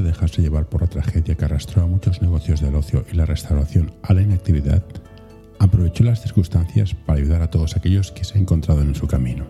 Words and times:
de 0.00 0.08
dejarse 0.08 0.42
llevar 0.42 0.68
por 0.68 0.82
la 0.82 0.88
tragedia 0.88 1.34
que 1.34 1.44
arrastró 1.44 1.82
a 1.82 1.86
muchos 1.86 2.22
negocios 2.22 2.60
del 2.60 2.74
ocio 2.74 3.04
y 3.10 3.16
la 3.16 3.26
restauración 3.26 3.92
a 4.02 4.14
la 4.14 4.22
inactividad, 4.22 4.82
aprovechó 5.58 6.04
las 6.04 6.22
circunstancias 6.22 6.94
para 6.94 7.18
ayudar 7.18 7.42
a 7.42 7.50
todos 7.50 7.76
aquellos 7.76 8.12
que 8.12 8.24
se 8.24 8.34
han 8.34 8.42
encontrado 8.42 8.82
en 8.82 8.94
su 8.94 9.06
camino. 9.06 9.46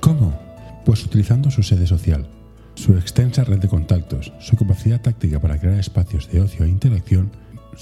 ¿Cómo? 0.00 0.38
Pues 0.84 1.04
utilizando 1.04 1.50
su 1.50 1.62
sede 1.62 1.86
social, 1.86 2.28
su 2.74 2.94
extensa 2.94 3.44
red 3.44 3.58
de 3.58 3.68
contactos, 3.68 4.32
su 4.38 4.56
capacidad 4.56 5.00
táctica 5.00 5.40
para 5.40 5.58
crear 5.58 5.78
espacios 5.78 6.30
de 6.30 6.40
ocio 6.40 6.64
e 6.64 6.68
interacción 6.68 7.30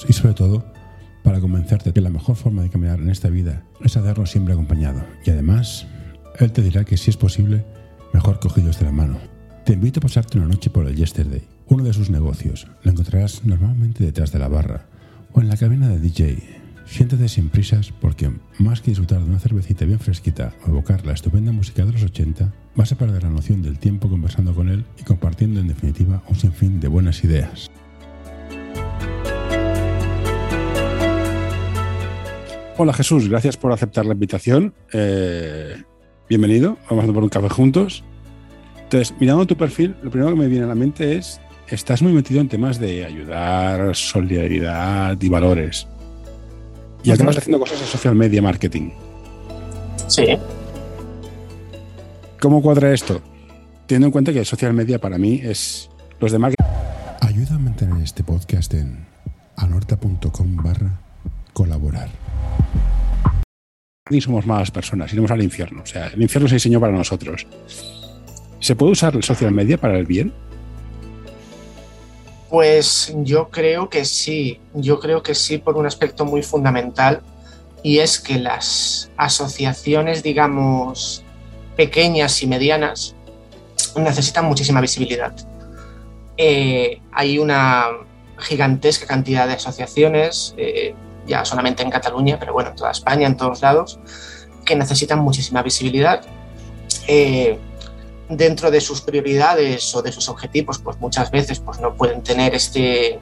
y 0.09 0.13
sobre 0.13 0.35
todo 0.35 0.65
para 1.23 1.41
convencerte 1.41 1.93
que 1.93 2.01
la 2.01 2.11
mejor 2.11 2.37
forma 2.37 2.63
de 2.63 2.71
caminar 2.71 3.01
en 3.01 3.11
esta 3.11 3.29
vida 3.29 3.65
es 3.83 3.97
hacerlo 3.97 4.27
siempre 4.27 4.55
acompañado. 4.55 5.05
Y 5.25 5.31
además, 5.31 5.87
él 6.39 6.53
te 6.53 6.63
dirá 6.63 6.85
que 6.85 6.97
si 6.97 7.11
es 7.11 7.17
posible, 7.17 7.65
mejor 8.13 8.39
cogidos 8.41 8.79
de 8.79 8.85
la 8.85 8.93
mano. 8.93 9.19
Te 9.65 9.73
invito 9.73 10.01
a 10.01 10.03
pasarte 10.03 10.39
una 10.39 10.47
noche 10.47 10.71
por 10.71 10.87
el 10.87 10.95
Yesterday, 10.95 11.43
uno 11.67 11.85
de 11.85 11.93
sus 11.93 12.11
negocios. 12.11 12.67
Lo 12.83 12.91
encontrarás 12.91 13.45
normalmente 13.45 14.05
detrás 14.05 14.33
de 14.33 14.39
la 14.39 14.49
barra 14.49 14.87
o 15.33 15.41
en 15.41 15.49
la 15.49 15.57
cabina 15.57 15.89
de 15.89 15.99
DJ. 15.99 16.39
Siéntate 16.87 17.29
sin 17.29 17.49
prisas 17.49 17.93
porque 18.01 18.31
más 18.59 18.81
que 18.81 18.91
disfrutar 18.91 19.21
de 19.21 19.31
una 19.31 19.39
cervecita 19.39 19.85
bien 19.85 19.99
fresquita 19.99 20.53
o 20.67 20.71
evocar 20.71 21.05
la 21.07 21.13
estupenda 21.13 21.51
música 21.51 21.85
de 21.85 21.93
los 21.93 22.03
80, 22.03 22.53
vas 22.77 22.93
a 22.93 22.99
perder 22.99 23.23
la 23.23 23.31
noción 23.31 23.63
del 23.63 23.79
tiempo 23.79 24.09
conversando 24.09 24.55
con 24.55 24.69
él 24.69 24.85
y 24.99 25.03
compartiendo 25.03 25.61
en 25.61 25.69
definitiva 25.69 26.23
un 26.29 26.37
sinfín 26.37 26.81
de 26.81 26.89
buenas 26.89 27.25
ideas. 27.25 27.71
Hola 32.77 32.93
Jesús, 32.93 33.29
gracias 33.29 33.57
por 33.57 33.73
aceptar 33.73 34.05
la 34.05 34.15
invitación. 34.15 34.75
Eh, 34.93 35.81
bienvenido, 36.29 36.77
vamos 36.91 37.05
a 37.05 37.07
tomar 37.07 37.23
un 37.23 37.29
café 37.29 37.49
juntos. 37.49 38.05
Entonces, 38.83 39.15
mirando 39.19 39.47
tu 39.47 39.57
perfil, 39.57 39.97
lo 40.03 40.11
primero 40.11 40.31
que 40.33 40.41
me 40.41 40.49
viene 40.49 40.65
a 40.65 40.69
la 40.69 40.75
mente 40.75 41.17
es, 41.17 41.41
estás 41.69 42.03
muy 42.03 42.13
metido 42.13 42.41
en 42.41 42.49
temas 42.49 42.79
de 42.79 43.05
ayudar, 43.05 43.95
solidaridad 43.95 45.21
y 45.21 45.29
valores. 45.29 45.87
Y 47.03 47.11
acabas 47.11 47.39
haciendo 47.39 47.61
cosas 47.61 47.81
de 47.81 47.87
social 47.87 48.15
media 48.15 48.41
marketing. 48.41 48.91
Sí. 50.09 50.39
¿Cómo 52.41 52.63
cuadra 52.63 52.93
esto? 52.93 53.23
Teniendo 53.87 54.07
en 54.07 54.13
cuenta 54.13 54.33
que 54.33 54.45
social 54.45 54.73
media 54.73 54.99
para 54.99 55.19
mí 55.19 55.41
es 55.43 55.91
los 56.21 56.33
de 56.33 56.39
marketing. 56.39 56.65
Ayuda 57.21 57.57
a 57.57 57.59
mantener 57.59 58.03
este 58.03 58.23
podcast 58.25 58.73
en 58.75 59.07
anorta.com 59.57 60.57
barra 60.57 61.01
colaborar 61.53 62.09
ni 64.11 64.21
somos 64.21 64.47
malas 64.47 64.71
personas, 64.71 65.11
iremos 65.13 65.31
al 65.31 65.43
infierno. 65.43 65.83
O 65.83 65.87
sea, 65.87 66.09
el 66.09 66.21
infierno 66.21 66.49
se 66.49 66.57
diseñó 66.57 66.79
para 66.79 66.93
nosotros. 66.93 67.47
¿Se 68.61 68.77
puede 68.77 68.93
usar 68.93 69.17
el 69.17 69.23
social 69.23 69.51
media 69.53 69.79
para 69.79 69.99
el 69.99 70.07
bien? 70.07 70.33
Pues 72.55 73.13
yo 73.25 73.49
creo 73.51 73.89
que 73.89 74.05
sí, 74.05 74.61
yo 74.75 75.01
creo 75.01 75.25
que 75.25 75.35
sí 75.35 75.59
por 75.59 75.77
un 75.77 75.87
aspecto 75.87 76.25
muy 76.25 76.41
fundamental 76.45 77.21
y 77.83 77.99
es 77.99 78.21
que 78.21 78.39
las 78.39 79.11
asociaciones, 79.17 80.23
digamos, 80.23 81.25
pequeñas 81.75 82.41
y 82.45 82.47
medianas 82.47 83.17
necesitan 83.97 84.45
muchísima 84.45 84.81
visibilidad. 84.81 85.35
Eh, 86.37 87.01
hay 87.11 87.41
una 87.41 87.87
gigantesca 88.39 89.05
cantidad 89.05 89.49
de 89.49 89.55
asociaciones, 89.55 90.55
eh, 90.57 90.95
ya 91.27 91.45
solamente 91.45 91.83
en 91.83 91.91
Cataluña, 91.91 92.39
pero 92.39 92.53
bueno, 92.53 92.71
en 92.71 92.77
toda 92.77 92.93
España, 92.93 93.27
en 93.27 93.37
todos 93.37 93.63
lados, 93.63 93.99
que 94.65 94.77
necesitan 94.77 95.19
muchísima 95.19 95.61
visibilidad. 95.61 96.25
Eh, 97.09 97.59
dentro 98.29 98.71
de 98.71 98.81
sus 98.81 99.01
prioridades 99.01 99.95
o 99.95 100.03
de 100.03 100.13
sus 100.13 100.29
objetivos, 100.29 100.79
pues 100.79 100.99
muchas 100.99 101.31
veces 101.31 101.61
pues 101.61 101.81
no 101.81 101.95
pueden 101.95 102.23
tener 102.23 102.55
este, 102.55 103.21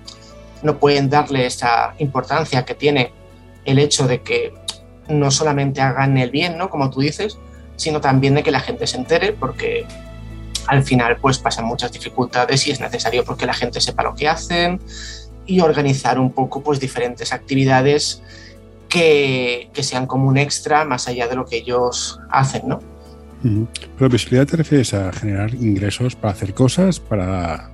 no 0.62 0.78
pueden 0.78 1.10
darle 1.10 1.46
esta 1.46 1.94
importancia 1.98 2.64
que 2.64 2.74
tiene 2.74 3.12
el 3.64 3.78
hecho 3.78 4.06
de 4.06 4.22
que 4.22 4.54
no 5.08 5.30
solamente 5.30 5.80
hagan 5.80 6.16
el 6.18 6.30
bien, 6.30 6.56
¿no? 6.56 6.70
Como 6.70 6.90
tú 6.90 7.00
dices, 7.00 7.36
sino 7.76 8.00
también 8.00 8.34
de 8.34 8.42
que 8.42 8.50
la 8.50 8.60
gente 8.60 8.86
se 8.86 8.96
entere, 8.96 9.32
porque 9.32 9.86
al 10.66 10.84
final 10.84 11.16
pues 11.20 11.38
pasan 11.38 11.64
muchas 11.64 11.92
dificultades 11.92 12.66
y 12.66 12.70
es 12.70 12.80
necesario 12.80 13.24
porque 13.24 13.46
la 13.46 13.54
gente 13.54 13.80
sepa 13.80 14.04
lo 14.04 14.14
que 14.14 14.28
hacen, 14.28 14.80
y 15.44 15.60
organizar 15.60 16.20
un 16.20 16.32
poco 16.32 16.62
pues 16.62 16.78
diferentes 16.78 17.32
actividades 17.32 18.22
que, 18.88 19.70
que, 19.72 19.82
sean 19.82 20.06
como 20.06 20.28
un 20.28 20.38
extra 20.38 20.84
más 20.84 21.08
allá 21.08 21.26
de 21.26 21.34
lo 21.34 21.46
que 21.46 21.56
ellos 21.56 22.20
hacen, 22.30 22.68
¿no? 22.68 22.91
Pero 23.42 24.08
visibilidad 24.08 24.46
te 24.46 24.56
refieres 24.56 24.94
a 24.94 25.12
generar 25.12 25.54
ingresos 25.54 26.14
para 26.14 26.32
hacer 26.32 26.54
cosas, 26.54 27.00
para 27.00 27.70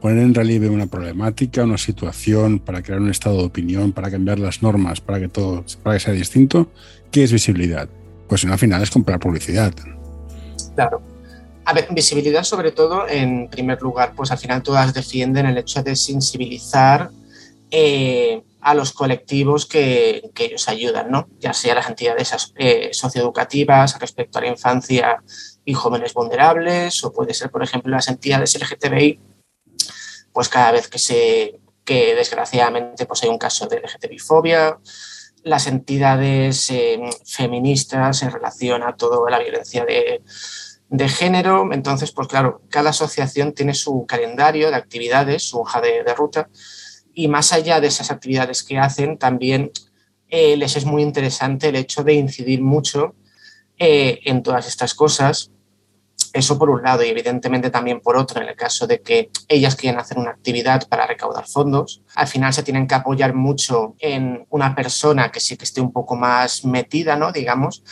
poner 0.00 0.22
en 0.22 0.34
relieve 0.34 0.68
una 0.68 0.86
problemática, 0.86 1.64
una 1.64 1.78
situación, 1.78 2.58
para 2.58 2.82
crear 2.82 3.00
un 3.00 3.10
estado 3.10 3.38
de 3.38 3.44
opinión, 3.44 3.92
para 3.92 4.10
cambiar 4.10 4.38
las 4.38 4.62
normas, 4.62 5.00
para 5.00 5.18
que 5.18 5.28
todo 5.28 5.64
para 5.82 5.96
que 5.96 6.00
sea 6.00 6.12
distinto. 6.12 6.70
¿Qué 7.10 7.24
es 7.24 7.32
visibilidad? 7.32 7.88
Pues 8.28 8.44
al 8.44 8.58
final 8.58 8.82
es 8.82 8.90
comprar 8.90 9.18
publicidad. 9.18 9.72
Claro. 10.74 11.00
A 11.64 11.72
ver, 11.72 11.88
visibilidad 11.90 12.44
sobre 12.44 12.70
todo, 12.70 13.08
en 13.08 13.48
primer 13.48 13.80
lugar, 13.82 14.12
pues 14.14 14.30
al 14.30 14.38
final 14.38 14.62
todas 14.62 14.94
defienden 14.94 15.46
el 15.46 15.58
hecho 15.58 15.82
de 15.82 15.96
sensibilizar 15.96 17.10
eh, 17.70 18.42
a 18.66 18.74
los 18.74 18.92
colectivos 18.92 19.64
que, 19.66 20.32
ellos 20.36 20.68
ayudan, 20.68 21.08
¿no? 21.08 21.28
Ya 21.38 21.52
sea 21.52 21.76
las 21.76 21.88
entidades 21.88 22.52
eh, 22.56 22.90
socioeducativas 22.92 23.96
respecto 24.00 24.38
a 24.38 24.42
la 24.42 24.48
infancia 24.48 25.22
y 25.64 25.72
jóvenes 25.72 26.12
vulnerables, 26.14 27.04
o 27.04 27.12
puede 27.12 27.32
ser, 27.32 27.48
por 27.52 27.62
ejemplo, 27.62 27.92
las 27.92 28.08
entidades 28.08 28.58
LGTBI, 28.60 29.20
pues 30.32 30.48
cada 30.48 30.72
vez 30.72 30.88
que 30.88 30.98
se 30.98 31.60
que 31.84 32.16
desgraciadamente 32.16 33.06
pues 33.06 33.22
hay 33.22 33.28
un 33.28 33.38
caso 33.38 33.68
de 33.68 33.80
LGTBI-fobia, 33.80 34.80
las 35.44 35.68
entidades 35.68 36.68
eh, 36.70 36.98
feministas 37.24 38.24
en 38.24 38.32
relación 38.32 38.82
a 38.82 38.96
toda 38.96 39.30
la 39.30 39.38
violencia 39.38 39.84
de, 39.84 40.24
de 40.88 41.08
género. 41.08 41.72
Entonces, 41.72 42.10
pues 42.10 42.26
claro, 42.26 42.62
cada 42.68 42.90
asociación 42.90 43.52
tiene 43.52 43.74
su 43.74 44.06
calendario 44.06 44.70
de 44.70 44.76
actividades, 44.76 45.48
su 45.48 45.60
hoja 45.60 45.80
de, 45.80 46.02
ruta, 46.16 46.48
y 47.18 47.28
más 47.28 47.54
allá 47.54 47.80
de 47.80 47.86
esas 47.86 48.10
actividades 48.10 48.62
que 48.62 48.78
hacen, 48.78 49.16
también 49.16 49.72
eh, 50.28 50.54
les 50.58 50.76
es 50.76 50.84
muy 50.84 51.02
interesante 51.02 51.70
el 51.70 51.76
hecho 51.76 52.04
de 52.04 52.12
incidir 52.12 52.60
mucho 52.60 53.14
eh, 53.78 54.20
en 54.26 54.42
todas 54.42 54.68
estas 54.68 54.92
cosas. 54.92 55.50
Eso 56.34 56.58
por 56.58 56.68
un 56.68 56.82
lado 56.82 57.02
y 57.02 57.08
evidentemente 57.08 57.70
también 57.70 58.00
por 58.00 58.18
otro, 58.18 58.42
en 58.42 58.48
el 58.48 58.54
caso 58.54 58.86
de 58.86 59.00
que 59.00 59.30
ellas 59.48 59.76
quieran 59.76 59.98
hacer 59.98 60.18
una 60.18 60.32
actividad 60.32 60.86
para 60.88 61.06
recaudar 61.06 61.46
fondos, 61.46 62.02
al 62.14 62.26
final 62.26 62.52
se 62.52 62.62
tienen 62.62 62.86
que 62.86 62.94
apoyar 62.94 63.32
mucho 63.32 63.94
en 63.98 64.46
una 64.50 64.74
persona 64.74 65.32
que 65.32 65.40
sí 65.40 65.56
que 65.56 65.64
esté 65.64 65.80
un 65.80 65.92
poco 65.92 66.16
más 66.16 66.66
metida, 66.66 67.16
¿no? 67.16 67.32
Digamos, 67.32 67.82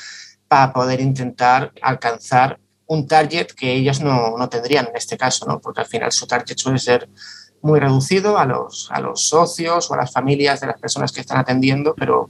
para 0.48 0.70
poder 0.74 1.00
intentar 1.00 1.72
alcanzar 1.80 2.60
un 2.86 3.06
target 3.06 3.46
que 3.52 3.72
ellas 3.72 4.02
no, 4.02 4.36
no, 4.36 4.48
tendrían 4.50 4.88
en 4.88 4.96
este 4.96 5.16
caso, 5.16 5.46
¿no? 5.46 5.60
porque 5.60 5.80
al 5.80 5.86
final 5.86 6.12
su 6.12 6.26
target 6.26 6.58
suele 6.58 6.78
ser 6.78 7.08
muy 7.64 7.80
reducido 7.80 8.38
a 8.38 8.44
los, 8.44 8.88
a 8.90 9.00
los 9.00 9.26
socios 9.26 9.90
o 9.90 9.94
a 9.94 9.96
las 9.96 10.12
familias 10.12 10.60
de 10.60 10.66
las 10.66 10.78
personas 10.78 11.12
que 11.12 11.22
están 11.22 11.38
atendiendo, 11.38 11.94
pero 11.94 12.28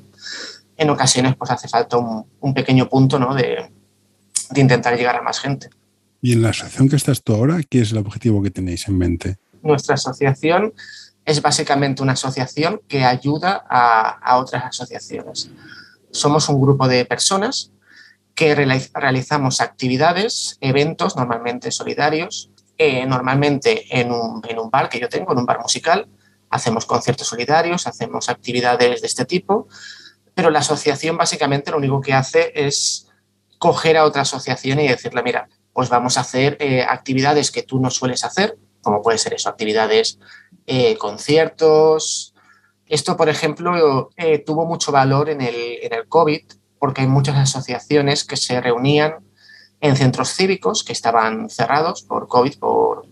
en 0.76 0.90
ocasiones 0.90 1.34
pues 1.36 1.50
hace 1.50 1.69
falta 1.69 1.96
un, 1.96 2.25
un 2.40 2.54
pequeño 2.54 2.88
punto 2.88 3.19
¿no? 3.19 3.34
de, 3.34 3.69
de, 4.50 4.60
intentar 4.60 4.96
llegar 4.96 5.16
a 5.16 5.22
más 5.22 5.40
gente. 5.40 5.69
¿Y 6.22 6.34
en 6.34 6.42
la 6.42 6.50
asociación 6.50 6.88
que 6.88 6.94
estás 6.94 7.20
tú 7.20 7.34
ahora, 7.34 7.60
qué 7.69 7.81
es 7.81 7.90
el 7.90 7.98
objetivo 7.98 8.40
que 8.44 8.52
tenéis 8.52 8.86
en 8.86 8.96
mente? 8.96 9.36
Nuestra 9.60 9.96
asociación 9.96 10.72
es 11.25 11.42
básicamente 11.42 12.00
una 12.00 12.12
asociación 12.12 12.81
que 12.86 13.04
ayuda 13.04 13.66
a, 13.69 14.10
a 14.10 14.38
otras 14.38 14.64
asociaciones. 14.64 15.50
Somos 16.12 16.48
un 16.48 16.60
grupo 16.60 16.86
de 16.86 17.04
personas 17.06 17.72
que 18.36 18.54
realizamos 18.54 19.60
actividades, 19.60 20.58
eventos 20.60 21.16
normalmente 21.16 21.72
solidarios, 21.72 22.50
eh, 22.76 23.06
normalmente 23.06 23.84
en 23.90 24.10
un, 24.10 24.42
en 24.48 24.58
un 24.58 24.70
bar 24.70 24.88
que 24.88 24.98
yo 24.98 25.08
tengo, 25.08 25.32
en 25.32 25.38
un 25.38 25.46
bar 25.46 25.60
musical, 25.60 26.08
hacemos 26.50 26.86
conciertos 26.86 27.28
solidarios, 27.28 27.86
hacemos 27.86 28.28
actividades 28.28 29.00
de 29.00 29.06
este 29.06 29.24
tipo, 29.24 29.68
pero 30.34 30.50
la 30.50 30.60
asociación 30.60 31.16
básicamente 31.16 31.70
lo 31.70 31.78
único 31.78 32.00
que 32.00 32.12
hace 32.12 32.52
es 32.54 33.08
coger 33.58 33.96
a 33.96 34.04
otra 34.04 34.22
asociación 34.22 34.80
y 34.80 34.88
decirle, 34.88 35.22
mira, 35.22 35.48
pues 35.72 35.88
vamos 35.88 36.18
a 36.18 36.20
hacer 36.20 36.56
eh, 36.60 36.82
actividades 36.82 37.50
que 37.50 37.62
tú 37.62 37.80
no 37.80 37.90
sueles 37.90 38.24
hacer, 38.24 38.56
como 38.82 39.02
puede 39.02 39.18
ser 39.18 39.34
eso, 39.34 39.48
actividades, 39.48 40.18
eh, 40.66 40.96
conciertos. 40.96 42.34
Esto, 42.86 43.16
por 43.16 43.28
ejemplo, 43.28 44.10
tuvo 44.44 44.66
mucho 44.66 44.92
valor 44.92 45.30
en 45.30 45.40
el, 45.40 45.78
en 45.82 45.94
el 45.94 46.06
COVID 46.06 46.42
porque 46.78 47.00
hay 47.00 47.08
muchas 47.08 47.36
asociaciones 47.36 48.24
que 48.24 48.36
se 48.36 48.60
reunían 48.60 49.23
en 49.84 49.96
centros 49.96 50.31
cívicos 50.31 50.82
que 50.82 50.94
estaban 50.94 51.50
cerrados 51.50 52.02
por 52.04 52.26
COVID, 52.26 52.58
por, 52.58 53.06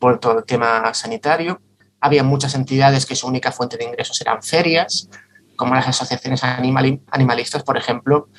por 0.00 0.18
todo 0.18 0.40
el 0.40 0.44
tema 0.44 0.92
sanitario. 0.92 1.62
Había 2.00 2.24
muchas 2.24 2.56
entidades 2.56 3.06
que 3.06 3.14
su 3.14 3.28
única 3.28 3.52
fuente 3.52 3.76
de 3.76 3.84
ingresos 3.84 4.20
eran 4.20 4.42
ferias, 4.42 5.08
como 5.54 5.76
las 5.76 5.86
asociaciones 5.86 6.42
animalistas, 6.42 7.62
por 7.62 7.76
ejemplo. 7.76 8.30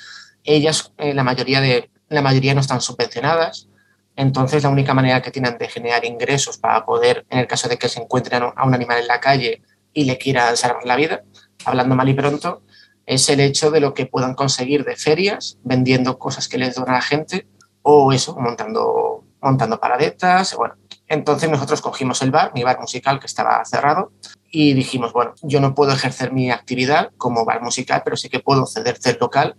Ellas, 0.44 0.92
eh, 0.98 1.14
la, 1.14 1.24
mayoría 1.24 1.62
de, 1.62 1.90
la 2.10 2.22
mayoría 2.22 2.54
no 2.54 2.60
están 2.60 2.82
subvencionadas, 2.82 3.70
entonces 4.18 4.64
la 4.64 4.70
única 4.70 4.94
manera 4.94 5.22
que 5.22 5.32
tienen 5.32 5.58
de 5.58 5.70
generar 5.70 6.04
ingresos 6.04 6.58
para 6.58 6.86
poder, 6.86 7.26
en 7.30 7.40
el 7.40 7.48
caso 7.48 7.70
de 7.70 7.78
que 7.78 7.88
se 7.88 8.02
encuentren 8.02 8.44
a 8.44 8.66
un 8.66 8.74
animal 8.74 9.00
en 9.00 9.08
la 9.08 9.22
calle 9.22 9.62
y 9.94 10.04
le 10.04 10.18
quieran 10.18 10.58
salvar 10.58 10.84
la 10.84 10.98
vida, 10.98 11.22
hablando 11.64 11.96
mal 11.96 12.10
y 12.10 12.14
pronto, 12.14 12.62
es 13.06 13.30
el 13.30 13.40
hecho 13.40 13.72
de 13.72 13.80
lo 13.80 13.94
que 13.94 14.06
puedan 14.06 14.34
conseguir 14.34 14.84
de 14.84 14.98
ferias, 14.98 15.58
vendiendo 15.64 16.20
cosas 16.20 16.50
que 16.50 16.58
les 16.58 16.76
dona 16.76 16.92
la 16.92 17.02
gente, 17.02 17.48
o 17.82 18.12
eso, 18.14 18.36
montando, 18.38 19.24
montando 19.42 19.80
paradetas. 19.80 20.56
Bueno, 20.56 20.76
entonces 21.08 21.50
nosotros 21.50 21.82
cogimos 21.82 22.22
el 22.22 22.32
bar, 22.32 22.52
mi 22.54 22.64
bar 22.64 22.80
musical 22.80 23.20
que 23.20 23.28
estaba 23.28 23.64
cerrado, 23.66 24.12
y 24.52 24.74
dijimos, 24.74 25.14
bueno, 25.14 25.34
yo 25.42 25.60
no 25.60 25.76
puedo 25.76 25.92
ejercer 25.92 26.32
mi 26.32 26.52
actividad 26.52 27.12
como 27.18 27.46
bar 27.46 27.62
musical, 27.62 28.02
pero 28.04 28.18
sí 28.18 28.30
que 28.30 28.40
puedo 28.40 28.66
cederte 28.66 29.12
el 29.12 29.18
local 29.20 29.56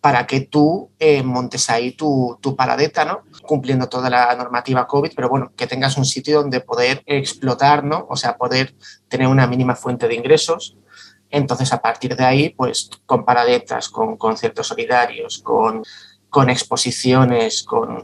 para 0.00 0.26
que 0.26 0.40
tú 0.40 0.90
eh, 0.98 1.22
montes 1.22 1.68
ahí 1.68 1.92
tu, 1.92 2.38
tu, 2.40 2.56
paradeta, 2.56 3.04
¿no? 3.04 3.20
Cumpliendo 3.46 3.86
toda 3.86 4.08
la 4.08 4.34
normativa 4.34 4.86
COVID, 4.86 5.12
pero 5.14 5.28
bueno, 5.28 5.52
que 5.54 5.66
tengas 5.66 5.98
un 5.98 6.06
sitio 6.06 6.40
donde 6.40 6.60
poder 6.60 7.02
explotar, 7.04 7.84
¿no? 7.84 8.06
O 8.08 8.16
sea, 8.16 8.38
poder 8.38 8.74
tener 9.08 9.28
una 9.28 9.46
mínima 9.46 9.76
fuente 9.76 10.08
de 10.08 10.14
ingresos 10.14 10.78
entonces, 11.30 11.72
a 11.72 11.80
partir 11.80 12.16
de 12.16 12.24
ahí, 12.24 12.50
pues 12.50 12.90
con 13.06 13.24
paradetas, 13.24 13.88
con 13.88 14.16
conciertos 14.16 14.66
solidarios, 14.66 15.38
con, 15.38 15.82
con 16.30 16.48
exposiciones, 16.48 17.62
con... 17.62 18.02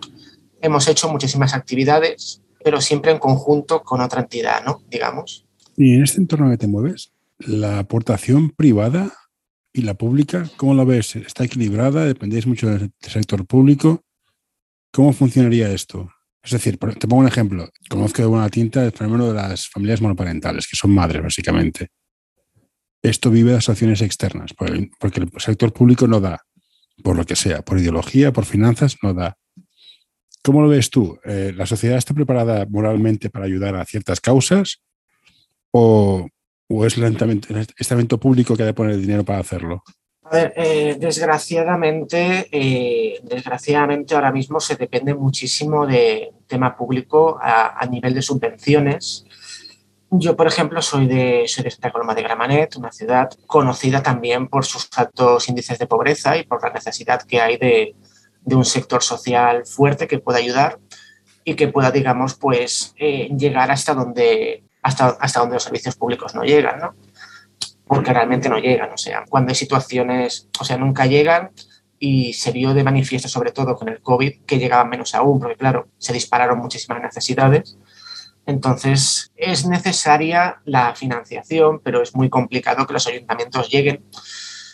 hemos 0.61 0.89
hecho 0.89 1.09
muchísimas 1.09 1.55
actividades, 1.55 2.43
pero 2.63 2.81
siempre 2.81 3.13
en 3.13 3.19
conjunto 3.19 3.83
con 3.83 4.01
otra 4.01 4.23
entidad, 4.23 4.65
¿no? 4.65 4.83
Digamos. 4.91 5.47
Y 5.77 5.95
en 5.95 6.03
este 6.03 6.21
entorno 6.21 6.51
que 6.51 6.59
te 6.59 6.67
mueves, 6.67 7.13
la 7.39 7.79
aportación 7.79 8.51
privada 8.51 9.13
y 9.73 9.83
la 9.83 9.95
pública, 9.95 10.51
¿cómo 10.57 10.75
la 10.75 10.85
ves? 10.85 11.17
¿Está 11.17 11.45
equilibrada? 11.45 12.05
¿Dependéis 12.05 12.47
mucho 12.47 12.69
del 12.69 12.93
sector 13.01 13.47
público? 13.47 14.03
¿Cómo 14.93 15.13
funcionaría 15.13 15.71
esto? 15.71 16.11
Es 16.43 16.53
decir, 16.53 16.79
te 16.79 17.09
pongo 17.09 17.23
un 17.23 17.29
ejemplo. 17.29 17.69
Conozco 17.89 18.23
de 18.23 18.29
buena 18.29 18.49
tinta 18.49 18.85
el 18.85 18.93
fenómeno 18.93 19.29
de 19.29 19.35
las 19.35 19.69
familias 19.69 20.01
monoparentales, 20.01 20.67
que 20.67 20.77
son 20.77 20.93
madres, 20.93 21.23
básicamente 21.23 21.91
esto 23.09 23.31
vive 23.31 23.53
de 23.53 23.59
asociaciones 23.59 24.03
externas, 24.03 24.53
porque 24.55 25.21
el 25.21 25.31
sector 25.39 25.73
público 25.73 26.07
no 26.07 26.21
da, 26.21 26.41
por 27.07 27.17
lo 27.17 27.25
que 27.25 27.37
sea, 27.37 27.63
por 27.63 27.79
ideología, 27.79 28.33
por 28.33 28.47
finanzas, 28.47 28.97
no 29.01 29.15
da. 29.15 29.37
¿Cómo 30.43 30.61
lo 30.61 30.69
ves 30.69 30.91
tú? 30.91 31.17
Eh, 31.25 31.53
¿La 31.55 31.65
sociedad 31.65 31.99
está 31.99 32.13
preparada 32.15 32.67
moralmente 32.69 33.31
para 33.31 33.45
ayudar 33.45 33.77
a 33.77 33.85
ciertas 33.85 34.21
causas? 34.21 34.83
¿O, 35.71 36.27
es 36.85 36.99
lentamente, 36.99 37.55
este 37.79 37.95
evento 37.95 38.19
público 38.19 38.57
que 38.57 38.65
ha 38.65 38.67
de 38.67 38.75
poner 38.75 38.95
el 38.95 39.03
dinero 39.03 39.25
para 39.25 39.39
hacerlo? 39.39 39.85
Eh, 40.33 40.97
desgraciadamente, 40.99 42.49
eh, 42.51 43.21
desgraciadamente 43.23 44.17
ahora 44.17 44.33
mismo 44.33 44.59
se 44.59 44.75
depende 44.75 45.15
muchísimo 45.15 45.87
de 45.87 46.33
tema 46.49 46.77
público 46.77 47.39
a 47.41 47.87
nivel 47.89 48.15
de 48.15 48.23
subvenciones 48.23 49.27
yo, 50.19 50.37
por 50.37 50.47
ejemplo, 50.47 50.83
soy 50.83 51.07
de, 51.07 51.45
soy 51.47 51.65
de 51.65 51.71
Santa 51.71 51.91
Coloma 51.91 52.15
de 52.15 52.23
Gramanet, 52.23 52.77
una 52.77 52.93
ciudad 52.93 53.31
conocida 53.47 54.03
también 54.03 54.49
por 54.49 54.65
sus 54.65 54.89
altos 54.97 55.49
índices 55.49 55.79
de 55.79 55.87
pobreza 55.87 56.37
y 56.37 56.45
por 56.45 56.63
la 56.63 56.71
necesidad 56.71 57.23
que 57.23 57.41
hay 57.41 57.57
de, 57.57 57.95
de 58.43 58.55
un 58.55 58.65
sector 58.65 59.03
social 59.03 59.67
fuerte 59.67 60.07
que 60.07 60.19
pueda 60.19 60.39
ayudar 60.39 60.79
y 61.45 61.55
que 61.55 61.69
pueda, 61.69 61.91
digamos, 61.91 62.35
pues 62.35 62.95
eh, 62.99 63.29
llegar 63.37 63.71
hasta 63.71 63.95
donde, 63.95 64.65
hasta, 64.83 65.17
hasta 65.21 65.41
donde 65.41 65.55
los 65.55 65.63
servicios 65.63 65.97
públicos 65.97 66.35
no 66.35 66.43
llegan, 66.43 66.79
¿no? 66.81 66.95
Porque 67.87 68.13
realmente 68.13 68.49
no 68.49 68.59
llegan, 68.59 68.91
o 68.93 68.99
sea, 68.99 69.25
cuando 69.29 69.51
hay 69.51 69.55
situaciones, 69.55 70.49
o 70.59 70.65
sea, 70.65 70.77
nunca 70.77 71.07
llegan 71.07 71.51
y 71.99 72.33
se 72.33 72.51
vio 72.51 72.75
de 72.75 72.83
manifiesto, 72.85 73.29
sobre 73.29 73.53
todo 73.53 73.77
con 73.77 73.89
el 73.89 74.01
COVID, 74.01 74.45
que 74.45 74.59
llegaban 74.59 74.91
menos 74.91 75.15
aún, 75.15 75.39
porque 75.39 75.57
claro, 75.57 75.89
se 75.99 76.13
dispararon 76.13 76.59
muchísimas 76.59 77.01
necesidades 77.01 77.79
entonces, 78.47 79.33
es 79.35 79.67
necesaria 79.67 80.61
la 80.65 80.95
financiación, 80.95 81.81
pero 81.81 82.01
es 82.01 82.15
muy 82.15 82.31
complicado 82.31 82.87
que 82.87 82.93
los 82.93 83.07
ayuntamientos 83.09 83.69
lleguen 83.69 84.05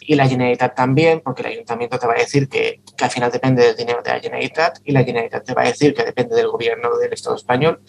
y 0.00 0.14
la 0.14 0.28
Generalitat 0.28 0.74
también, 0.74 1.22
porque 1.24 1.42
el 1.42 1.48
ayuntamiento 1.48 1.98
te 1.98 2.06
va 2.06 2.12
a 2.12 2.18
decir 2.18 2.48
que, 2.48 2.82
al 3.00 3.10
final 3.10 3.32
depende 3.32 3.64
del 3.64 3.76
dinero 3.76 4.02
de 4.02 4.10
la 4.10 4.20
Generalitat 4.20 4.80
y 4.84 4.92
la 4.92 5.04
Generalitat 5.04 5.44
te 5.44 5.54
va 5.54 5.62
a 5.62 5.66
decir 5.66 5.94
que 5.94 6.04
depende 6.04 6.36
del 6.36 6.48
gobierno 6.48 6.96
del 6.98 7.14
Estado 7.14 7.34
español 7.34 7.80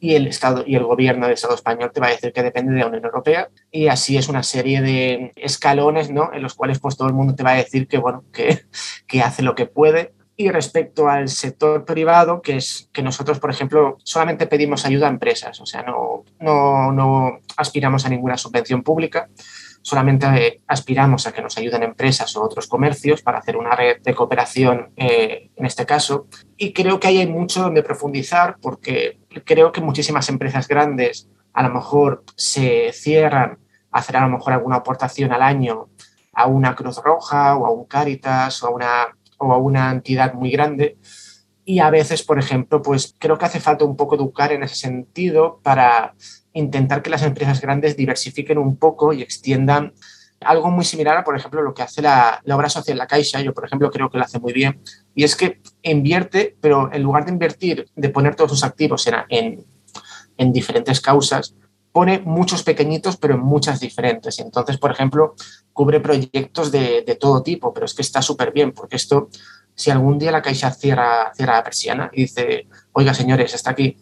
y 0.00 0.14
el 0.14 0.26
Estado 0.26 0.64
y 0.66 0.74
el 0.74 0.84
gobierno 0.84 1.26
del 1.26 1.34
Estado 1.34 1.54
español 1.54 1.92
te 1.92 2.00
va 2.00 2.08
a 2.08 2.10
decir 2.10 2.32
que 2.32 2.42
depende 2.42 2.72
de 2.72 2.80
la 2.80 2.86
Unión 2.86 3.04
Europea 3.04 3.50
y 3.70 3.86
así 3.86 4.16
es 4.16 4.28
una 4.28 4.42
serie 4.42 4.80
de 4.80 5.32
escalones, 5.36 6.10
¿no? 6.10 6.32
En 6.32 6.42
los 6.42 6.54
cuales 6.54 6.80
pues 6.80 6.96
todo 6.96 7.06
el 7.06 7.14
mundo 7.14 7.34
te 7.34 7.42
va 7.42 7.52
a 7.52 7.56
decir 7.56 7.86
que 7.86 7.98
bueno 7.98 8.24
que, 8.32 8.62
que 9.06 9.20
hace 9.20 9.42
lo 9.42 9.54
que 9.54 9.66
puede 9.66 10.12
y 10.40 10.48
respecto 10.48 11.06
al 11.06 11.28
sector 11.28 11.84
privado, 11.84 12.40
que 12.40 12.56
es 12.56 12.88
que 12.94 13.02
nosotros, 13.02 13.38
por 13.38 13.50
ejemplo, 13.50 13.98
solamente 14.04 14.46
pedimos 14.46 14.86
ayuda 14.86 15.06
a 15.06 15.10
empresas, 15.10 15.60
o 15.60 15.66
sea, 15.66 15.82
no, 15.82 16.24
no, 16.38 16.92
no 16.92 17.40
aspiramos 17.58 18.06
a 18.06 18.08
ninguna 18.08 18.38
subvención 18.38 18.82
pública, 18.82 19.28
solamente 19.82 20.62
aspiramos 20.66 21.26
a 21.26 21.32
que 21.32 21.42
nos 21.42 21.58
ayuden 21.58 21.82
empresas 21.82 22.34
o 22.36 22.42
otros 22.42 22.68
comercios 22.68 23.20
para 23.20 23.36
hacer 23.36 23.58
una 23.58 23.76
red 23.76 24.00
de 24.00 24.14
cooperación 24.14 24.92
eh, 24.96 25.50
en 25.54 25.66
este 25.66 25.84
caso. 25.84 26.26
Y 26.56 26.72
creo 26.72 26.98
que 26.98 27.08
ahí 27.08 27.18
hay 27.18 27.26
mucho 27.26 27.60
donde 27.60 27.82
profundizar 27.82 28.56
porque 28.62 29.18
creo 29.44 29.72
que 29.72 29.82
muchísimas 29.82 30.30
empresas 30.30 30.66
grandes 30.68 31.28
a 31.52 31.62
lo 31.62 31.68
mejor 31.68 32.24
se 32.34 32.92
cierran 32.94 33.58
a 33.90 33.98
hacer 33.98 34.16
a 34.16 34.22
lo 34.22 34.30
mejor 34.30 34.54
alguna 34.54 34.76
aportación 34.76 35.32
al 35.32 35.42
año 35.42 35.90
a 36.32 36.46
una 36.46 36.74
Cruz 36.74 36.96
Roja 37.04 37.56
o 37.56 37.66
a 37.66 37.70
un 37.70 37.84
Caritas 37.84 38.62
o 38.62 38.68
a 38.68 38.70
una 38.70 39.16
o 39.40 39.52
a 39.52 39.58
una 39.58 39.90
entidad 39.90 40.34
muy 40.34 40.50
grande. 40.50 40.98
Y 41.64 41.80
a 41.80 41.90
veces, 41.90 42.22
por 42.22 42.38
ejemplo, 42.38 42.82
pues 42.82 43.14
creo 43.18 43.38
que 43.38 43.46
hace 43.46 43.60
falta 43.60 43.84
un 43.84 43.96
poco 43.96 44.14
educar 44.14 44.52
en 44.52 44.62
ese 44.62 44.76
sentido 44.76 45.60
para 45.62 46.14
intentar 46.52 47.02
que 47.02 47.10
las 47.10 47.22
empresas 47.22 47.60
grandes 47.60 47.96
diversifiquen 47.96 48.58
un 48.58 48.76
poco 48.76 49.12
y 49.12 49.22
extiendan 49.22 49.92
algo 50.40 50.70
muy 50.70 50.84
similar 50.84 51.16
a, 51.18 51.24
por 51.24 51.36
ejemplo, 51.36 51.62
lo 51.62 51.74
que 51.74 51.82
hace 51.82 52.02
la, 52.02 52.42
obra 52.50 52.68
social 52.68 52.98
La 52.98 53.06
Caixa. 53.06 53.40
Yo, 53.40 53.52
por 53.54 53.64
ejemplo, 53.64 53.90
creo 53.90 54.10
que 54.10 54.18
lo 54.18 54.24
hace 54.24 54.38
muy 54.38 54.52
bien. 54.52 54.80
Y 55.14 55.24
es 55.24 55.36
que 55.36 55.60
invierte, 55.82 56.56
pero 56.60 56.92
en 56.92 57.02
lugar 57.02 57.24
de 57.24 57.32
invertir, 57.32 57.86
de 57.94 58.08
poner 58.08 58.34
todos 58.34 58.50
sus 58.50 58.64
activos 58.64 59.08
en, 59.28 59.64
en 60.36 60.52
diferentes 60.52 61.00
causas, 61.00 61.54
pone 61.92 62.20
muchos 62.20 62.62
pequeñitos, 62.62 63.16
pero 63.16 63.34
en 63.34 63.40
muchas 63.40 63.80
diferentes. 63.80 64.38
Y 64.38 64.42
entonces, 64.42 64.78
por 64.78 64.90
ejemplo, 64.90 65.34
cubre 65.72 66.00
proyectos 66.00 66.70
de, 66.70 67.16
todo 67.18 67.42
tipo, 67.42 67.72
pero 67.72 67.86
es 67.86 67.94
que 67.94 68.02
está 68.02 68.22
súper 68.22 68.52
bien, 68.52 68.72
porque 68.72 68.96
esto, 68.96 69.28
si 69.74 69.90
algún 69.90 70.18
día 70.18 70.32
la 70.32 70.42
Caixa 70.42 70.70
cierra, 70.70 71.32
cierra 71.34 71.54
la 71.54 71.64
persiana 71.64 72.10
y 72.12 72.22
dice, 72.22 72.68
oiga, 72.92 73.14
señores, 73.14 73.54
está 73.54 73.70
aquí, 73.70 73.96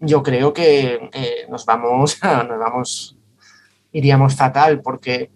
yo 0.00 0.22
creo 0.22 0.52
que 0.52 1.10
eh, 1.12 1.46
nos 1.50 1.64
vamos, 1.64 2.18
nos 2.22 2.58
vamos, 2.58 3.16
iríamos 3.92 4.36
fatal, 4.36 4.80
porque 4.80 5.30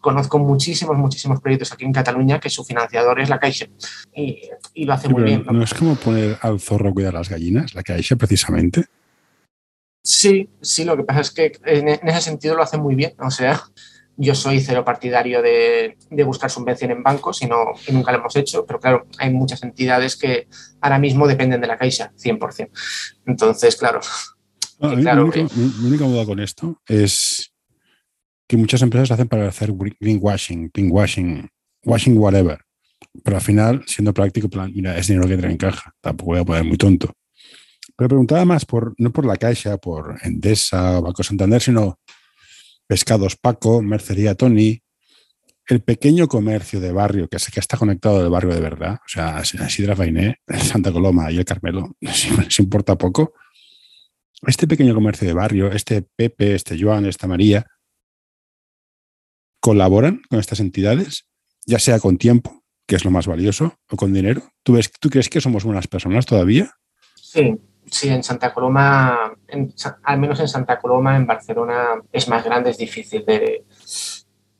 conozco 0.00 0.38
muchísimos, 0.38 0.96
muchísimos 0.96 1.40
proyectos 1.40 1.72
aquí 1.72 1.84
en 1.84 1.92
Cataluña 1.92 2.38
que 2.38 2.48
su 2.48 2.64
financiador 2.64 3.20
es 3.20 3.28
la 3.28 3.38
Caixa 3.38 3.66
y, 4.14 4.48
lo 4.76 4.92
hace 4.92 5.08
muy 5.08 5.24
bien. 5.24 5.44
¿no? 5.50 5.62
es 5.62 5.74
como 5.74 5.96
poner 5.96 6.38
al 6.40 6.60
zorro 6.60 6.90
a 6.90 6.92
cuidar 6.92 7.14
las 7.14 7.28
gallinas, 7.28 7.74
la 7.74 7.82
Caixa 7.82 8.16
precisamente? 8.16 8.86
Sí, 10.08 10.48
sí, 10.62 10.86
lo 10.86 10.96
que 10.96 11.04
pasa 11.04 11.20
es 11.20 11.30
que 11.30 11.52
en, 11.66 11.86
ese 11.86 12.22
sentido 12.22 12.56
lo 12.56 12.62
hace 12.62 12.78
muy 12.78 12.94
bien. 12.94 13.12
O 13.18 13.30
sea, 13.30 13.62
yo 14.16 14.34
soy 14.34 14.58
cero 14.62 14.82
partidario 14.82 15.42
de, 15.42 15.98
buscar 16.24 16.50
subvención 16.50 16.92
en 16.92 17.02
bancos 17.02 17.42
y, 17.42 17.46
no, 17.46 17.58
nunca 17.92 18.10
lo 18.12 18.18
hemos 18.18 18.34
hecho, 18.34 18.64
pero 18.64 18.80
claro, 18.80 19.06
hay 19.18 19.30
muchas 19.30 19.62
entidades 19.62 20.16
que 20.16 20.48
ahora 20.80 20.98
mismo 20.98 21.28
dependen 21.28 21.60
de 21.60 21.66
la 21.66 21.76
Caixa, 21.76 22.10
100%. 22.16 22.70
Entonces, 23.26 23.76
claro. 23.76 24.00
claro 24.78 25.26
mi, 25.26 25.86
única, 25.86 26.06
duda 26.06 26.24
con 26.24 26.40
esto 26.40 26.80
es 26.88 27.52
que 28.46 28.56
muchas 28.56 28.80
empresas 28.80 29.10
lo 29.10 29.14
hacen 29.14 29.28
para 29.28 29.46
hacer 29.46 29.74
greenwashing, 30.00 30.70
pinkwashing, 30.70 31.50
washing 31.84 32.16
whatever. 32.16 32.58
Pero 33.22 33.36
al 33.36 33.42
final, 33.42 33.84
siendo 33.86 34.14
práctico, 34.14 34.48
mira, 34.72 34.96
es 34.96 35.06
dinero 35.06 35.28
que 35.28 35.36
trae 35.36 35.50
en 35.50 35.58
caja. 35.58 35.92
Tampoco 36.00 36.30
voy 36.30 36.40
a 36.40 36.44
poner 36.46 36.64
muy 36.64 36.78
tonto. 36.78 37.12
Pero 37.98 38.08
preguntaba 38.08 38.44
más 38.44 38.64
por, 38.64 38.94
no 38.96 39.12
por 39.12 39.26
la 39.26 39.36
Caixa, 39.36 39.76
por 39.76 40.20
Endesa 40.22 41.00
o 41.00 41.02
Banco 41.02 41.24
Santander, 41.24 41.60
sino 41.60 41.98
Pescados 42.86 43.34
Paco, 43.34 43.82
Mercería 43.82 44.36
Tony, 44.36 44.80
el 45.66 45.82
pequeño 45.82 46.28
comercio 46.28 46.78
de 46.78 46.92
barrio, 46.92 47.28
que, 47.28 47.38
que 47.52 47.58
está 47.58 47.76
conectado 47.76 48.20
del 48.20 48.30
barrio 48.30 48.54
de 48.54 48.60
verdad, 48.60 49.00
o 49.04 49.08
sea, 49.08 49.44
Sidra 49.44 49.96
Fainé, 49.96 50.36
Santa 50.46 50.92
Coloma 50.92 51.32
y 51.32 51.38
el 51.38 51.44
Carmelo, 51.44 51.96
si 52.48 52.62
importa 52.62 52.96
poco, 52.96 53.34
este 54.46 54.68
pequeño 54.68 54.94
comercio 54.94 55.26
de 55.26 55.34
barrio, 55.34 55.72
este 55.72 56.02
Pepe, 56.02 56.54
este 56.54 56.80
Joan, 56.80 57.04
esta 57.04 57.26
María, 57.26 57.66
colaboran 59.58 60.22
con 60.30 60.38
estas 60.38 60.60
entidades, 60.60 61.26
ya 61.66 61.80
sea 61.80 61.98
con 61.98 62.16
tiempo, 62.16 62.64
que 62.86 62.94
es 62.94 63.04
lo 63.04 63.10
más 63.10 63.26
valioso, 63.26 63.76
o 63.90 63.96
con 63.96 64.12
dinero. 64.12 64.52
¿Tú, 64.62 64.74
ves, 64.74 64.92
¿tú 65.00 65.10
crees 65.10 65.28
que 65.28 65.40
somos 65.40 65.64
buenas 65.64 65.88
personas 65.88 66.26
todavía? 66.26 66.70
Sí, 67.16 67.58
sí, 67.90 68.08
en 68.08 68.22
Santa 68.22 68.52
Coloma, 68.52 69.32
al 70.02 70.18
menos 70.18 70.40
en 70.40 70.48
Santa 70.48 70.78
Coloma, 70.78 71.16
en 71.16 71.26
Barcelona 71.26 72.00
es 72.12 72.28
más 72.28 72.44
grande, 72.44 72.70
es 72.70 72.78
difícil 72.78 73.24
de... 73.24 73.64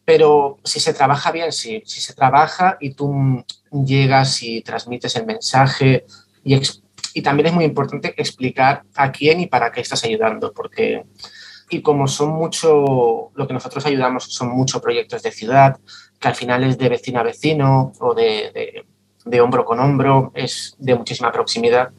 Pero 0.05 0.59
si 0.65 0.81
se 0.81 0.95
trabaja 0.95 1.31
bien, 1.33 1.53
sí, 1.53 1.83
si 1.85 2.01
se 2.01 2.15
trabaja 2.15 2.79
y 2.81 2.95
tú 2.95 3.45
llegas 3.71 4.43
y 4.43 4.63
transmites 4.63 5.17
el 5.17 5.27
mensaje 5.27 6.07
y 6.43 6.55
y 7.15 7.23
también 7.23 7.47
es 7.49 7.53
muy 7.53 7.65
importante 7.65 8.15
explicar 8.17 8.85
a 8.95 9.11
quién 9.11 9.41
y 9.41 9.47
para 9.47 9.73
qué 9.73 9.81
estás 9.81 10.05
ayudando, 10.05 10.53
porque 10.53 11.05
y 11.71 11.83
como 11.83 12.07
son 12.07 12.31
mucho, 12.31 13.31
lo 13.35 13.47
que 13.47 13.53
nosotros 13.53 13.85
ayudamos 13.87 14.25
son 14.25 14.51
muchos 14.51 14.81
proyectos 14.81 15.23
de 15.23 15.33
ciudad, 15.33 15.79
que 16.19 16.29
al 16.29 16.35
final 16.35 16.65
es 16.65 16.79
de 16.79 16.89
vecino 16.89 17.21
a 17.21 17.25
vecino 17.25 17.93
o 18.01 18.15
de, 18.15 18.85
de, 19.25 19.41
hombro 19.41 19.65
con 19.65 19.81
hombro, 19.81 20.33
es 20.35 20.77
de 20.79 20.95
muchísima 20.95 21.31
proximidad. 21.31 21.91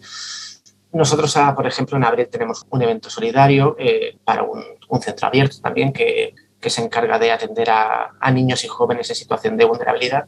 Nosotros, 0.92 1.38
ah, 1.38 1.56
por 1.56 1.68
ejemplo, 1.68 1.98
en 1.98 2.04
abril 2.04 2.28
tenemos 2.30 2.66
un 2.70 2.82
evento 2.82 3.10
solidario 3.10 3.76
eh, 3.78 4.18
para 4.24 4.44
un, 4.44 4.64
centro 5.02 5.28
abierto 5.28 5.58
también 5.62 5.94
que, 5.94 6.34
se 6.62 6.84
encarga 6.84 7.18
de 7.18 7.32
atender 7.32 7.70
a, 7.70 8.32
niños 8.34 8.66
y 8.66 8.68
jóvenes 8.68 9.10
en 9.10 9.16
situación 9.16 9.56
de 9.56 9.66
vulnerabilidad. 9.66 10.26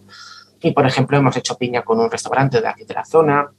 Y, 0.62 0.72
por 0.72 0.86
ejemplo, 0.86 1.18
hemos 1.18 1.36
hecho 1.36 1.58
piña 1.58 1.82
con 1.82 2.00
un 2.00 2.10
restaurante 2.10 2.62
de 2.62 2.68
aquí 2.68 2.86
de 2.86 2.94
la 2.94 3.04
zona, 3.04 3.52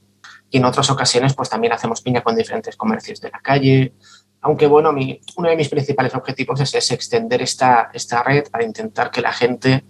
y 0.53 0.57
en 0.57 0.65
otras 0.65 0.89
ocasiones 0.91 1.33
pues 1.33 1.49
también 1.49 1.73
hacemos 1.73 2.01
piña 2.01 2.21
con 2.21 2.35
diferentes 2.35 2.75
comercios 2.75 3.19
de 3.19 3.31
la 3.31 3.39
calle. 3.39 3.93
Aunque 4.41 4.67
bueno, 4.67 4.91
uno 4.91 5.49
de 5.49 5.55
mis 5.55 5.69
principales 5.69 6.13
objetivos 6.13 6.59
es, 6.59 6.91
extender 6.91 7.41
esta, 7.41 7.89
esta 7.93 8.21
red 8.21 8.49
para 8.51 8.63
intentar 8.63 9.09
que 9.09 9.21
la 9.21 9.33
gente 9.33 9.83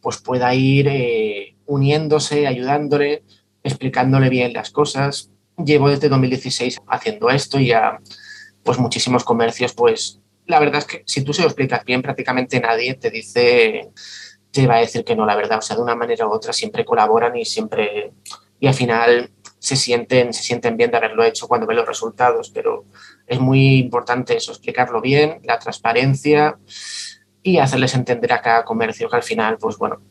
pues 0.00 0.18
pueda 0.18 0.52
ir 0.54 0.88
eh, 0.88 1.56
uniéndose, 1.66 2.48
ayudándole, 2.48 3.22
explicándole 3.62 4.28
bien 4.28 4.52
las 4.52 4.70
cosas. 4.70 5.30
Llevo 5.56 5.88
desde 5.88 6.08
2016 6.08 6.80
haciendo 6.86 7.30
esto 7.30 7.58
y 7.58 7.68
ya 7.68 7.98
pues 8.62 8.78
muchísimos 8.78 9.24
comercios 9.24 9.74
pues 9.74 10.20
la 10.46 10.60
verdad 10.60 10.78
es 10.78 10.84
que 10.84 11.02
si 11.06 11.22
tú 11.22 11.32
se 11.32 11.42
lo 11.42 11.48
explicas 11.48 11.84
bien 11.84 12.00
prácticamente 12.00 12.60
nadie 12.60 12.94
te 12.94 13.10
dice 13.10 13.90
te 14.52 14.66
va 14.66 14.76
a 14.76 14.80
decir 14.80 15.04
que 15.04 15.16
no, 15.16 15.26
la 15.26 15.34
verdad. 15.34 15.58
O 15.58 15.62
sea, 15.62 15.76
de 15.76 15.82
una 15.82 15.96
manera 15.96 16.28
u 16.28 16.30
otra 16.30 16.52
siempre 16.52 16.84
colaboran 16.84 17.36
y 17.36 17.44
siempre... 17.44 18.12
Y 18.60 18.68
al 18.68 18.74
final 18.74 19.30
se 19.58 19.74
sienten, 19.74 20.32
se 20.32 20.42
sienten 20.42 20.76
bien 20.76 20.90
de 20.90 20.98
haberlo 20.98 21.24
hecho 21.24 21.48
cuando 21.48 21.66
ven 21.66 21.78
los 21.78 21.86
resultados, 21.86 22.50
pero 22.50 22.84
es 23.26 23.40
muy 23.40 23.78
importante 23.78 24.36
eso, 24.36 24.52
explicarlo 24.52 25.00
bien, 25.00 25.40
la 25.42 25.58
transparencia 25.58 26.58
y 27.42 27.58
hacerles 27.58 27.94
entender 27.94 28.32
a 28.32 28.40
cada 28.40 28.64
comercio 28.64 29.08
que 29.08 29.16
al 29.16 29.22
final, 29.24 29.58
pues 29.58 29.78
bueno, 29.78 30.02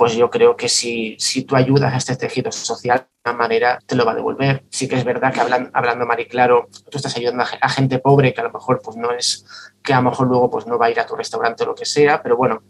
pues 0.00 0.14
yo 0.14 0.30
creo 0.30 0.56
que 0.56 0.70
si, 0.70 1.14
si 1.18 1.44
tú 1.44 1.56
ayudas 1.56 1.92
a 1.92 1.98
este 1.98 2.16
tejido 2.16 2.50
social 2.50 3.06
de 3.22 3.30
una 3.30 3.38
manera, 3.38 3.78
te 3.84 3.94
lo 3.94 4.06
va 4.06 4.12
a 4.12 4.14
devolver. 4.14 4.64
Sí 4.70 4.88
que 4.88 4.96
es 4.96 5.04
verdad 5.04 5.30
que 5.30 5.40
hablando, 5.40 5.68
hablando 5.74 6.06
Mari 6.06 6.26
Claro, 6.26 6.70
tú 6.90 6.96
estás 6.96 7.18
ayudando 7.18 7.44
a, 7.60 7.68
gente 7.68 7.98
pobre 7.98 8.32
que 8.32 8.40
a 8.40 8.44
lo 8.44 8.50
mejor 8.50 8.80
pues 8.82 8.96
no 8.96 9.12
es, 9.12 9.44
que 9.82 9.92
a 9.92 9.96
lo 9.96 10.08
mejor 10.08 10.28
luego 10.28 10.48
pues 10.48 10.66
no 10.66 10.78
va 10.78 10.86
a 10.86 10.90
ir 10.90 10.98
a 11.00 11.04
tu 11.04 11.16
restaurante 11.16 11.64
o 11.64 11.66
lo 11.66 11.74
que 11.74 11.84
sea, 11.84 12.22
pero 12.22 12.34
bueno, 12.38 12.62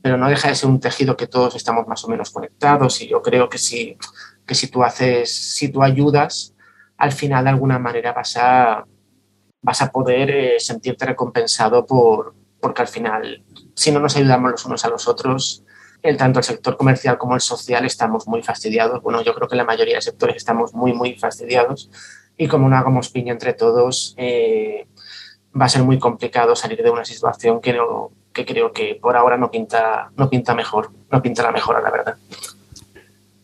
pero 0.00 0.16
no 0.16 0.26
deja 0.26 0.48
de 0.48 0.54
ser 0.54 0.70
un 0.70 0.80
tejido 0.80 1.18
que 1.18 1.26
todos 1.26 1.54
estamos 1.54 1.86
más 1.86 2.02
o 2.02 2.08
menos 2.08 2.30
conectados 2.30 3.02
y 3.02 3.08
yo 3.08 3.20
creo 3.20 3.50
que 3.50 3.58
si 3.58 3.98
que 4.46 4.54
si 4.54 4.68
tú 4.68 4.82
haces, 4.82 5.30
si 5.30 5.68
tú 5.68 5.82
ayudas, 5.82 6.54
al 6.96 7.12
final 7.12 7.44
de 7.44 7.50
alguna 7.50 7.78
manera 7.78 8.14
vas 8.14 8.38
a, 8.38 8.86
vas 9.60 9.82
a 9.82 9.92
poder 9.92 10.30
eh, 10.30 10.54
sentirte 10.58 11.04
recompensado 11.04 11.84
por, 11.84 12.34
porque 12.58 12.80
al 12.80 12.88
final, 12.88 13.44
si 13.74 13.92
no 13.92 14.00
nos 14.00 14.16
ayudamos 14.16 14.52
los 14.52 14.64
unos 14.64 14.82
a 14.86 14.88
los 14.88 15.06
otros, 15.08 15.62
el, 16.02 16.16
tanto 16.16 16.38
el 16.38 16.44
sector 16.44 16.76
comercial 16.76 17.18
como 17.18 17.34
el 17.34 17.40
social 17.40 17.84
estamos 17.84 18.26
muy 18.26 18.42
fastidiados. 18.42 19.02
Bueno, 19.02 19.22
yo 19.22 19.34
creo 19.34 19.48
que 19.48 19.56
la 19.56 19.64
mayoría 19.64 19.96
de 19.96 20.02
sectores 20.02 20.36
estamos 20.36 20.74
muy, 20.74 20.92
muy 20.92 21.14
fastidiados 21.14 21.90
y 22.36 22.48
como 22.48 22.68
no 22.68 22.76
hagamos 22.76 23.10
piña 23.10 23.32
entre 23.32 23.52
todos, 23.52 24.14
eh, 24.16 24.86
va 25.58 25.66
a 25.66 25.68
ser 25.68 25.82
muy 25.82 25.98
complicado 25.98 26.56
salir 26.56 26.82
de 26.82 26.90
una 26.90 27.04
situación 27.04 27.60
que, 27.60 27.74
no, 27.74 28.12
creo 28.32 28.72
que 28.72 28.98
por 29.00 29.16
ahora 29.16 29.36
no 29.36 29.50
pinta, 29.50 30.10
no 30.16 30.30
pinta 30.30 30.54
mejor, 30.54 30.92
no 31.10 31.20
pinta 31.20 31.42
la 31.42 31.52
mejora, 31.52 31.80
la 31.80 31.90
verdad. 31.90 32.16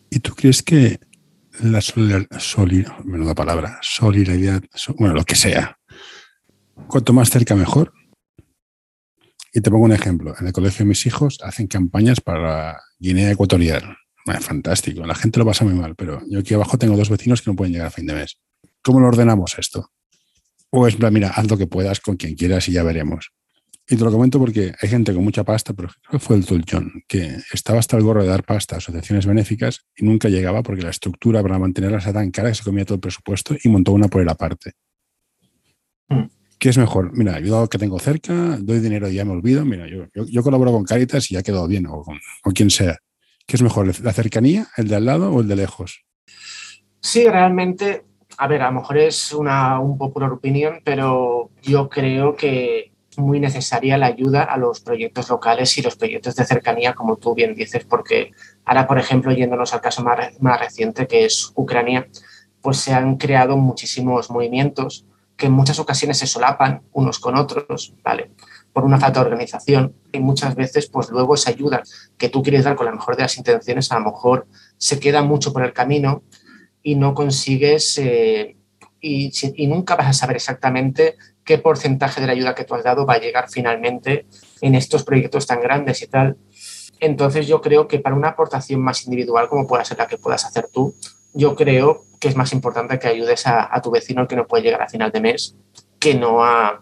¿Y 0.08 0.20
tú 0.20 0.34
crees 0.34 0.62
que 0.62 0.98
la 1.60 1.80
solidaridad, 1.80 2.28
solidaridad, 3.82 4.62
bueno, 4.98 5.14
lo 5.14 5.24
que 5.24 5.34
sea, 5.34 5.78
cuanto 6.88 7.12
más 7.12 7.30
cerca 7.30 7.54
mejor? 7.54 7.92
Y 9.56 9.62
te 9.62 9.70
pongo 9.70 9.86
un 9.86 9.92
ejemplo. 9.92 10.34
En 10.38 10.48
el 10.48 10.52
colegio 10.52 10.84
de 10.84 10.90
mis 10.90 11.06
hijos 11.06 11.38
hacen 11.42 11.66
campañas 11.66 12.20
para 12.20 12.78
Guinea 12.98 13.30
Ecuatorial. 13.30 13.96
fantástico. 14.42 15.06
La 15.06 15.14
gente 15.14 15.38
lo 15.38 15.46
pasa 15.46 15.64
muy 15.64 15.72
mal, 15.72 15.94
pero 15.96 16.20
yo 16.28 16.40
aquí 16.40 16.52
abajo 16.52 16.76
tengo 16.76 16.94
dos 16.94 17.08
vecinos 17.08 17.40
que 17.40 17.50
no 17.50 17.56
pueden 17.56 17.72
llegar 17.72 17.86
a 17.86 17.90
fin 17.90 18.04
de 18.04 18.12
mes. 18.12 18.36
¿Cómo 18.82 19.00
lo 19.00 19.06
ordenamos 19.06 19.58
esto? 19.58 19.92
O 20.68 20.86
es, 20.86 21.00
mira, 21.10 21.30
haz 21.30 21.48
lo 21.48 21.56
que 21.56 21.66
puedas 21.66 22.00
con 22.00 22.18
quien 22.18 22.34
quieras 22.34 22.68
y 22.68 22.72
ya 22.72 22.82
veremos. 22.82 23.32
Y 23.88 23.96
te 23.96 24.04
lo 24.04 24.12
comento 24.12 24.38
porque 24.38 24.74
hay 24.78 24.88
gente 24.90 25.14
con 25.14 25.24
mucha 25.24 25.42
pasta, 25.42 25.72
pero 25.72 25.88
creo 26.06 26.20
fue 26.20 26.36
el 26.36 26.44
Tulchón, 26.44 26.92
que 27.08 27.38
estaba 27.50 27.78
hasta 27.78 27.96
el 27.96 28.02
gorro 28.02 28.22
de 28.22 28.28
dar 28.28 28.44
pasta 28.44 28.74
a 28.74 28.78
asociaciones 28.78 29.24
benéficas 29.24 29.86
y 29.96 30.04
nunca 30.04 30.28
llegaba 30.28 30.62
porque 30.62 30.82
la 30.82 30.90
estructura 30.90 31.40
para 31.40 31.58
mantenerla 31.58 31.96
era 31.96 32.12
tan 32.12 32.30
cara 32.30 32.50
que 32.50 32.56
se 32.56 32.62
comía 32.62 32.84
todo 32.84 32.96
el 32.96 33.00
presupuesto 33.00 33.56
y 33.64 33.70
montó 33.70 33.92
una 33.92 34.08
por 34.08 34.20
el 34.20 34.28
aparte. 34.28 34.72
Mm. 36.10 36.35
¿Qué 36.58 36.70
es 36.70 36.78
mejor? 36.78 37.12
Mira, 37.12 37.34
ayudo 37.34 37.58
a 37.58 37.60
lo 37.62 37.68
que 37.68 37.78
tengo 37.78 37.98
cerca, 37.98 38.32
doy 38.60 38.80
dinero 38.80 39.08
y 39.08 39.14
ya 39.14 39.24
me 39.24 39.32
olvido. 39.32 39.64
Mira, 39.64 39.86
yo, 39.88 40.06
yo, 40.14 40.42
colaboro 40.42 40.72
con 40.72 40.84
Caritas 40.84 41.30
y 41.30 41.34
ya 41.34 41.42
quedó 41.42 41.66
bien, 41.68 41.86
o 41.86 42.02
con 42.42 42.52
quien 42.54 42.70
sea. 42.70 42.96
¿Qué 43.46 43.56
es 43.56 43.62
mejor, 43.62 43.86
la 44.02 44.12
cercanía, 44.12 44.66
el 44.76 44.88
de 44.88 44.96
al 44.96 45.04
lado 45.04 45.32
o 45.32 45.40
el 45.40 45.48
de 45.48 45.56
lejos? 45.56 46.04
Sí, 47.00 47.28
realmente, 47.28 48.04
a 48.38 48.48
ver, 48.48 48.62
a 48.62 48.70
lo 48.70 48.80
mejor 48.80 48.98
es 48.98 49.32
una 49.32 49.78
un 49.78 49.98
popular 49.98 50.32
opinión, 50.32 50.80
pero 50.82 51.50
yo 51.62 51.88
creo 51.88 52.34
que 52.34 52.92
muy 53.18 53.38
necesaria 53.38 53.96
la 53.98 54.06
ayuda 54.06 54.42
a 54.42 54.56
los 54.56 54.80
proyectos 54.80 55.28
locales 55.28 55.76
y 55.78 55.82
los 55.82 55.96
proyectos 55.96 56.36
de 56.36 56.44
cercanía, 56.44 56.94
como 56.94 57.16
tú 57.16 57.34
bien 57.34 57.54
dices, 57.54 57.84
porque 57.84 58.32
ahora, 58.64 58.86
por 58.86 58.98
ejemplo, 58.98 59.32
yéndonos 59.32 59.72
al 59.74 59.80
caso 59.80 60.02
más, 60.02 60.40
más 60.40 60.60
reciente, 60.60 61.06
que 61.06 61.24
es 61.26 61.52
Ucrania, 61.54 62.08
pues 62.60 62.78
se 62.78 62.92
han 62.92 63.16
creado 63.16 63.56
muchísimos 63.56 64.30
movimientos 64.30 65.06
que 65.36 65.46
en 65.46 65.52
muchas 65.52 65.78
ocasiones 65.78 66.18
se 66.18 66.26
solapan 66.26 66.82
unos 66.92 67.18
con 67.18 67.36
otros, 67.36 67.94
¿vale? 68.02 68.30
Por 68.72 68.84
una 68.84 68.98
falta 68.98 69.20
de 69.20 69.26
organización 69.26 69.94
y 70.12 70.18
muchas 70.20 70.54
veces, 70.54 70.88
pues 70.88 71.10
luego 71.10 71.34
esa 71.34 71.50
ayuda 71.50 71.82
que 72.16 72.28
tú 72.28 72.42
quieres 72.42 72.64
dar 72.64 72.76
con 72.76 72.86
la 72.86 72.92
mejor 72.92 73.16
de 73.16 73.22
las 73.22 73.36
intenciones, 73.36 73.92
a 73.92 73.98
lo 73.98 74.06
mejor 74.06 74.46
se 74.78 74.98
queda 74.98 75.22
mucho 75.22 75.52
por 75.52 75.62
el 75.62 75.72
camino 75.72 76.22
y 76.82 76.94
no 76.94 77.14
consigues 77.14 77.98
eh, 77.98 78.56
y, 79.00 79.30
y, 79.56 79.66
nunca 79.66 79.94
vas 79.94 80.08
a 80.08 80.12
saber 80.12 80.36
exactamente 80.36 81.16
qué 81.44 81.58
porcentaje 81.58 82.20
de 82.20 82.26
la 82.26 82.32
ayuda 82.32 82.54
que 82.54 82.64
tú 82.64 82.74
has 82.74 82.82
dado 82.82 83.06
va 83.06 83.14
a 83.14 83.20
llegar 83.20 83.48
finalmente 83.50 84.26
en 84.60 84.74
estos 84.74 85.04
proyectos 85.04 85.46
tan 85.46 85.60
grandes 85.60 86.02
y 86.02 86.06
tal. 86.06 86.36
Entonces 86.98 87.46
yo 87.46 87.60
creo 87.60 87.86
que 87.88 87.98
para 87.98 88.16
una 88.16 88.28
aportación 88.28 88.80
más 88.80 89.04
individual 89.04 89.48
como 89.48 89.66
pueda 89.66 89.84
ser 89.84 89.98
la 89.98 90.06
que 90.06 90.16
puedas 90.16 90.44
hacer 90.44 90.68
tú, 90.72 90.94
yo 91.36 91.54
creo 91.54 92.02
que 92.18 92.28
es 92.28 92.36
más 92.36 92.52
importante 92.52 92.98
que 92.98 93.08
ayudes 93.08 93.46
a, 93.46 93.80
tu 93.82 93.90
vecino 93.90 94.26
que 94.26 94.36
no 94.36 94.46
puede 94.46 94.64
llegar 94.64 94.82
a 94.82 94.88
final 94.88 95.12
de 95.12 95.20
mes 95.20 95.54
que 95.98 96.14
no 96.14 96.42
a... 96.42 96.80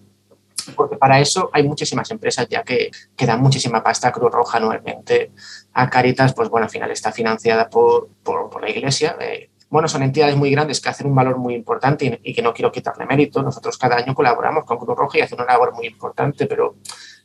Porque 0.77 0.97
para 0.97 1.21
eso 1.21 1.51
hay 1.53 1.65
muchísimas 1.65 2.11
empresas 2.11 2.49
ya 2.49 2.63
que, 2.63 2.91
que 3.17 3.27
dan 3.27 3.43
muchísima 3.43 3.83
pasta 3.83 4.09
a 4.09 4.13
Cruz 4.13 4.33
Roja 4.33 4.59
anualmente. 4.59 5.33
A 5.75 5.91
Caritas, 5.91 6.33
pues 6.33 6.49
bueno, 6.49 6.65
al 6.65 6.71
final 6.71 6.91
está 6.91 7.13
financiada 7.13 7.69
por, 7.69 8.09
por, 8.23 8.63
la 8.63 8.71
iglesia. 8.71 9.17
Eh, 9.21 9.51
bueno, 9.69 9.89
son 9.89 10.03
entidades 10.03 10.37
muy 10.37 10.51
grandes 10.51 10.81
que 10.81 10.89
hacen 10.89 11.09
un 11.09 11.15
valor 11.15 11.37
muy 11.37 11.55
importante 11.55 12.21
y, 12.23 12.33
que 12.33 12.41
no 12.41 12.55
quiero 12.55 12.71
quitarle 12.73 13.05
mérito. 13.05 13.43
Nosotros 13.43 13.77
cada 13.77 13.97
año 13.97 14.15
colaboramos 14.15 14.65
con 14.65 14.79
Cruz 14.79 14.97
Roja 14.97 15.19
y 15.19 15.21
hacen 15.23 15.41
una 15.41 15.53
labor 15.53 15.75
muy 15.75 15.87
importante, 15.87 16.47
pero 16.47 16.77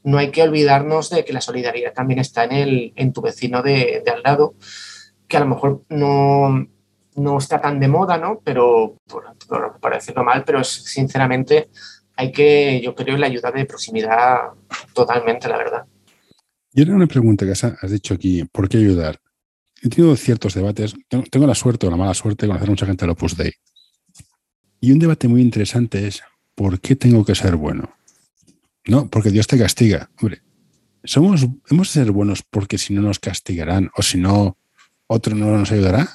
no 0.04 0.18
hay 0.18 0.32
que 0.32 0.42
olvidarnos 0.42 1.12
de 1.12 1.24
que 1.24 1.32
la 1.32 1.42
solidaridad 1.42 1.94
también 1.94 2.20
está 2.20 2.46
en, 2.46 2.52
el, 2.52 2.94
en 2.96 3.14
tu 3.14 3.22
vecino 3.22 3.62
de, 3.62 4.04
al 4.12 4.24
lado, 4.24 4.56
que 5.28 5.38
a 5.38 5.42
lo 5.42 5.46
mejor 5.46 5.84
no, 5.90 6.68
no 7.20 7.38
está 7.38 7.62
tan 7.62 7.80
de 7.80 7.88
moda, 7.88 8.18
¿no? 8.18 8.40
Pero, 8.44 8.96
por, 9.08 9.36
por, 9.80 9.94
decirlo 9.94 10.24
mal, 10.24 10.44
pero 10.44 10.64
sinceramente 10.64 11.70
hay 12.16 12.32
que, 12.32 12.82
yo 12.82 12.96
creo, 12.96 13.18
la 13.18 13.28
ayuda 13.28 13.52
de 13.52 13.66
proximidad 13.66 14.40
totalmente, 14.94 15.48
la 15.48 15.58
verdad. 15.58 15.86
Y 16.74 16.82
era 16.82 16.94
una 16.94 17.08
pregunta 17.08 17.46
que 17.46 17.52
has 17.52 17.92
dicho 17.92 18.14
aquí, 18.14 18.44
¿por 18.46 18.70
qué 18.70 18.78
ayudar? 18.78 19.20
he 19.82 19.90
tenido 19.90 20.16
ciertos 20.16 20.54
debates. 20.54 20.96
Tengo, 21.08 21.48
la 21.48 21.56
suerte 21.56 21.88
o 21.88 21.92
la 21.92 21.98
mala 21.98 22.14
suerte 22.14 22.46
de 22.46 22.50
conocer 22.50 22.68
a 22.68 22.72
mucha 22.72 22.86
gente 22.86 23.06
del 23.06 23.12
Opus 23.12 23.38
Dei. 23.38 23.54
Y 24.82 24.92
un 24.92 25.00
debate 25.00 25.28
muy 25.28 25.42
interesante 25.42 26.08
es: 26.08 26.22
¿por 26.56 26.80
qué 26.80 26.96
tengo 26.96 27.26
que 27.26 27.36
ser 27.36 27.56
bueno? 27.56 27.96
No, 28.86 29.10
porque 29.10 29.32
Dios 29.32 29.48
te 29.48 29.58
castiga. 29.58 30.10
Hombre, 30.22 30.42
somos, 31.04 31.48
¿hemos 31.70 31.94
de 31.94 32.04
ser 32.04 32.12
buenos 32.12 32.44
porque 32.44 32.78
si 32.78 32.94
no 32.94 33.02
nos 33.02 33.20
castigarán 33.20 33.90
o 33.96 34.02
si 34.02 34.18
no, 34.18 34.58
otro 35.08 35.36
no 35.36 35.58
nos 35.58 35.72
ayudará? 35.72 36.08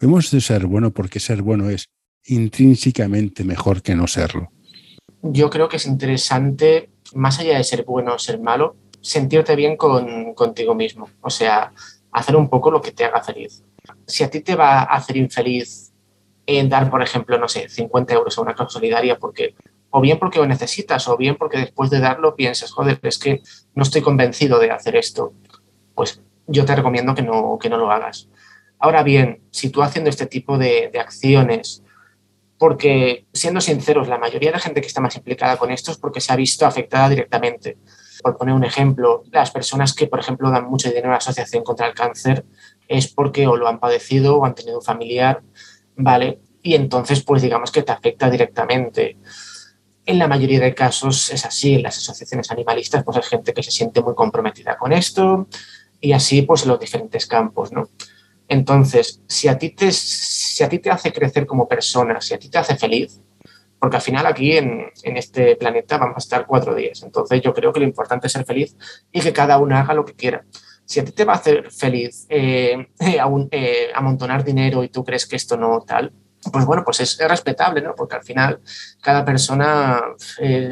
¿Hemos 0.00 0.30
de 0.30 0.40
ser 0.40 0.66
bueno 0.66 0.90
porque 0.90 1.20
ser 1.20 1.42
bueno 1.42 1.70
es 1.70 1.86
intrínsecamente 2.24 3.44
mejor 3.44 3.82
que 3.82 3.94
no 3.94 4.06
serlo? 4.06 4.50
yo 5.32 5.50
creo 5.50 5.68
que 5.68 5.76
es 5.76 5.86
interesante, 5.86 6.90
más 7.14 7.38
allá 7.38 7.56
de 7.56 7.64
ser 7.64 7.84
bueno 7.84 8.14
o 8.14 8.18
ser 8.18 8.40
malo, 8.40 8.76
sentirte 9.00 9.56
bien 9.56 9.76
con, 9.76 10.34
contigo 10.34 10.74
mismo. 10.74 11.08
O 11.20 11.30
sea, 11.30 11.72
hacer 12.12 12.36
un 12.36 12.48
poco 12.48 12.70
lo 12.70 12.80
que 12.80 12.92
te 12.92 13.04
haga 13.04 13.22
feliz. 13.22 13.62
Si 14.06 14.24
a 14.24 14.30
ti 14.30 14.40
te 14.40 14.56
va 14.56 14.80
a 14.80 14.82
hacer 14.82 15.16
infeliz 15.16 15.92
en 16.46 16.68
dar, 16.68 16.90
por 16.90 17.02
ejemplo, 17.02 17.38
no 17.38 17.48
sé, 17.48 17.68
50 17.68 18.14
euros 18.14 18.38
a 18.38 18.42
una 18.42 18.54
causa 18.54 18.74
solidaria 18.74 19.18
porque 19.18 19.54
o 19.90 20.00
bien 20.00 20.18
porque 20.18 20.38
lo 20.38 20.46
necesitas, 20.46 21.08
o 21.08 21.16
bien 21.16 21.36
porque 21.36 21.58
después 21.58 21.90
de 21.90 22.00
darlo 22.00 22.36
piensas, 22.36 22.70
joder, 22.70 22.98
es 23.02 23.18
que 23.18 23.40
no 23.74 23.82
estoy 23.82 24.02
convencido 24.02 24.58
de 24.58 24.70
hacer 24.70 24.96
esto, 24.96 25.32
pues 25.94 26.20
yo 26.46 26.64
te 26.64 26.76
recomiendo 26.76 27.14
que 27.14 27.22
no, 27.22 27.58
que 27.58 27.70
no 27.70 27.78
lo 27.78 27.90
hagas. 27.90 28.28
Ahora 28.78 29.02
bien, 29.02 29.42
si 29.50 29.70
tú 29.70 29.82
haciendo 29.82 30.10
este 30.10 30.26
tipo 30.26 30.58
de, 30.58 30.90
acciones, 30.98 31.82
porque 32.58 33.26
siendo 33.32 33.60
sinceros, 33.60 34.08
la 34.08 34.18
mayoría 34.18 34.52
de 34.52 34.58
gente 34.58 34.80
que 34.80 34.86
está 34.86 35.00
más 35.00 35.16
implicada 35.16 35.56
con 35.56 35.70
esto 35.70 35.90
es 35.92 35.98
porque 35.98 36.20
se 36.20 36.32
ha 36.32 36.36
visto 36.36 36.66
afectada 36.66 37.08
directamente. 37.08 37.78
Por 38.22 38.36
poner 38.36 38.54
un 38.54 38.64
ejemplo, 38.64 39.24
las 39.30 39.50
personas 39.50 39.94
que, 39.94 40.06
por 40.06 40.20
ejemplo, 40.20 40.50
dan 40.50 40.64
mucho 40.64 40.88
dinero 40.88 41.08
a 41.08 41.12
la 41.12 41.16
Asociación 41.18 41.62
contra 41.62 41.86
el 41.86 41.94
Cáncer 41.94 42.44
es 42.88 43.08
porque 43.08 43.46
o 43.46 43.56
lo 43.56 43.68
han 43.68 43.78
padecido 43.78 44.38
o 44.38 44.44
han 44.44 44.54
tenido 44.54 44.78
un 44.78 44.84
familiar, 44.84 45.42
¿vale? 45.96 46.40
Y 46.62 46.74
entonces, 46.74 47.22
pues 47.22 47.42
digamos 47.42 47.70
que 47.70 47.82
te 47.82 47.92
afecta 47.92 48.30
directamente. 48.30 49.18
En 50.04 50.18
la 50.18 50.28
mayoría 50.28 50.60
de 50.60 50.74
casos 50.74 51.30
es 51.30 51.44
así, 51.44 51.74
en 51.74 51.82
las 51.82 51.98
asociaciones 51.98 52.50
animalistas 52.50 53.02
pues 53.04 53.16
hay 53.16 53.24
gente 53.24 53.52
que 53.52 53.62
se 53.62 53.72
siente 53.72 54.00
muy 54.00 54.14
comprometida 54.14 54.76
con 54.76 54.92
esto 54.92 55.48
y 56.00 56.12
así 56.12 56.42
pues 56.42 56.62
en 56.62 56.68
los 56.68 56.80
diferentes 56.80 57.26
campos, 57.26 57.72
¿no? 57.72 57.88
Entonces, 58.48 59.22
si 59.26 59.48
a, 59.48 59.58
ti 59.58 59.70
te, 59.70 59.90
si 59.92 60.62
a 60.62 60.68
ti 60.68 60.78
te 60.78 60.90
hace 60.90 61.12
crecer 61.12 61.46
como 61.46 61.68
persona, 61.68 62.20
si 62.20 62.34
a 62.34 62.38
ti 62.38 62.48
te 62.48 62.58
hace 62.58 62.76
feliz, 62.76 63.20
porque 63.78 63.96
al 63.96 64.02
final 64.02 64.26
aquí 64.26 64.56
en, 64.56 64.86
en, 65.02 65.16
este 65.16 65.56
planeta 65.56 65.98
vamos 65.98 66.16
a 66.16 66.18
estar 66.18 66.46
cuatro 66.46 66.74
días, 66.74 67.02
entonces 67.02 67.40
yo 67.42 67.52
creo 67.52 67.72
que 67.72 67.80
lo 67.80 67.86
importante 67.86 68.26
es 68.26 68.32
ser 68.32 68.44
feliz 68.44 68.76
y 69.12 69.20
que 69.20 69.32
cada 69.32 69.58
uno 69.58 69.76
haga 69.76 69.94
lo 69.94 70.04
que 70.04 70.14
quiera. 70.14 70.44
Si 70.84 71.00
a 71.00 71.04
ti 71.04 71.12
te 71.12 71.24
va 71.24 71.34
a 71.34 71.36
hacer 71.36 71.70
feliz 71.70 72.26
eh, 72.28 72.86
eh, 73.00 73.18
eh, 73.50 73.88
amontonar 73.94 74.44
dinero 74.44 74.84
y 74.84 74.88
tú 74.88 75.04
crees 75.04 75.26
que 75.26 75.36
esto 75.36 75.56
no 75.56 75.80
tal, 75.86 76.12
pues 76.52 76.64
bueno, 76.64 76.84
pues 76.84 77.00
es, 77.00 77.18
es 77.18 77.28
respetable, 77.28 77.82
¿no? 77.82 77.94
Porque 77.96 78.14
al 78.14 78.22
final 78.22 78.60
cada 79.02 79.24
persona 79.24 80.00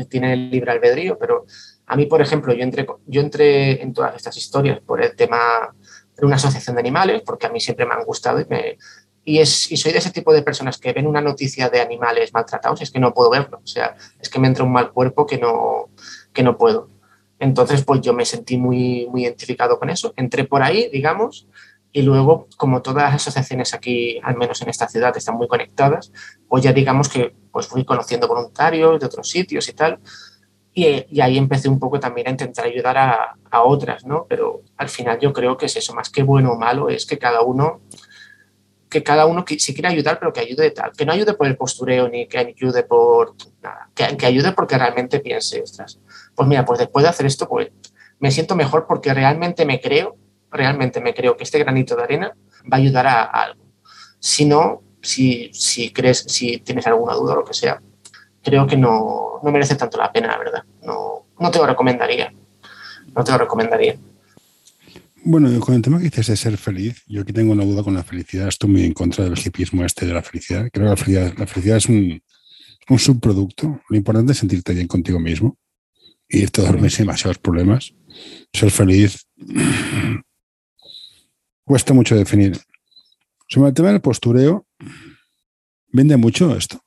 tiene 0.09 0.33
el 0.33 0.50
libre 0.50 0.71
albedrío, 0.71 1.19
pero 1.19 1.47
a 1.87 1.97
mí, 1.97 2.07
por 2.07 2.23
ejemplo, 2.23 2.54
yo 2.54 2.62
entré, 2.62 2.87
yo 3.07 3.21
entré 3.21 3.83
en 3.83 3.93
todas 3.93 4.14
estas 4.14 4.37
historias 4.37 4.81
por 4.81 5.02
el 5.02 5.16
tema 5.16 5.75
de 6.16 6.26
una 6.26 6.37
asociación 6.37 6.76
de 6.76 6.80
animales, 6.80 7.23
porque 7.25 7.47
a 7.47 7.50
mí 7.50 7.61
siempre 7.61 7.87
me 7.87 7.94
han 7.94 8.04
gustado 8.04 8.40
y, 8.40 8.47
me, 8.47 8.78
y, 9.25 9.38
es, 9.38 9.71
y 9.71 9.76
soy 9.76 9.92
de 9.92 9.99
ese 9.99 10.11
tipo 10.11 10.33
de 10.33 10.42
personas 10.42 10.78
que 10.78 10.92
ven 10.92 11.06
una 11.06 11.21
noticia 11.21 11.71
de 11.71 11.80
animales 11.80 12.33
maltratados 12.33 12.83
es 12.83 12.90
que 12.90 13.00
no 13.00 13.14
puedo 13.14 13.30
verlo, 13.30 13.61
o 13.62 13.66
sea, 13.66 13.97
es 14.21 14.28
que 14.28 14.38
me 14.38 14.49
entra 14.49 14.64
un 14.64 14.73
mal 14.73 14.92
cuerpo 14.92 15.26
que 15.26 15.38
no, 15.38 15.90
que 16.33 16.42
no 16.42 16.56
puedo. 16.56 16.90
Entonces, 17.38 17.85
pues 17.85 18.00
yo 18.00 18.14
me 18.14 18.25
sentí 18.25 18.56
muy, 18.56 19.06
muy 19.11 19.25
identificado 19.25 19.78
con 19.78 19.90
eso. 19.90 20.14
Entré 20.16 20.44
por 20.44 20.62
ahí, 20.62 20.88
digamos, 20.90 21.49
y 21.92 22.02
luego, 22.02 22.49
como 22.56 22.83
todas 22.83 23.04
las 23.04 23.14
asociaciones 23.14 23.73
aquí, 23.73 24.18
al 24.25 24.37
menos 24.37 24.61
en 24.62 24.68
esta 24.68 24.88
ciudad, 24.88 25.16
están 25.16 25.37
muy 25.37 25.47
conectadas, 25.47 26.12
pues 26.49 26.64
ya 26.64 26.73
digamos 26.73 27.09
que 27.09 27.37
pues 27.52 27.68
fui 27.68 27.85
conociendo 27.85 28.26
voluntarios 28.26 28.99
de 28.99 29.06
otros 29.06 29.28
sitios 29.28 29.68
y 29.68 29.75
tal. 29.75 30.00
Y, 30.75 31.07
y 31.09 31.20
ahí 31.20 31.38
empecé 31.38 31.68
un 31.68 31.79
poco 31.79 32.01
también 32.01 32.27
a 32.27 32.31
intentar 32.31 32.64
ayudar 32.64 32.98
a, 32.98 33.37
a, 33.51 33.62
otras, 33.62 34.05
¿no? 34.05 34.27
Pero 34.29 34.62
al 34.77 34.88
final 34.88 35.20
yo 35.20 35.33
creo 35.33 35.57
que 35.57 35.66
es 35.66 35.77
eso, 35.77 35.94
más 35.94 36.11
que 36.11 36.25
bueno 36.25 36.53
o 36.53 36.59
malo, 36.59 36.88
es 36.88 37.07
que 37.07 37.16
cada 37.16 37.42
uno, 37.42 37.83
que 38.90 39.05
cada 39.05 39.27
uno 39.27 39.44
si 39.46 39.72
quiere 39.72 39.88
ayudar, 39.88 40.18
pero 40.18 40.33
que 40.33 40.40
ayude 40.40 40.64
de 40.64 40.70
tal, 40.72 40.90
que 40.92 41.07
no 41.07 41.12
ayude 41.12 41.35
por 41.35 41.46
el 41.46 41.57
postureo 41.57 42.09
ni 42.09 42.27
que 42.27 42.38
ayude 42.38 42.83
por 42.83 43.37
nada, 43.62 43.88
que, 43.94 44.16
que 44.16 44.27
ayude 44.27 44.51
porque 44.51 44.77
realmente 44.77 45.20
piense, 45.20 45.62
ostras, 45.62 46.01
pues 46.35 46.48
mira, 46.48 46.64
pues 46.64 46.81
después 46.81 47.05
de 47.05 47.11
hacer 47.11 47.27
esto, 47.27 47.48
pues 47.48 47.70
me 48.18 48.33
siento 48.33 48.57
mejor 48.57 48.87
porque 48.88 49.14
realmente 49.14 49.64
me 49.64 49.81
creo 49.81 50.16
realmente 50.55 51.01
me 51.01 51.14
creo 51.14 51.37
que 51.37 51.44
este 51.44 51.59
granito 51.59 51.96
de 51.96 52.05
arena 52.05 52.37
va 52.62 52.77
a 52.77 52.81
ayudar 52.81 53.07
a, 53.07 53.22
a 53.25 53.42
algo. 53.42 53.64
Si 54.18 54.44
no, 54.46 54.83
si, 55.03 55.51
si, 55.53 55.92
crees, 55.92 56.25
si 56.29 56.59
tienes 56.59 56.87
alguna 56.87 57.14
duda 57.14 57.35
o 57.35 57.37
lo 57.37 57.44
que 57.44 57.55
sea, 57.55 57.83
creo 58.44 58.66
que 58.66 58.76
no, 58.76 59.40
no 59.42 59.50
merece 59.50 59.74
tanto 59.74 59.98
la 59.98 60.12
pena, 60.12 60.28
la 60.28 60.38
verdad. 60.38 60.64
No, 60.83 61.26
no 61.38 61.50
te 61.50 61.59
lo 61.59 61.66
recomendaría. 61.66 62.33
No 63.14 63.24
te 63.24 63.33
lo 63.33 63.38
recomendaría. 63.38 63.96
Bueno, 65.26 65.48
con 65.61 65.74
el 65.74 65.80
tema 65.80 65.98
que 65.98 66.04
dices 66.04 66.26
de 66.26 66.37
ser 66.37 66.59
feliz, 66.59 67.02
yo 67.07 67.22
aquí 67.22 67.33
tengo 67.33 67.52
una 67.52 67.64
duda 67.64 67.83
con 67.83 67.94
la 67.94 68.04
felicidad. 68.04 68.48
Estoy 68.48 68.70
muy 68.70 68.85
en 68.85 68.92
contra 68.92 69.24
del 69.24 69.38
hipismo 69.38 69.83
este 69.85 70.04
de 70.07 70.12
la 70.12 70.22
felicidad. 70.22 70.68
Creo 70.70 70.85
que 70.85 70.90
la 70.90 70.96
felicidad, 70.96 71.35
la 71.38 71.46
felicidad 71.46 71.76
es 71.78 71.87
un, 71.87 72.22
un 72.90 72.98
subproducto. 72.98 73.80
Lo 73.88 73.96
importante 73.96 74.33
es 74.33 74.38
sentirte 74.38 74.74
bien 74.74 74.87
contigo 74.87 75.18
mismo 75.18 75.57
y 76.28 76.40
irte 76.40 76.61
a 76.61 76.64
dormir 76.64 76.90
sin 76.90 77.07
demasiados 77.07 77.38
problemas. 77.38 77.94
Ser 78.52 78.70
feliz 78.70 79.26
cuesta 81.64 81.94
mucho 81.94 82.14
definir. 82.14 82.61
Sobre 83.48 83.68
el 83.68 83.74
tema 83.74 83.92
del 83.92 84.00
postureo, 84.02 84.66
vende 85.88 86.16
mucho 86.18 86.54
esto. 86.54 86.84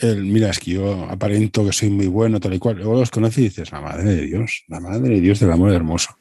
El, 0.00 0.24
mira, 0.24 0.48
es 0.48 0.58
que 0.58 0.72
yo 0.72 1.04
aparento 1.10 1.64
que 1.64 1.72
soy 1.72 1.90
muy 1.90 2.06
bueno, 2.06 2.40
tal 2.40 2.54
y 2.54 2.58
cual. 2.58 2.76
Luego 2.76 2.94
los 2.94 3.10
conoces 3.10 3.38
y 3.38 3.42
dices, 3.42 3.70
la 3.70 3.82
madre 3.82 4.04
de 4.04 4.22
Dios, 4.22 4.64
la 4.68 4.80
madre 4.80 5.10
de 5.10 5.20
Dios 5.20 5.40
del 5.40 5.52
amor 5.52 5.72
hermoso. 5.72 6.16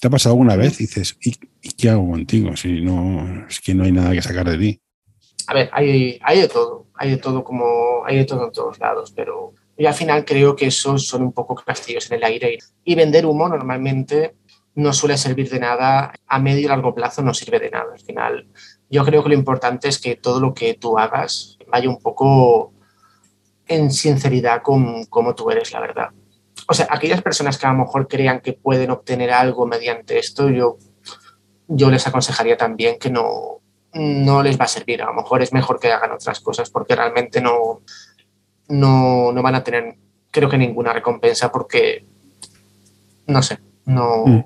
¿Te 0.00 0.08
ha 0.08 0.10
pasado 0.10 0.32
alguna 0.32 0.56
vez? 0.56 0.80
Y 0.80 0.84
dices, 0.84 1.16
¿y, 1.22 1.36
¿y, 1.62 1.70
qué 1.70 1.90
hago 1.90 2.10
contigo? 2.10 2.56
Si 2.56 2.80
no, 2.80 3.46
es 3.46 3.60
que 3.60 3.74
no 3.74 3.84
hay 3.84 3.92
nada 3.92 4.10
que 4.10 4.22
sacar 4.22 4.50
de 4.50 4.58
ti. 4.58 4.80
A 5.46 5.54
ver, 5.54 5.70
hay, 5.72 6.18
hay 6.20 6.40
de 6.40 6.48
todo, 6.48 6.88
hay 6.94 7.10
de 7.10 7.16
todo 7.18 7.44
como, 7.44 8.04
hay 8.04 8.18
de 8.18 8.24
todo 8.24 8.46
en 8.46 8.52
todos 8.52 8.80
lados, 8.80 9.12
pero 9.14 9.54
yo 9.78 9.88
al 9.88 9.94
final 9.94 10.24
creo 10.24 10.56
que 10.56 10.66
esos 10.66 11.06
son 11.06 11.22
un 11.22 11.32
poco 11.32 11.54
castillos 11.54 12.10
en 12.10 12.16
el 12.16 12.24
aire. 12.24 12.58
Y 12.84 12.96
vender 12.96 13.24
humo 13.24 13.48
normalmente 13.48 14.34
no 14.74 14.92
suele 14.92 15.16
servir 15.16 15.48
de 15.48 15.60
nada, 15.60 16.12
a 16.26 16.38
medio 16.40 16.60
y 16.60 16.68
largo 16.68 16.94
plazo 16.94 17.22
no 17.22 17.34
sirve 17.34 17.60
de 17.60 17.70
nada. 17.70 17.92
Al 17.92 18.00
final, 18.00 18.48
yo 18.90 19.04
creo 19.04 19.22
que 19.22 19.28
lo 19.28 19.34
importante 19.36 19.88
es 19.88 20.00
que 20.00 20.16
todo 20.16 20.40
lo 20.40 20.54
que 20.54 20.74
tú 20.74 20.98
hagas 20.98 21.58
vaya 21.72 21.88
un 21.88 21.98
poco 21.98 22.74
en 23.66 23.90
sinceridad 23.90 24.62
con 24.62 25.06
cómo 25.06 25.34
tú 25.34 25.50
eres, 25.50 25.72
la 25.72 25.80
verdad. 25.80 26.08
O 26.68 26.74
sea, 26.74 26.86
aquellas 26.90 27.22
personas 27.22 27.56
que 27.58 27.66
a 27.66 27.72
lo 27.72 27.78
mejor 27.78 28.06
crean 28.06 28.40
que 28.40 28.52
pueden 28.52 28.90
obtener 28.90 29.32
algo 29.32 29.66
mediante 29.66 30.18
esto, 30.18 30.50
yo, 30.50 30.76
yo 31.66 31.90
les 31.90 32.06
aconsejaría 32.06 32.56
también 32.58 32.98
que 32.98 33.10
no, 33.10 33.62
no 33.94 34.42
les 34.42 34.60
va 34.60 34.66
a 34.66 34.68
servir. 34.68 35.02
A 35.02 35.06
lo 35.06 35.14
mejor 35.14 35.42
es 35.42 35.52
mejor 35.52 35.80
que 35.80 35.90
hagan 35.90 36.12
otras 36.12 36.40
cosas 36.40 36.68
porque 36.68 36.94
realmente 36.94 37.40
no, 37.40 37.80
no, 38.68 39.32
no 39.32 39.42
van 39.42 39.54
a 39.54 39.64
tener, 39.64 39.96
creo 40.30 40.50
que 40.50 40.58
ninguna 40.58 40.92
recompensa 40.92 41.50
porque, 41.50 42.04
no 43.26 43.42
sé, 43.42 43.58
no... 43.86 44.26
Mm 44.26 44.44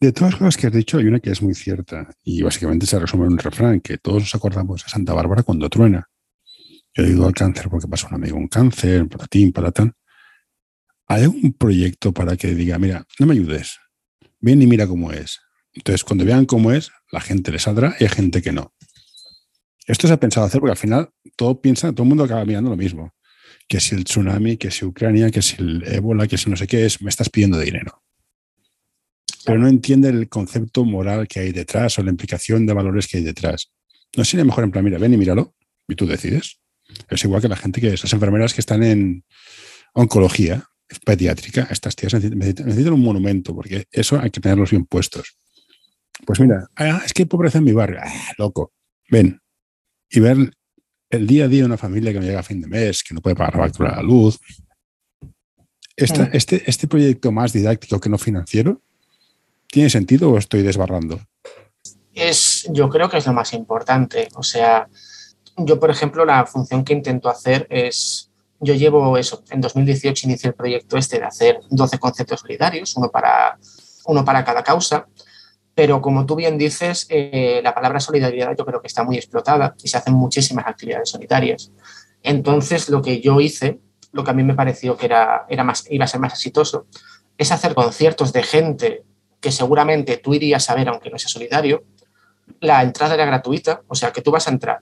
de 0.00 0.12
todas 0.12 0.32
las 0.32 0.38
cosas 0.38 0.56
que 0.56 0.66
has 0.66 0.72
dicho, 0.72 0.98
hay 0.98 1.06
una 1.06 1.20
que 1.20 1.30
es 1.30 1.42
muy 1.42 1.54
cierta 1.54 2.08
y 2.22 2.42
básicamente 2.42 2.86
se 2.86 2.98
resume 2.98 3.26
en 3.26 3.32
un 3.32 3.38
refrán, 3.38 3.80
que 3.80 3.98
todos 3.98 4.22
nos 4.22 4.34
acordamos 4.34 4.82
de 4.82 4.90
Santa 4.90 5.14
Bárbara 5.14 5.42
cuando 5.42 5.68
truena. 5.68 6.08
Yo 6.96 7.04
he 7.04 7.10
ido 7.10 7.26
al 7.26 7.34
cáncer 7.34 7.68
porque 7.68 7.86
pasó 7.86 8.08
un 8.08 8.14
amigo 8.14 8.36
un 8.36 8.48
cáncer, 8.48 9.08
patatín, 9.08 9.52
patatán. 9.52 9.94
¿Hay 11.08 11.26
un 11.26 11.52
proyecto 11.52 12.12
para 12.12 12.36
que 12.36 12.54
diga, 12.54 12.78
mira, 12.78 13.06
no 13.18 13.26
me 13.26 13.34
ayudes, 13.34 13.78
ven 14.40 14.62
y 14.62 14.66
mira 14.66 14.86
cómo 14.86 15.12
es? 15.12 15.40
Entonces, 15.72 16.02
cuando 16.02 16.24
vean 16.24 16.46
cómo 16.46 16.72
es, 16.72 16.90
la 17.12 17.20
gente 17.20 17.52
le 17.52 17.58
saldrá 17.58 17.94
y 18.00 18.04
hay 18.04 18.10
gente 18.10 18.42
que 18.42 18.52
no. 18.52 18.74
Esto 19.86 20.08
se 20.08 20.14
ha 20.14 20.18
pensado 20.18 20.46
hacer 20.46 20.60
porque 20.60 20.72
al 20.72 20.78
final 20.78 21.10
todo 21.36 21.60
piensa, 21.60 21.92
todo 21.92 22.02
el 22.02 22.08
mundo 22.08 22.24
acaba 22.24 22.44
mirando 22.44 22.70
lo 22.70 22.76
mismo. 22.76 23.12
Que 23.68 23.78
si 23.78 23.94
el 23.94 24.04
tsunami, 24.04 24.56
que 24.56 24.70
si 24.70 24.84
Ucrania, 24.84 25.30
que 25.30 25.42
si 25.42 25.56
el 25.58 25.84
ébola, 25.86 26.26
que 26.26 26.38
si 26.38 26.50
no 26.50 26.56
sé 26.56 26.66
qué 26.66 26.86
es, 26.86 27.02
me 27.02 27.10
estás 27.10 27.28
pidiendo 27.28 27.58
dinero 27.58 28.02
pero 29.46 29.60
no 29.60 29.68
entiende 29.68 30.08
el 30.08 30.28
concepto 30.28 30.84
moral 30.84 31.28
que 31.28 31.38
hay 31.38 31.52
detrás 31.52 31.96
o 31.98 32.02
la 32.02 32.10
implicación 32.10 32.66
de 32.66 32.74
valores 32.74 33.06
que 33.06 33.18
hay 33.18 33.22
detrás. 33.22 33.70
No 34.16 34.24
sería 34.24 34.44
mejor 34.44 34.64
en 34.64 34.72
plan, 34.72 34.84
mira, 34.84 34.98
ven 34.98 35.14
y 35.14 35.16
míralo 35.16 35.54
y 35.86 35.94
tú 35.94 36.04
decides. 36.04 36.58
Es 37.08 37.24
igual 37.24 37.42
que 37.42 37.48
la 37.48 37.56
gente 37.56 37.80
que, 37.80 37.92
esas 37.92 38.12
enfermeras 38.12 38.54
que 38.54 38.60
están 38.60 38.82
en 38.82 39.24
oncología 39.94 40.68
pediátrica, 41.04 41.66
estas 41.70 41.96
tías 41.96 42.14
necesitan, 42.14 42.92
un 42.92 43.02
monumento 43.02 43.54
porque 43.54 43.86
eso 43.90 44.20
hay 44.20 44.30
que 44.30 44.40
tenerlos 44.40 44.70
bien 44.70 44.86
puestos. 44.86 45.36
Pues 46.24 46.40
mira, 46.40 46.68
ah, 46.76 47.02
es 47.04 47.12
que 47.12 47.22
hay 47.22 47.26
pobreza 47.26 47.58
en 47.58 47.64
mi 47.64 47.72
barrio. 47.72 47.98
Ah, 48.02 48.32
loco, 48.38 48.72
ven 49.10 49.40
y 50.08 50.20
ver 50.20 50.36
el 51.10 51.26
día 51.26 51.44
a 51.44 51.48
día 51.48 51.60
de 51.60 51.66
una 51.66 51.76
familia 51.76 52.12
que 52.12 52.20
no 52.20 52.24
llega 52.24 52.40
a 52.40 52.44
fin 52.44 52.60
de 52.60 52.68
mes, 52.68 53.02
que 53.02 53.14
no 53.14 53.20
puede 53.20 53.36
pagar 53.36 53.56
la 53.56 53.64
factura 53.64 53.90
de 53.90 53.96
la 53.96 54.02
luz. 54.02 54.38
Esta, 55.96 56.24
este, 56.32 56.62
este 56.66 56.86
proyecto 56.88 57.32
más 57.32 57.52
didáctico 57.52 57.98
que 57.98 58.08
no 58.08 58.18
financiero 58.18 58.82
¿Tiene 59.68 59.90
sentido 59.90 60.30
o 60.30 60.38
estoy 60.38 60.62
desbarrando? 60.62 61.20
Es, 62.14 62.66
yo 62.72 62.88
creo 62.88 63.10
que 63.10 63.18
es 63.18 63.26
lo 63.26 63.32
más 63.32 63.52
importante. 63.52 64.28
O 64.34 64.42
sea, 64.42 64.88
yo, 65.56 65.80
por 65.80 65.90
ejemplo, 65.90 66.24
la 66.24 66.46
función 66.46 66.84
que 66.84 66.92
intento 66.92 67.28
hacer 67.28 67.66
es, 67.70 68.30
yo 68.60 68.74
llevo 68.74 69.16
eso, 69.16 69.42
en 69.50 69.60
2018 69.60 70.26
inicié 70.26 70.48
el 70.48 70.54
proyecto 70.54 70.96
este 70.96 71.18
de 71.18 71.24
hacer 71.24 71.60
12 71.70 71.98
conceptos 71.98 72.40
solidarios, 72.40 72.96
uno 72.96 73.10
para, 73.10 73.58
uno 74.06 74.24
para 74.24 74.44
cada 74.44 74.62
causa, 74.62 75.06
pero 75.74 76.00
como 76.00 76.24
tú 76.24 76.36
bien 76.36 76.56
dices, 76.56 77.06
eh, 77.10 77.60
la 77.62 77.74
palabra 77.74 78.00
solidaridad 78.00 78.54
yo 78.56 78.64
creo 78.64 78.80
que 78.80 78.86
está 78.86 79.04
muy 79.04 79.16
explotada 79.16 79.74
y 79.82 79.88
se 79.88 79.98
hacen 79.98 80.14
muchísimas 80.14 80.66
actividades 80.66 81.10
solidarias. 81.10 81.70
Entonces, 82.22 82.88
lo 82.88 83.02
que 83.02 83.20
yo 83.20 83.40
hice 83.40 83.78
lo 84.16 84.24
que 84.24 84.30
a 84.30 84.34
mí 84.34 84.42
me 84.42 84.54
pareció 84.54 84.96
que 84.96 85.06
era, 85.06 85.46
era 85.48 85.62
más, 85.62 85.84
iba 85.90 86.04
a 86.04 86.08
ser 86.08 86.20
más 86.20 86.32
exitoso, 86.32 86.86
es 87.38 87.52
hacer 87.52 87.74
conciertos 87.74 88.32
de 88.32 88.42
gente 88.42 89.04
que 89.40 89.52
seguramente 89.52 90.16
tú 90.16 90.34
irías 90.34 90.68
a 90.70 90.74
ver 90.74 90.88
aunque 90.88 91.10
no 91.10 91.18
sea 91.18 91.28
solidario. 91.28 91.84
La 92.60 92.82
entrada 92.82 93.14
era 93.14 93.26
gratuita, 93.26 93.82
o 93.86 93.94
sea 93.94 94.12
que 94.12 94.22
tú 94.22 94.30
vas 94.30 94.48
a 94.48 94.50
entrar, 94.50 94.80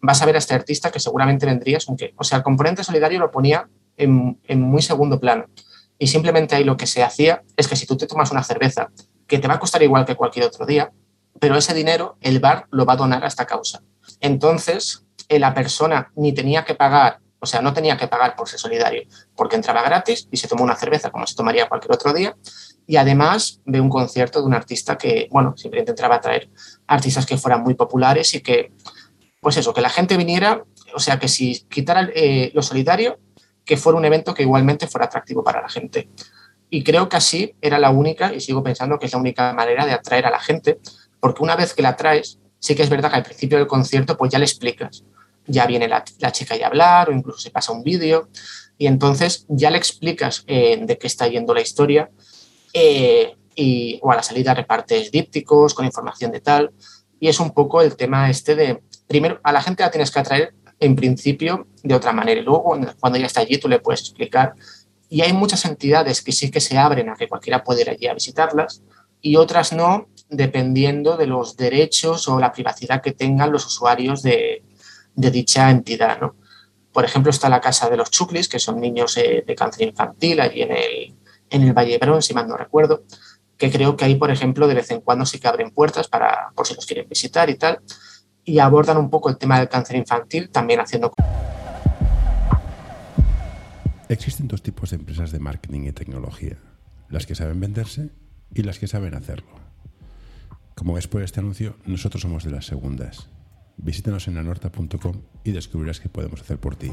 vas 0.00 0.22
a 0.22 0.26
ver 0.26 0.36
a 0.36 0.38
este 0.38 0.54
artista 0.54 0.90
que 0.90 1.00
seguramente 1.00 1.46
vendrías, 1.46 1.86
aunque, 1.88 2.14
o 2.16 2.24
sea, 2.24 2.38
el 2.38 2.44
componente 2.44 2.84
solidario 2.84 3.18
lo 3.18 3.30
ponía 3.30 3.68
en, 3.96 4.38
muy 4.60 4.82
segundo 4.82 5.20
plano. 5.20 5.46
Y 5.98 6.06
simplemente 6.06 6.54
ahí 6.54 6.64
lo 6.64 6.76
que 6.76 6.86
se 6.86 7.02
hacía 7.02 7.42
es 7.56 7.68
que 7.68 7.76
si 7.76 7.86
tú 7.86 7.96
te 7.96 8.06
tomas 8.06 8.30
una 8.30 8.42
cerveza, 8.42 8.90
que 9.26 9.38
te 9.38 9.48
va 9.48 9.54
a 9.54 9.58
costar 9.58 9.82
igual 9.82 10.06
que 10.06 10.16
cualquier 10.16 10.46
otro 10.46 10.64
día, 10.64 10.90
pero 11.38 11.56
ese 11.56 11.74
dinero 11.74 12.16
el 12.20 12.40
bar 12.40 12.66
lo 12.70 12.86
va 12.86 12.94
a 12.94 12.96
donar 12.96 13.22
a 13.24 13.28
esta 13.28 13.46
causa. 13.46 13.82
Entonces, 14.20 15.04
eh, 15.28 15.38
la 15.38 15.54
persona 15.54 16.10
ni 16.16 16.32
tenía 16.32 16.64
que 16.64 16.74
pagar, 16.74 17.20
o 17.38 17.46
sea, 17.46 17.60
no 17.60 17.72
tenía 17.72 17.96
que 17.96 18.08
pagar 18.08 18.34
por 18.34 18.48
ser 18.48 18.58
solidario, 18.58 19.02
porque 19.36 19.56
entraba 19.56 19.82
gratis 19.82 20.26
y 20.30 20.38
se 20.38 20.48
tomó 20.48 20.64
una 20.64 20.76
cerveza 20.76 21.10
como 21.10 21.26
se 21.26 21.34
tomaría 21.34 21.68
cualquier 21.68 21.92
otro 21.92 22.12
día, 22.12 22.34
y 22.86 22.96
además 22.96 23.60
ve 23.66 23.80
un 23.80 23.88
concierto 23.88 24.40
de 24.40 24.46
un 24.46 24.54
artista 24.54 24.98
que, 24.98 25.28
bueno, 25.30 25.54
simplemente 25.56 25.92
entraba 25.92 26.16
a 26.16 26.20
traer 26.20 26.50
artistas 26.86 27.26
que 27.26 27.36
fueran 27.36 27.62
muy 27.62 27.74
populares 27.74 28.34
y 28.34 28.40
que, 28.40 28.72
pues 29.40 29.56
eso, 29.56 29.72
que 29.72 29.80
la 29.80 29.88
gente 29.88 30.16
viniera, 30.16 30.64
o 30.94 31.00
sea, 31.00 31.18
que 31.18 31.28
si 31.28 31.60
quitara 31.70 32.08
eh, 32.14 32.50
lo 32.54 32.62
solidario, 32.62 33.18
que 33.64 33.76
fuera 33.76 33.98
un 33.98 34.04
evento 34.04 34.34
que 34.34 34.42
igualmente 34.42 34.86
fuera 34.86 35.06
atractivo 35.06 35.42
para 35.42 35.62
la 35.62 35.68
gente. 35.68 36.08
Y 36.68 36.84
creo 36.84 37.08
que 37.08 37.16
así 37.16 37.54
era 37.60 37.78
la 37.78 37.90
única, 37.90 38.34
y 38.34 38.40
sigo 38.40 38.62
pensando 38.62 38.98
que 38.98 39.06
es 39.06 39.12
la 39.12 39.18
única 39.18 39.52
manera 39.52 39.86
de 39.86 39.92
atraer 39.92 40.26
a 40.26 40.30
la 40.30 40.40
gente, 40.40 40.78
porque 41.18 41.42
una 41.42 41.56
vez 41.56 41.74
que 41.74 41.82
la 41.82 41.96
traes, 41.96 42.38
sí 42.58 42.74
que 42.74 42.82
es 42.82 42.90
verdad 42.90 43.10
que 43.10 43.16
al 43.16 43.22
principio 43.22 43.58
del 43.58 43.66
concierto 43.66 44.16
pues 44.16 44.30
ya 44.30 44.38
le 44.38 44.44
explicas. 44.44 45.04
Ya 45.46 45.66
viene 45.66 45.88
la, 45.88 46.04
chica 46.04 46.54
a 46.62 46.66
hablar 46.66 47.08
o 47.08 47.12
incluso 47.12 47.40
se 47.40 47.50
pasa 47.50 47.72
un 47.72 47.82
vídeo 47.82 48.28
y 48.78 48.86
entonces 48.86 49.46
ya 49.48 49.70
le 49.70 49.78
explicas 49.78 50.44
eh, 50.46 50.78
de 50.80 50.98
qué 50.98 51.06
está 51.06 51.26
yendo 51.26 51.54
la 51.54 51.60
historia 51.60 52.10
eh, 52.72 53.34
y, 53.56 53.98
o 54.02 54.12
a 54.12 54.16
la 54.16 54.22
salida 54.22 54.54
repartes 54.54 55.10
dípticos 55.10 55.74
con 55.74 55.84
información 55.84 56.30
de 56.30 56.40
tal. 56.40 56.70
Y 57.18 57.28
es 57.28 57.40
un 57.40 57.50
poco 57.50 57.82
el 57.82 57.96
tema 57.96 58.30
este 58.30 58.54
de, 58.54 58.82
primero, 59.10 59.40
a 59.42 59.50
la 59.50 59.60
gente 59.60 59.82
la 59.82 59.90
tienes 59.90 60.12
que 60.12 60.20
atraer 60.20 60.54
en 60.78 60.94
principio 60.94 61.66
de 61.82 61.96
otra 61.96 62.12
manera 62.12 62.40
y 62.40 62.44
luego 62.44 62.78
cuando 63.00 63.18
ya 63.18 63.26
está 63.26 63.40
allí 63.40 63.58
tú 63.58 63.68
le 63.68 63.80
puedes 63.80 64.02
explicar. 64.02 64.54
Y 65.08 65.22
hay 65.22 65.32
muchas 65.32 65.64
entidades 65.64 66.22
que 66.22 66.30
sí 66.30 66.48
que 66.48 66.60
se 66.60 66.78
abren 66.78 67.08
a 67.08 67.16
que 67.16 67.28
cualquiera 67.28 67.64
pueda 67.64 67.80
ir 67.80 67.90
allí 67.90 68.06
a 68.06 68.14
visitarlas 68.14 68.82
y 69.20 69.34
otras 69.34 69.72
no, 69.72 70.06
dependiendo 70.28 71.16
de 71.16 71.26
los 71.26 71.56
derechos 71.56 72.28
o 72.28 72.38
la 72.38 72.52
privacidad 72.52 73.02
que 73.02 73.10
tengan 73.10 73.50
los 73.50 73.66
usuarios 73.66 74.22
de, 74.22 74.62
dicha 75.16 75.70
entidad. 75.70 76.20
¿no? 76.20 76.36
Por 76.92 77.04
ejemplo, 77.04 77.30
está 77.30 77.48
la 77.48 77.60
Casa 77.60 77.90
de 77.90 77.96
los 77.96 78.12
Chuclis, 78.12 78.48
que 78.48 78.60
son 78.60 78.80
niños 78.80 79.16
eh, 79.16 79.42
de 79.44 79.54
cáncer 79.56 79.88
infantil, 79.88 80.40
allí 80.40 80.62
en 80.62 80.70
el, 80.70 81.14
en 81.50 81.62
el 81.62 81.72
Valle 81.72 81.98
Brón, 81.98 82.22
si 82.22 82.32
mal 82.32 82.46
no 82.46 82.56
recuerdo, 82.56 83.02
que 83.58 83.72
creo 83.72 83.96
que 83.96 84.04
ahí, 84.04 84.14
por 84.14 84.30
ejemplo, 84.30 84.68
de 84.68 84.74
vez 84.74 84.90
en 84.92 85.00
cuando 85.00 85.26
sí 85.26 85.40
que 85.40 85.48
abren 85.48 85.72
puertas 85.72 86.06
para, 86.06 86.52
por 86.54 86.68
si 86.68 86.74
los 86.74 86.86
quieren 86.86 87.08
visitar 87.08 87.50
y 87.50 87.56
tal, 87.56 87.80
y 88.50 88.58
abordan 88.58 88.96
un 88.96 89.08
poco 89.08 89.28
el 89.28 89.38
tema 89.38 89.60
del 89.60 89.68
cáncer 89.68 89.96
infantil, 89.96 90.50
también 90.50 90.80
haciendo... 90.80 91.12
Existen 94.08 94.48
dos 94.48 94.60
tipos 94.60 94.90
de 94.90 94.96
empresas 94.96 95.30
de 95.30 95.38
marketing 95.38 95.82
y 95.82 95.92
tecnología, 95.92 96.56
las 97.08 97.26
que 97.26 97.36
saben 97.36 97.60
venderse 97.60 98.10
y 98.52 98.64
las 98.64 98.80
que 98.80 98.88
saben 98.88 99.14
hacerlo. 99.14 99.50
Como 100.74 100.94
ves 100.94 101.06
por 101.06 101.22
este 101.22 101.38
anuncio, 101.38 101.76
nosotros 101.86 102.22
somos 102.22 102.42
de 102.42 102.50
las 102.50 102.66
segundas. 102.66 103.28
Visítanos 103.76 104.26
en 104.26 104.36
anorta.com 104.36 105.22
y 105.44 105.52
descubrirás 105.52 106.00
qué 106.00 106.08
podemos 106.08 106.40
hacer 106.40 106.58
por 106.58 106.74
ti. 106.74 106.90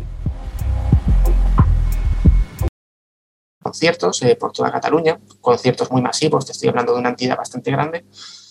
Conciertos 3.64 4.22
eh, 4.22 4.36
por 4.36 4.52
toda 4.52 4.72
Cataluña, 4.72 5.20
conciertos 5.42 5.92
muy 5.92 6.04
masivos, 6.04 6.46
te 6.46 6.52
estoy 6.52 6.70
hablando 6.70 6.94
de 6.94 7.00
una 7.00 7.10
entidad 7.10 7.36
bastante 7.36 7.72
grande, 7.72 8.06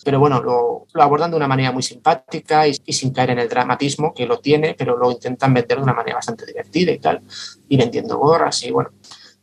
pero 0.07 0.21
bueno, 0.21 0.41
lo, 0.41 1.03
abordan 1.03 1.33
de 1.33 1.37
una 1.37 1.49
manera 1.49 1.73
muy 1.73 1.83
simpática 1.83 2.69
y, 2.69 2.75
sin 2.93 3.13
caer 3.13 3.31
en 3.31 3.41
el 3.41 3.49
dramatismo, 3.49 4.15
que 4.15 4.25
lo 4.25 4.39
tiene, 4.39 4.75
pero 4.75 4.97
lo 4.97 5.11
intentan 5.11 5.53
vender 5.53 5.79
de 5.79 5.83
una 5.83 5.95
manera 5.95 6.15
bastante 6.15 6.47
divertida 6.47 6.93
y 6.93 7.01
tal, 7.01 7.23
y 7.69 7.77
vendiendo 7.77 8.17
gorras 8.17 8.63
y 8.63 8.71
bueno. 8.71 8.91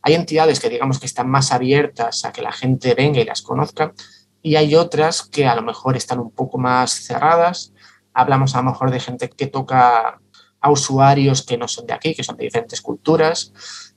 Hay 0.03 0.13
entidades 0.13 0.61
que 0.61 0.69
digamos 0.69 0.99
que 0.99 1.05
están 1.05 1.29
más 1.29 1.51
abiertas 1.51 2.23
a 2.23 2.31
que 2.31 2.41
la 2.41 2.53
gente 2.53 2.95
venga 2.95 3.19
y 3.19 3.25
las 3.25 3.41
conozca 3.41 3.93
y 4.41 4.55
hay 4.55 4.73
otras 4.75 5.23
que 5.23 5.45
a 5.47 5.55
lo 5.55 5.63
mejor 5.63 5.97
están 5.97 6.19
un 6.19 6.31
poco 6.31 6.57
más 6.57 6.91
cerradas. 6.93 7.73
Hablamos 8.13 8.55
a 8.55 8.59
lo 8.59 8.71
mejor 8.71 8.89
de 8.89 9.01
gente 9.01 9.27
que 9.27 9.47
toca 9.47 10.21
a 10.61 10.71
usuarios 10.71 11.45
que 11.45 11.57
no 11.57 11.67
son 11.67 11.87
de 11.87 11.93
aquí, 11.93 12.15
que 12.15 12.23
son 12.23 12.37
de 12.37 12.45
diferentes 12.45 12.79
culturas, 12.79 13.51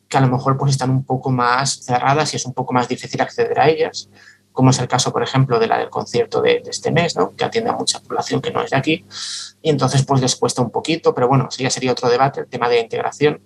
que 0.09 0.17
a 0.17 0.21
lo 0.21 0.27
mejor 0.27 0.57
pues 0.57 0.73
están 0.73 0.91
un 0.91 1.05
poco 1.05 1.31
más 1.31 1.85
cerradas 1.85 2.33
y 2.33 2.37
es 2.37 2.45
un 2.45 2.55
poco 2.55 2.73
más 2.73 2.89
difícil 2.89 3.21
acceder 3.21 3.61
a 3.61 3.69
ellas, 3.69 4.11
como 4.57 4.71
es 4.71 4.79
el 4.79 4.89
caso, 4.89 5.13
por 5.13 5.23
ejemplo, 5.23 5.59
de 5.59 5.67
la 5.67 5.77
del 5.77 5.91
concierto 5.91 6.41
de, 6.41 6.63
este 6.67 6.91
mes, 6.91 7.15
¿no? 7.15 7.37
que 7.37 7.45
atiende 7.45 7.69
a 7.69 7.75
mucha 7.75 8.01
población 8.01 8.41
que 8.41 8.51
no 8.51 8.63
es 8.63 8.71
de 8.71 8.79
aquí, 8.79 9.05
y 9.61 9.69
entonces 9.69 10.03
pues 10.07 10.23
les 10.23 10.35
cuesta 10.35 10.63
un 10.63 10.71
poquito, 10.71 11.15
pero 11.15 11.29
bueno, 11.29 11.47
ya 11.59 11.69
sería 11.69 11.93
otro 11.93 12.09
debate, 12.09 12.41
el 12.41 12.47
tema 12.47 12.67
de 12.71 12.81
integración. 12.81 13.43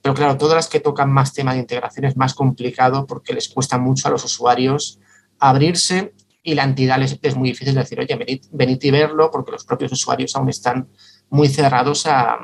Pero 0.00 0.14
claro, 0.14 0.38
todas 0.38 0.56
las 0.56 0.68
que 0.68 0.80
tocan 0.80 1.12
más 1.12 1.34
tema 1.34 1.52
de 1.52 1.58
integración 1.58 2.06
es 2.06 2.16
más 2.16 2.32
complicado 2.32 3.06
porque 3.06 3.34
les 3.34 3.50
cuesta 3.50 3.76
mucho 3.76 4.08
a 4.08 4.10
los 4.10 4.24
usuarios 4.24 4.98
abrirse 5.38 6.14
y 6.42 6.54
la 6.54 6.64
entidad 6.64 7.02
es 7.02 7.36
muy 7.36 7.50
difícil 7.50 7.74
decir, 7.74 8.00
oye, 8.00 8.40
venid, 8.50 8.82
y 8.82 8.90
verlo 8.90 9.30
porque 9.30 9.52
los 9.52 9.64
propios 9.64 9.92
usuarios 9.92 10.34
aún 10.36 10.48
están 10.48 10.88
muy 11.28 11.48
cerrados 11.48 12.06
a, 12.06 12.38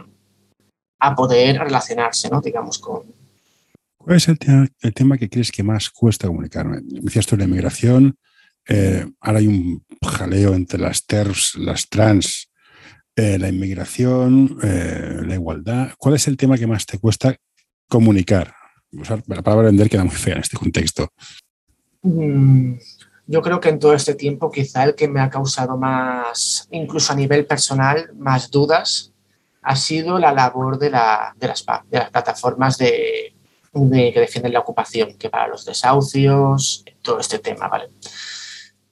a 0.99 1.15
poder 1.15 1.61
relacionarse, 1.61 2.29
¿no? 2.29 2.43
digamos, 2.43 2.79
con... 2.79 3.22
¿Cuál 4.05 4.17
es 4.17 4.29
el, 4.29 4.39
tema 4.95 5.17
que 5.17 5.29
crees 5.29 5.53
que 5.53 5.63
más 5.63 5.89
cuesta 5.91 6.27
comunicar? 6.27 6.67
Decías 6.83 7.25
tú 7.25 7.37
la 7.37 7.45
inmigración, 7.45 8.17
eh, 8.69 9.07
ahora 9.21 9.39
hay 9.39 9.47
un 9.47 9.85
jaleo 10.05 10.55
entre 10.55 10.81
las 10.81 11.07
TERFs, 11.07 11.55
las 11.57 11.89
trans, 11.89 12.51
eh, 13.15 13.39
la 13.39 13.49
inmigración, 13.49 14.59
eh, 14.63 15.21
la 15.25 15.35
igualdad. 15.35 15.93
¿Cuál 15.99 16.17
es 16.17 16.27
el 16.27 16.37
tema 16.37 16.59
que 16.59 16.67
más 16.67 16.85
te 16.85 16.99
cuesta 16.99 17.37
comunicar? 17.89 18.55
la 19.27 19.43
palabra 19.43 19.69
vender 19.69 19.89
queda 19.89 20.05
muy 20.05 20.15
fea 20.15 20.35
en 20.35 20.41
este 20.41 20.59
contexto. 20.59 21.09
Mm, 22.03 22.75
yo 23.27 23.41
creo 23.41 23.59
que 23.59 23.71
en 23.71 23.79
todo 23.79 23.95
este 23.95 24.15
tiempo 24.15 24.51
quizá 24.51 24.85
el 24.85 24.95
que 24.95 25.09
me 25.09 25.21
ha 25.21 25.31
causado 25.31 25.79
más, 25.79 26.69
incluso 26.73 27.13
a 27.13 27.17
nivel 27.17 27.47
personal, 27.47 28.11
más 28.19 28.51
dudas 28.51 29.13
ha 29.63 29.77
sido 29.77 30.19
la 30.19 30.35
labor 30.35 30.79
de, 30.79 30.91
la, 30.91 31.35
de, 31.39 31.47
de 31.47 31.99
las 31.99 32.11
plataformas 32.11 32.77
de, 32.77 33.32
que 33.73 34.21
defienden 34.21 34.53
la 34.53 34.61
ocupación, 34.61 35.17
que 35.17 35.31
para 35.31 35.49
los 35.49 35.65
desahucios, 35.65 36.85
todo 37.01 37.19
este 37.19 37.39
tema, 37.39 37.69
¿vale? 37.69 37.89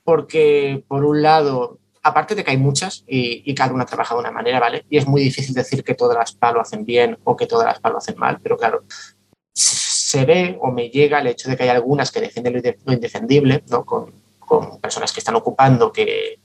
Porque, 0.02 0.82
por 0.88 1.04
un 1.04 1.22
lado, 1.22 1.78
aparte 2.02 2.34
de 2.34 2.44
que 2.44 2.52
hay 2.52 2.56
muchas 2.56 3.04
y, 3.06 3.54
cada 3.54 3.74
una 3.74 3.84
trabaja 3.84 4.14
de 4.14 4.20
una 4.20 4.30
manera, 4.30 4.58
¿vale? 4.58 4.86
Y 4.88 4.96
es 4.96 5.06
muy 5.06 5.22
difícil 5.22 5.54
decir 5.54 5.84
que 5.84 5.94
todas 5.94 6.16
las 6.16 6.32
PA 6.32 6.52
lo 6.52 6.60
hacen 6.60 6.84
bien 6.84 7.18
o 7.24 7.36
que 7.36 7.46
todas 7.46 7.66
las 7.66 7.80
PA 7.80 7.90
lo 7.90 7.98
hacen 7.98 8.16
mal, 8.16 8.38
pero 8.42 8.56
claro, 8.56 8.84
se 9.52 10.24
ve 10.24 10.58
o 10.60 10.70
me 10.70 10.88
llega 10.88 11.20
el 11.20 11.26
hecho 11.26 11.50
de 11.50 11.56
que 11.56 11.64
hay 11.64 11.68
algunas 11.68 12.10
que 12.10 12.20
defienden 12.20 12.62
lo 12.84 12.92
indefendible, 12.92 13.62
¿no? 13.68 13.84
Con, 13.84 14.14
con 14.38 14.80
personas 14.80 15.12
que 15.12 15.20
están 15.20 15.36
ocupando 15.36 15.92
que, 15.92 16.40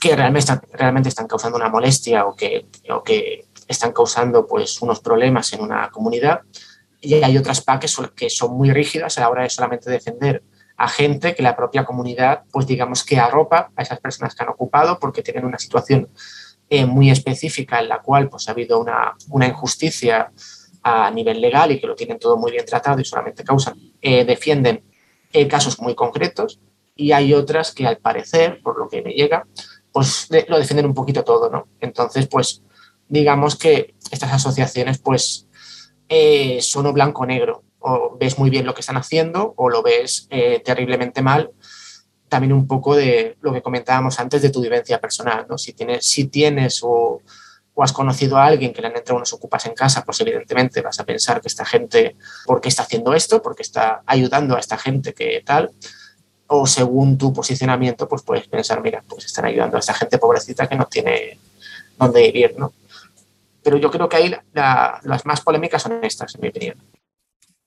que 0.00 0.16
realmente, 0.16 0.40
están, 0.40 0.62
realmente 0.72 1.10
están 1.10 1.26
causando 1.26 1.58
una 1.58 1.68
molestia 1.68 2.26
o 2.26 2.34
que, 2.34 2.66
o 2.90 3.02
que 3.02 3.46
están 3.68 3.92
causando 3.92 4.46
pues, 4.46 4.80
unos 4.80 5.00
problemas 5.00 5.52
en 5.52 5.60
una 5.60 5.90
comunidad. 5.90 6.40
Y 7.00 7.14
hay 7.14 7.36
otras 7.38 7.60
PAC 7.60 7.86
que 8.14 8.30
son, 8.30 8.56
muy 8.56 8.70
rígidas 8.72 9.18
a 9.18 9.20
la 9.22 9.30
hora 9.30 9.42
de 9.42 9.50
solamente 9.50 9.90
defender 9.90 10.42
a 10.76 10.88
gente 10.88 11.34
que 11.34 11.42
la 11.42 11.56
propia 11.56 11.84
comunidad, 11.84 12.42
pues 12.52 12.66
digamos 12.66 13.04
que 13.04 13.18
arropa 13.18 13.70
a 13.74 13.82
esas 13.82 14.00
personas 14.00 14.34
que 14.34 14.42
han 14.42 14.48
ocupado 14.48 14.98
porque 14.98 15.22
tienen 15.22 15.44
una 15.44 15.58
situación 15.58 16.08
eh, 16.70 16.86
muy 16.86 17.10
específica 17.10 17.80
en 17.80 17.88
la 17.88 18.00
cual 18.00 18.28
pues 18.28 18.48
ha 18.48 18.52
habido 18.52 18.78
una, 18.78 19.14
una, 19.30 19.46
injusticia 19.46 20.30
a 20.82 21.10
nivel 21.10 21.40
legal 21.40 21.72
y 21.72 21.80
que 21.80 21.86
lo 21.86 21.96
tienen 21.96 22.18
todo 22.18 22.36
muy 22.36 22.52
bien 22.52 22.64
tratado 22.64 23.00
y 23.00 23.04
solamente 23.04 23.42
causan, 23.42 23.74
eh, 24.00 24.24
defienden 24.24 24.84
eh, 25.32 25.48
casos 25.48 25.80
muy 25.80 25.94
concretos 25.94 26.60
y 26.94 27.12
hay 27.12 27.34
otras 27.34 27.72
que 27.72 27.86
al 27.86 27.98
parecer, 27.98 28.60
por 28.62 28.78
lo 28.78 28.88
que 28.88 29.02
me 29.02 29.12
llega, 29.12 29.46
pues 29.92 30.28
lo 30.48 30.58
defienden 30.58 30.86
un 30.86 30.94
poquito 30.94 31.24
todo, 31.24 31.50
¿no? 31.50 31.68
Entonces, 31.80 32.28
pues 32.28 32.62
digamos 33.08 33.56
que 33.56 33.94
estas 34.10 34.32
asociaciones 34.32 34.98
pues 34.98 35.47
eh, 36.08 36.58
son 36.62 36.86
o 36.86 36.92
blanco 36.92 37.22
o 37.22 37.26
negro, 37.26 37.62
o 37.80 38.16
ves 38.18 38.38
muy 38.38 38.50
bien 38.50 38.66
lo 38.66 38.74
que 38.74 38.80
están 38.80 38.96
haciendo 38.96 39.54
o 39.56 39.68
lo 39.68 39.82
ves 39.82 40.26
eh, 40.30 40.60
terriblemente 40.64 41.22
mal. 41.22 41.50
También 42.28 42.52
un 42.52 42.66
poco 42.66 42.94
de 42.94 43.36
lo 43.40 43.52
que 43.52 43.62
comentábamos 43.62 44.20
antes 44.20 44.42
de 44.42 44.50
tu 44.50 44.60
vivencia 44.60 45.00
personal, 45.00 45.46
¿no? 45.48 45.56
Si 45.56 45.72
tienes, 45.72 46.06
si 46.06 46.26
tienes 46.26 46.80
o, 46.82 47.22
o 47.74 47.82
has 47.82 47.92
conocido 47.92 48.36
a 48.36 48.44
alguien 48.44 48.72
que 48.72 48.82
le 48.82 48.88
han 48.88 48.96
entrado 48.96 49.16
unos 49.16 49.32
ocupas 49.32 49.64
en 49.66 49.74
casa, 49.74 50.04
pues 50.04 50.20
evidentemente 50.20 50.82
vas 50.82 51.00
a 51.00 51.04
pensar 51.04 51.40
que 51.40 51.48
esta 51.48 51.64
gente, 51.64 52.16
¿por 52.44 52.60
qué 52.60 52.68
está 52.68 52.82
haciendo 52.82 53.14
esto? 53.14 53.40
¿Por 53.40 53.54
qué 53.54 53.62
está 53.62 54.02
ayudando 54.04 54.56
a 54.56 54.60
esta 54.60 54.76
gente 54.76 55.14
que 55.14 55.42
tal? 55.44 55.72
o 56.48 56.66
según 56.66 57.18
tu 57.18 57.32
posicionamiento, 57.32 58.08
pues 58.08 58.22
puedes 58.22 58.48
pensar, 58.48 58.80
mira, 58.80 59.04
pues 59.06 59.26
están 59.26 59.44
ayudando 59.44 59.76
a 59.76 59.80
esta 59.80 59.94
gente 59.94 60.18
pobrecita 60.18 60.66
que 60.66 60.76
no 60.76 60.86
tiene 60.86 61.38
dónde 61.98 62.22
vivir, 62.22 62.54
¿no? 62.58 62.72
Pero 63.62 63.76
yo 63.78 63.90
creo 63.90 64.08
que 64.08 64.16
ahí 64.16 64.34
las 64.52 65.26
más 65.26 65.40
polémicas 65.40 65.82
son 65.82 66.04
estas, 66.04 66.34
en 66.34 66.40
mi 66.40 66.48
opinión. 66.48 66.82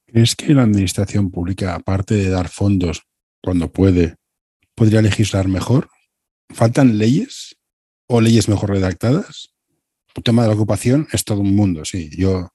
¿Crees 0.06 0.36
que 0.36 0.54
la 0.54 0.64
administración 0.64 1.32
pública, 1.32 1.76
aparte 1.76 2.16
de 2.16 2.30
dar 2.30 2.50
fondos 2.50 3.04
cuando 3.42 3.72
puede, 3.72 4.16
podría 4.76 5.02
legislar 5.02 5.48
mejor? 5.48 5.90
¿Faltan 6.50 6.98
leyes 6.98 7.56
o 8.08 8.20
leyes 8.20 8.50
mejor 8.50 8.72
redactadas? 8.72 9.54
El 10.14 10.24
tema 10.24 10.42
de 10.42 10.50
la 10.50 10.56
ocupación 10.56 11.08
es 11.14 11.24
todo 11.24 11.40
un 11.40 11.56
mundo, 11.56 11.86
sí. 11.86 12.10
Yo, 12.18 12.50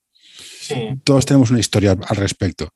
Todos 1.04 1.24
tenemos 1.24 1.50
una 1.50 1.60
historia 1.60 1.92
al 1.92 2.16
respecto. 2.16 2.68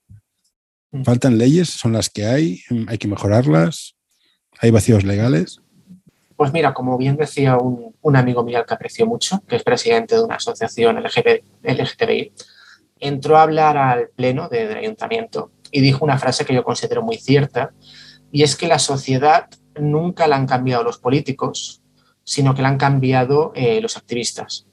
Mm. 0.93 1.03
¿Faltan 1.03 1.37
leyes? 1.37 1.69
¿Son 1.69 1.93
las 1.93 2.09
que 2.09 2.25
hay? 2.25 2.63
¿Hay 2.87 2.97
que 2.97 3.09
mejorarlas? 3.09 3.97
¿Hay 4.61 4.71
vacíos 4.71 5.05
legales? 5.05 5.61
Pues 6.41 6.55
mira, 6.55 6.73
como 6.73 6.97
bien 6.97 7.19
decía 7.19 7.59
un, 7.59 8.17
amigo 8.17 8.43
mío 8.43 8.65
que 8.67 8.73
aprecio 8.73 9.05
mucho, 9.05 9.43
que 9.47 9.57
es 9.57 9.63
presidente 9.63 10.15
de 10.15 10.23
una 10.23 10.37
asociación 10.37 10.97
LGTBI, 10.97 12.33
entró 12.99 13.37
a 13.37 13.43
hablar 13.43 13.77
al 13.77 14.09
pleno 14.09 14.49
del 14.49 14.75
ayuntamiento 14.75 15.51
y 15.71 15.83
dijo 15.83 16.03
una 16.03 16.17
frase 16.17 16.47
que 16.47 16.55
yo 16.55 16.65
considero 16.65 17.03
muy 17.03 17.19
cierta, 17.19 17.75
y 18.33 18.43
es 18.43 18.57
que 18.57 18.69
la 18.69 18.79
sociedad 18.79 19.51
nunca 19.79 20.27
la 20.29 20.37
han 20.37 20.47
cambiado 20.47 20.83
los 20.83 20.97
políticos, 20.97 21.83
sino 22.25 22.55
que 22.55 22.63
la 22.63 22.69
han 22.69 22.79
cambiado 22.79 23.53
eh, 23.55 23.83
los 23.83 23.99
activistas. 23.99 24.67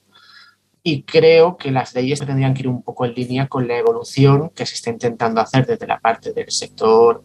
Y 0.84 1.04
creo 1.04 1.58
que 1.58 1.72
las 1.72 1.94
leyes 1.94 2.22
tendrían 2.22 2.54
que 2.54 2.62
ir 2.62 2.70
un 2.70 2.82
poco 2.82 3.04
en 3.04 3.14
línea 3.14 3.50
con 3.50 3.68
la 3.68 3.78
evolución 3.78 4.52
que 4.52 4.66
se 4.66 4.76
está 4.76 4.90
intentando 4.90 5.42
hacer 5.42 5.66
desde 5.66 5.86
la 5.86 6.00
parte 6.00 6.32
del 6.32 6.50
sector 6.50 7.24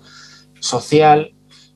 social. 0.59 1.33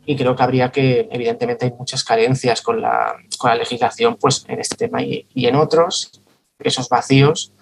Y 0.06 0.16
creo 0.16 0.34
que 0.36 0.42
habría 0.42 0.70
que, 0.70 1.08
evidentemente, 1.10 1.66
hay 1.66 1.72
muchas 1.72 2.04
carencias 2.04 2.62
con 2.62 2.80
la, 2.80 3.16
con 3.38 3.50
la 3.50 3.56
legislación 3.56 4.16
pues, 4.16 4.44
en 4.48 4.60
este 4.60 4.76
tema 4.76 5.02
y, 5.02 5.26
y 5.34 5.46
en 5.46 5.56
otros. 5.56 6.22
Esos 6.58 6.88
vacíos 6.88 7.52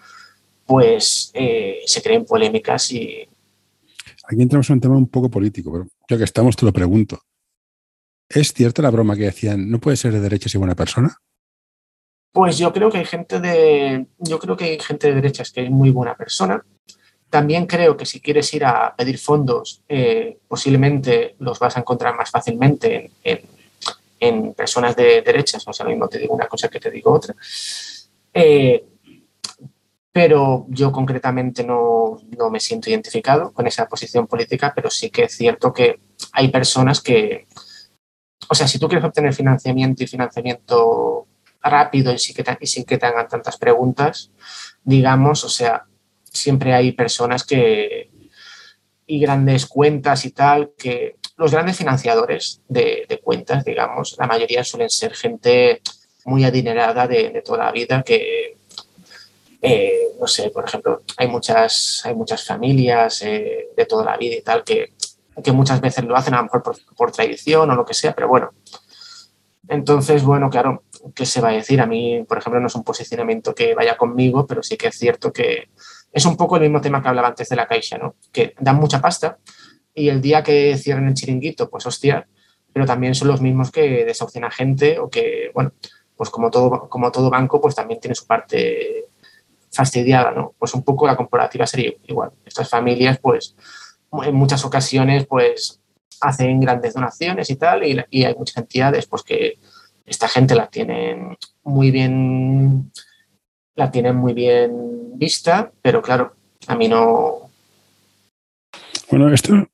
pues 0.66 1.30
eh, 1.34 1.80
se 1.86 2.02
creen 2.02 2.24
polémicas 2.24 2.90
y... 2.92 3.28
Aquí 4.26 4.40
entramos 4.40 4.68
en 4.70 4.74
un 4.74 4.80
tema 4.80 4.96
un 4.96 5.08
poco 5.08 5.30
político, 5.30 5.70
pero 5.72 5.86
ya 6.08 6.16
que 6.16 6.24
estamos 6.24 6.56
te 6.56 6.64
lo 6.64 6.72
pregunto. 6.72 7.20
¿Es 8.28 8.52
cierta 8.52 8.80
la 8.80 8.90
broma 8.90 9.16
que 9.16 9.24
decían, 9.24 9.70
no 9.70 9.78
puede 9.78 9.98
ser 9.98 10.12
de 10.12 10.20
derechas 10.20 10.54
y 10.54 10.58
buena 10.58 10.74
persona? 10.74 11.18
Pues 12.32 12.56
yo 12.56 12.72
creo 12.72 12.90
que 12.90 12.98
hay 12.98 13.04
gente 13.04 13.38
de, 13.38 14.06
yo 14.18 14.38
creo 14.38 14.56
que 14.56 14.64
hay 14.64 14.80
gente 14.80 15.08
de 15.08 15.14
derechas 15.14 15.52
que 15.52 15.64
es 15.64 15.70
muy 15.70 15.90
buena 15.90 16.16
persona. 16.16 16.64
También 17.34 17.66
creo 17.66 17.96
que 17.96 18.06
si 18.06 18.20
quieres 18.20 18.54
ir 18.54 18.64
a 18.64 18.94
pedir 18.94 19.18
fondos, 19.18 19.82
eh, 19.88 20.38
posiblemente 20.46 21.34
los 21.40 21.58
vas 21.58 21.76
a 21.76 21.80
encontrar 21.80 22.14
más 22.14 22.30
fácilmente 22.30 23.10
en, 24.20 24.54
personas 24.54 24.94
de 24.94 25.20
derechas. 25.20 25.66
O 25.66 25.72
sea, 25.72 25.82
lo 25.82 25.90
mismo 25.90 26.06
te 26.06 26.20
digo 26.20 26.32
una 26.32 26.46
cosa 26.46 26.68
que 26.68 26.78
te 26.78 26.92
digo 26.92 27.10
otra. 27.10 27.34
Eh, 28.32 28.84
pero 30.12 30.66
yo 30.68 30.92
concretamente 30.92 31.64
no, 31.64 32.18
no, 32.38 32.50
me 32.50 32.60
siento 32.60 32.88
identificado 32.88 33.52
con 33.52 33.66
esa 33.66 33.88
posición 33.88 34.28
política, 34.28 34.72
pero 34.72 34.88
sí 34.88 35.10
que 35.10 35.24
es 35.24 35.36
cierto 35.36 35.72
que 35.72 35.98
hay 36.34 36.52
personas 36.52 37.00
que, 37.00 37.48
o 38.48 38.54
sea, 38.54 38.68
si 38.68 38.78
tú 38.78 38.86
quieres 38.86 39.04
obtener 39.04 39.34
financiamiento 39.34 40.04
y 40.04 40.06
financiamiento 40.06 41.26
rápido 41.60 42.12
y 42.12 42.18
sin 42.20 42.36
que 42.36 42.44
y 42.60 42.66
sin 42.68 42.84
que 42.84 42.96
te 42.96 43.06
hagan 43.06 43.26
tantas 43.26 43.56
preguntas, 43.56 44.30
digamos, 44.84 45.42
o 45.42 45.48
sea, 45.48 45.88
siempre 46.34 46.74
hay 46.74 46.92
personas 46.92 47.44
que, 47.44 48.10
y 49.06 49.20
grandes 49.20 49.66
cuentas 49.66 50.26
y 50.26 50.32
tal, 50.32 50.72
que 50.76 51.16
los 51.36 51.52
grandes 51.52 51.76
financiadores 51.76 52.60
de, 52.68 53.06
de 53.08 53.18
cuentas, 53.20 53.64
digamos, 53.64 54.16
la 54.18 54.26
mayoría 54.26 54.62
suelen 54.64 54.90
ser 54.90 55.14
gente 55.14 55.80
muy 56.24 56.44
adinerada 56.44 57.06
de, 57.06 57.42
toda 57.44 57.64
la 57.66 57.72
vida 57.72 58.02
que 58.02 58.56
eh, 59.66 60.08
no 60.20 60.26
sé, 60.26 60.50
por 60.50 60.64
ejemplo, 60.66 61.02
hay 61.16 61.26
muchas, 61.26 62.02
hay 62.04 62.14
muchas 62.14 62.44
familias 62.44 63.22
eh, 63.22 63.68
de 63.74 63.86
toda 63.86 64.04
la 64.04 64.16
vida 64.18 64.36
y 64.36 64.42
tal 64.42 64.62
que, 64.62 64.92
que, 65.42 65.52
muchas 65.52 65.80
veces 65.80 66.04
lo 66.04 66.14
hacen 66.14 66.34
a 66.34 66.38
lo 66.38 66.44
mejor 66.44 66.62
por, 66.96 67.12
tradición 67.12 67.70
o 67.70 67.74
lo 67.74 67.84
que 67.86 67.94
sea, 67.94 68.14
pero 68.14 68.28
bueno. 68.28 68.52
Entonces, 69.68 70.22
bueno, 70.22 70.50
claro, 70.50 70.82
¿qué 71.14 71.24
se 71.24 71.40
va 71.40 71.48
a 71.48 71.52
decir? 71.52 71.80
A 71.80 71.86
mí, 71.86 72.22
por 72.28 72.36
ejemplo, 72.36 72.60
no 72.60 72.66
es 72.66 72.74
un 72.74 72.84
posicionamiento 72.84 73.54
que 73.54 73.74
vaya 73.74 73.96
conmigo, 73.96 74.46
pero 74.46 74.62
sí 74.62 74.76
que 74.76 74.88
es 74.88 74.98
cierto 74.98 75.32
que 75.32 75.70
es 76.14 76.24
un 76.24 76.36
poco 76.36 76.56
el 76.56 76.62
mismo 76.62 76.80
tema 76.80 77.02
que 77.02 77.08
hablaba 77.08 77.28
antes 77.28 77.48
de 77.48 77.56
la 77.56 77.66
caixa, 77.66 77.98
¿no? 77.98 78.14
Que 78.32 78.54
dan 78.60 78.76
mucha 78.76 79.00
pasta 79.00 79.38
y 79.92 80.08
el 80.08 80.20
día 80.20 80.42
que 80.44 80.76
cierren 80.78 81.08
el 81.08 81.14
chiringuito, 81.14 81.68
pues 81.68 81.84
hostia, 81.86 82.26
pero 82.72 82.86
también 82.86 83.14
son 83.16 83.28
los 83.28 83.40
mismos 83.40 83.72
que 83.72 84.04
desahucian 84.04 84.44
a 84.44 84.50
gente 84.50 84.98
o 85.00 85.10
que, 85.10 85.50
bueno, 85.52 85.72
pues 86.16 86.30
como 86.30 86.50
todo, 86.50 86.88
como 86.88 87.10
todo 87.10 87.30
banco, 87.30 87.60
pues 87.60 87.74
también 87.74 88.00
tiene 88.00 88.14
su 88.14 88.26
parte 88.26 89.06
fastidiada, 89.72 90.30
¿no? 90.30 90.54
Pues 90.56 90.72
un 90.74 90.84
poco 90.84 91.06
la 91.06 91.16
comparativa 91.16 91.66
sería 91.66 91.92
igual. 92.06 92.30
Estas 92.44 92.70
familias, 92.70 93.18
pues, 93.18 93.56
en 94.24 94.34
muchas 94.34 94.64
ocasiones, 94.64 95.26
pues, 95.26 95.80
hacen 96.20 96.60
grandes 96.60 96.94
donaciones 96.94 97.50
y 97.50 97.56
tal, 97.56 97.84
y, 97.84 98.24
hay 98.24 98.34
muchas 98.36 98.58
entidades, 98.58 99.06
pues, 99.06 99.24
que 99.24 99.58
esta 100.06 100.28
gente 100.28 100.54
la 100.54 100.68
tienen 100.68 101.36
muy 101.64 101.90
bien, 101.90 102.92
la 103.76 103.90
tienen 103.90 104.16
muy 104.16 104.32
bien 104.32 105.18
vista, 105.18 105.72
pero 105.82 106.02
claro, 106.02 106.36
a 106.66 106.76
mí 106.76 106.88
no... 106.88 107.50
Bueno, 109.10 109.32
esto, 109.32 109.68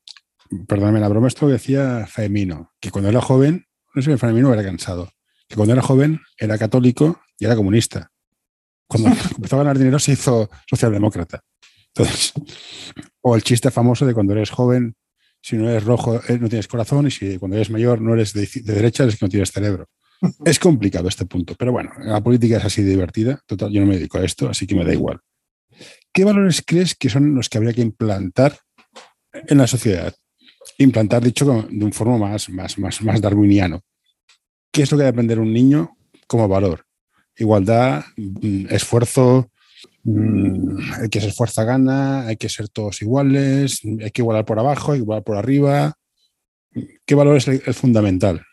perdóname 0.67 0.99
la 0.99 1.07
broma, 1.07 1.27
esto 1.27 1.47
decía 1.47 2.05
Faemino, 2.07 2.71
que 2.79 2.91
cuando 2.91 3.09
era 3.09 3.21
joven, 3.21 3.65
no 3.93 4.01
sé 4.01 4.11
si 4.11 4.17
Faemino 4.17 4.53
era 4.53 4.63
cansado, 4.63 5.09
que 5.47 5.55
cuando 5.55 5.73
era 5.73 5.81
joven 5.81 6.19
era 6.37 6.57
católico 6.57 7.21
y 7.37 7.45
era 7.45 7.55
comunista 7.55 8.11
cuando 8.91 9.09
empezó 9.37 9.55
a 9.55 9.59
ganar 9.59 9.77
dinero 9.77 9.99
se 9.99 10.11
hizo 10.11 10.49
socialdemócrata. 10.69 11.41
Entonces, 11.95 12.33
o 13.21 13.35
el 13.35 13.43
chiste 13.43 13.71
famoso 13.71 14.05
de 14.05 14.13
cuando 14.13 14.33
eres 14.33 14.49
joven, 14.49 14.95
si 15.41 15.55
no 15.55 15.69
eres 15.69 15.83
rojo, 15.83 16.21
eh, 16.27 16.37
no 16.39 16.49
tienes 16.49 16.67
corazón, 16.67 17.07
y 17.07 17.11
si 17.11 17.37
cuando 17.37 17.57
eres 17.57 17.69
mayor 17.69 18.01
no 18.01 18.13
eres 18.13 18.33
de, 18.33 18.47
derecha, 18.63 19.05
es 19.05 19.17
que 19.17 19.25
no 19.25 19.29
tienes 19.29 19.51
cerebro. 19.51 19.87
Es 20.45 20.59
complicado 20.59 21.07
este 21.07 21.25
punto, 21.25 21.55
pero 21.57 21.71
bueno, 21.71 21.91
la 21.99 22.21
política 22.21 22.57
es 22.57 22.65
así 22.65 22.83
divertida. 22.83 23.41
Total, 23.45 23.71
yo 23.71 23.81
no 23.81 23.87
me 23.87 23.95
dedico 23.95 24.19
a 24.19 24.23
esto, 24.25 24.49
así 24.49 24.67
que 24.67 24.75
me 24.75 24.85
da 24.85 24.93
igual. 24.93 25.19
¿Qué 26.13 26.23
valores 26.23 26.63
crees 26.65 26.95
que 26.95 27.09
son 27.09 27.33
los 27.33 27.49
que 27.49 27.57
habría 27.57 27.73
que 27.73 27.81
implantar 27.81 28.57
en 29.33 29.57
la 29.57 29.67
sociedad? 29.67 30.13
Implantar, 30.77 31.23
dicho 31.23 31.45
de 31.69 31.85
un 31.85 31.91
forma 31.91 32.17
más, 32.17 32.49
más, 32.49 32.77
más, 32.77 33.01
más 33.01 33.19
darwiniano. 33.19 33.81
¿Qué 34.71 34.83
es 34.83 34.91
lo 34.91 34.97
que 34.97 35.03
debe 35.03 35.09
aprender 35.09 35.39
un 35.39 35.51
niño 35.51 35.97
como 36.27 36.47
valor? 36.47 36.85
igualdad, 37.41 38.03
mm, 38.17 38.67
esfuerzo, 38.69 39.49
mm, 40.03 41.03
el 41.03 41.09
que 41.09 41.21
se 41.21 41.27
esfuerza 41.27 41.63
gana, 41.63 42.27
hay 42.27 42.37
que 42.37 42.49
ser 42.49 42.69
todos 42.69 43.01
iguales, 43.01 43.81
hay 43.83 44.11
que 44.11 44.21
igualar 44.21 44.45
por 44.45 44.59
abajo, 44.59 44.95
igualar 44.95 45.23
por 45.23 45.37
arriba. 45.37 45.93
¿Qué 47.05 47.15
valor 47.15 47.37
es 47.37 47.47
el, 47.47 47.73
fundamental? 47.73 48.43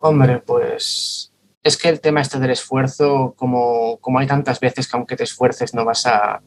Hombre, 0.00 0.38
pues 0.38 1.32
es 1.62 1.76
que 1.76 1.88
el 1.88 2.00
tema 2.00 2.20
este 2.20 2.38
del 2.38 2.50
esfuerzo, 2.50 3.34
como, 3.36 3.98
como 3.98 4.18
hay 4.18 4.26
tantas 4.26 4.58
veces 4.60 4.88
que 4.88 4.96
aunque 4.96 5.16
te 5.16 5.24
esfuerces 5.24 5.74
no 5.74 5.84
vas 5.84 6.06
a, 6.06 6.42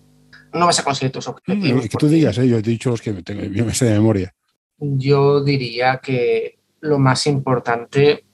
no 0.54 0.66
vas 0.66 0.80
a 0.80 0.84
conseguir 0.84 1.12
tus 1.12 1.28
objetivos. 1.28 1.84
que 1.84 1.98
tú 1.98 2.08
digas, 2.08 2.38
¿eh? 2.38 2.48
yo 2.48 2.58
he 2.58 2.62
dicho 2.62 2.90
los 2.90 3.02
que 3.02 3.14
tengo, 3.14 3.44
yo 3.44 3.66
me 3.66 3.74
sé 3.74 3.86
de 3.86 3.94
memoria. 3.94 4.34
Yo 4.78 5.44
diría 5.44 6.00
que 6.04 6.60
lo 6.82 7.00
más 7.00 7.28
importante 7.28 8.26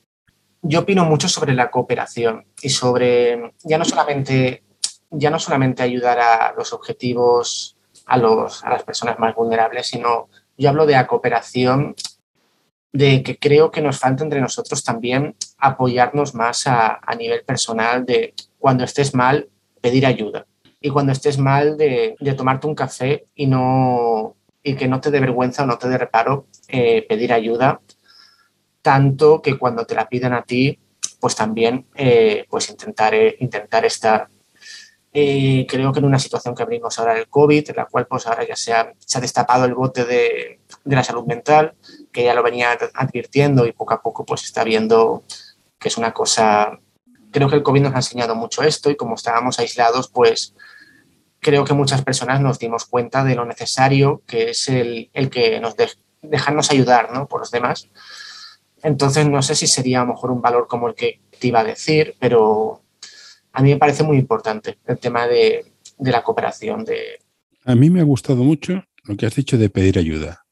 yo 0.62 0.82
opino 0.82 1.05
mucho 1.05 1.27
sobre 1.27 1.53
la 1.53 1.71
cooperación 1.71 2.45
y 2.62 2.69
sobre 2.69 3.53
ya 3.63 3.77
no 3.77 3.86
solamente, 3.86 4.63
ya 5.10 5.29
no 5.29 5.39
solamente 5.39 5.84
ayudar 5.84 6.19
a 6.19 6.53
los 6.58 6.73
objetivos 6.73 7.77
a, 8.05 8.17
los, 8.17 8.63
a 8.63 8.69
las 8.69 8.84
personas 8.84 9.19
más 9.19 9.36
vulnerables, 9.36 9.88
sino 9.88 10.29
yo 10.58 10.69
hablo 10.69 10.86
de 10.86 10.93
la 10.93 11.08
cooperación, 11.08 11.95
de 12.91 13.23
que 13.23 13.38
creo 13.38 13.71
que 13.71 13.82
nos 13.82 13.99
falta 13.99 14.23
entre 14.23 14.41
nosotros 14.41 14.84
también 14.84 15.36
apoyarnos 15.58 16.34
más 16.34 16.67
a, 16.67 16.99
a 17.02 17.15
nivel 17.15 17.43
personal, 17.43 18.06
de 18.06 18.34
cuando 18.58 18.84
estés 18.84 19.13
mal, 19.13 19.49
pedir 19.82 20.06
ayuda. 20.06 20.45
Y 20.82 20.89
cuando 20.89 21.12
estés 21.12 21.38
mal, 21.38 21.78
de, 21.78 22.15
de 22.19 22.34
tomarte 22.34 22.67
un 22.67 22.75
café 22.75 23.28
y, 23.36 23.47
no, 23.47 24.36
y 24.63 24.75
que 24.75 24.88
no 24.88 25.02
te 25.02 25.12
dé 25.12 25.19
vergüenza 25.19 25.63
o 25.63 25.65
no 25.65 25.78
te 25.78 25.89
dé 25.89 25.97
reparo 25.97 26.47
eh, 26.67 27.06
pedir 27.08 27.34
ayuda 27.34 27.82
tanto 28.82 29.41
que 29.41 29.58
cuando 29.58 29.86
te 29.86 29.95
la 29.95 30.08
piden 30.08 30.34
a 30.34 30.43
ti, 30.43 30.80
pues 31.19 31.36
también 31.36 31.88
eh, 31.95 32.45
pues 32.49 32.69
intentar, 32.69 33.13
intentar 33.39 33.86
estar. 33.86 34.30
Eh, 35.12 35.65
creo 35.67 35.91
que 35.91 35.99
en 35.99 36.06
una 36.06 36.19
situación 36.19 36.56
que 36.56 36.63
abrimos 36.63 36.97
ahora 36.97 37.17
el 37.17 37.28
COVID, 37.28 37.69
en 37.69 37.75
la 37.75 37.86
cual 37.86 38.08
pues 38.08 38.25
ahora 38.25 38.47
ya 38.47 38.56
se 38.56 38.73
ha, 38.73 38.93
se 38.97 39.17
ha 39.17 39.21
destapado 39.21 39.65
el 39.65 39.73
bote 39.73 40.06
de, 40.06 40.59
de, 40.84 40.96
la 40.96 41.04
salud 41.04 41.26
mental, 41.26 41.74
que 42.12 42.24
ya 42.24 42.34
lo 42.34 42.44
venía 42.44 42.78
advirtiendo 42.94 43.65
y 43.65 43.72
poco 43.72 43.94
a 43.94 44.02
poco 44.02 44.26
pues 44.26 44.44
está 44.44 44.63
viendo 44.63 45.24
que 45.80 45.89
es 45.89 45.98
una 45.98 46.12
cosa... 46.13 46.80
Creo 47.32 47.48
que 47.50 47.56
el 47.56 47.63
COVID 47.63 47.82
nos 47.82 47.94
ha 47.94 47.98
enseñado 47.98 48.36
mucho 48.36 48.63
esto 48.63 48.89
y 48.89 48.96
como 48.96 49.15
estábamos 49.15 49.60
aislados, 49.60 50.10
pues 50.10 50.56
creo 51.39 51.63
que 51.63 51.74
muchas 51.74 52.02
personas 52.02 52.42
nos 52.42 52.60
dimos 52.60 52.86
cuenta 52.86 53.24
de 53.24 53.36
lo 53.36 53.46
necesario 53.46 54.24
que 54.26 54.50
es 54.50 54.68
el, 54.68 55.10
el 55.13 55.30
que 55.30 55.60
nos 55.60 55.78
de, 55.78 55.89
dejarnos 56.22 56.72
ayudar 56.72 57.13
¿no? 57.13 57.28
por 57.28 57.39
los 57.42 57.52
demás 57.52 57.89
entonces, 58.84 59.28
no 59.28 59.42
sé 59.42 59.56
si 59.56 59.68
sería 59.68 60.06
mejor 60.06 60.32
un 60.32 60.42
valor 60.42 60.68
como 60.68 60.88
el 60.88 60.96
que 60.96 61.20
te 61.39 61.48
iba 61.48 61.62
a 61.62 61.63
decir, 61.63 62.15
pero 62.20 62.82
a 63.52 63.62
mí 63.62 63.72
me 63.72 63.78
parece 63.78 64.04
muy 64.04 64.18
importante 64.18 64.78
el 64.86 64.98
tema 64.98 65.28
de, 65.28 65.65
de 65.98 66.12
la 66.12 66.24
cooperación. 66.24 66.86
De... 66.86 67.20
A 67.65 67.76
mí 67.76 67.89
me 67.89 68.02
ha 68.02 68.04
gustado 68.04 68.44
mucho 68.44 68.84
lo 69.04 69.18
que 69.18 69.26
has 69.26 69.36
dicho 69.36 69.58
de 69.58 69.70
pedir 69.70 69.98
ayuda. 69.98 70.46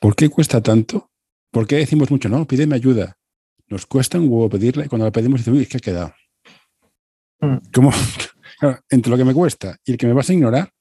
¿Por 0.00 0.16
qué 0.16 0.30
cuesta 0.30 0.62
tanto? 0.62 1.10
¿Por 1.50 1.66
qué 1.66 1.76
decimos 1.76 2.10
mucho, 2.10 2.28
no, 2.28 2.46
pídeme 2.46 2.74
ayuda? 2.74 3.18
Nos 3.68 3.86
cuesta 3.86 4.18
un 4.18 4.28
huevo 4.28 4.48
pedirla 4.48 4.86
y 4.86 4.88
cuando 4.88 5.04
la 5.04 5.12
pedimos 5.12 5.40
decimos, 5.40 5.60
uy, 5.60 5.66
¿qué 5.66 5.76
ha 5.76 5.80
quedado? 5.80 6.14
Mm. 7.40 7.56
¿Cómo? 7.72 7.92
Entre 8.90 9.10
lo 9.10 9.16
que 9.16 9.24
me 9.24 9.34
cuesta 9.34 9.76
y 9.84 9.92
el 9.92 9.98
que 9.98 10.06
me 10.06 10.14
vas 10.14 10.30
a 10.30 10.32
ignorar, 10.32 10.72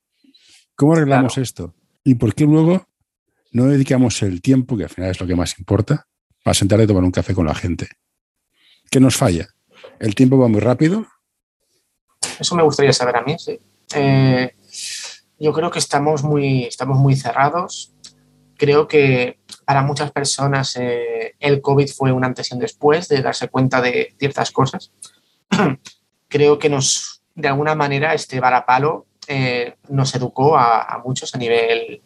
¿cómo 0.75 0.93
arreglamos 0.93 1.37
esto? 1.37 1.75
¿Y 2.03 2.15
por 2.15 2.33
qué 2.33 2.45
luego 2.45 2.87
no 3.51 3.65
dedicamos 3.65 4.21
el 4.23 4.41
tiempo, 4.41 4.77
que 4.77 4.83
al 4.83 4.89
final 4.89 5.11
es 5.11 5.19
lo 5.19 5.27
que 5.27 5.35
más 5.35 5.59
importa, 5.59 6.07
para 6.43 6.53
sentar 6.53 6.79
y 6.79 6.87
tomar 6.87 7.03
un 7.03 7.11
café 7.11 7.33
con 7.33 7.45
la 7.45 7.55
gente? 7.55 7.89
¿Qué 8.89 8.99
nos 8.99 9.17
falla? 9.17 9.49
¿El 9.99 10.15
tiempo 10.15 10.37
va 10.37 10.47
muy 10.47 10.61
rápido? 10.61 11.05
Eso 12.39 12.55
me 12.55 12.63
gustaría 12.63 12.93
saber 12.93 13.17
a 13.17 13.21
mí, 13.21 13.35
sí. 13.37 13.59
Eh, 13.95 14.55
yo 15.37 15.53
creo 15.53 15.69
que 15.71 15.79
estamos 15.79 16.23
muy, 16.23 16.63
estamos 16.63 16.97
muy 16.97 17.15
cerrados. 17.15 17.93
Creo 18.59 18.89
que 18.89 19.39
para 19.63 19.83
muchas 19.83 20.11
personas 20.11 20.75
eh, 20.75 21.33
el 21.39 21.61
COVID 21.61 21.87
fue 21.87 22.11
un 22.11 22.25
antes 22.25 22.51
y 22.51 22.55
un 22.55 22.59
después 22.59 23.07
de 23.07 23.21
darse 23.21 23.47
cuenta 23.47 23.79
de 23.81 24.13
ciertas 24.19 24.51
cosas. 24.51 24.91
creo 26.27 26.59
que 26.59 26.67
nos, 26.67 27.23
de 27.35 27.47
alguna 27.47 27.73
manera, 27.73 28.13
este 28.13 28.41
varapalo 28.41 29.05
eh, 29.29 29.75
nos 29.87 30.13
educó 30.13 30.57
a, 30.57 31.01
muchos 31.05 31.33
a 31.33 31.37
nivel, 31.37 32.01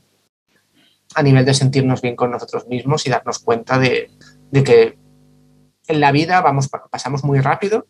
a 1.15 1.23
nivel 1.23 1.43
de 1.43 1.55
sentirnos 1.55 2.03
bien 2.03 2.15
con 2.15 2.29
nosotros 2.29 2.67
mismos 2.67 3.07
y 3.07 3.09
darnos 3.09 3.39
cuenta 3.39 3.79
de, 3.79 4.11
de 4.51 4.63
que 4.63 4.97
en 5.87 5.99
la 5.99 6.11
vida 6.11 6.39
vamos, 6.41 6.69
pasamos 6.69 7.23
muy 7.23 7.39
rápido 7.39 7.87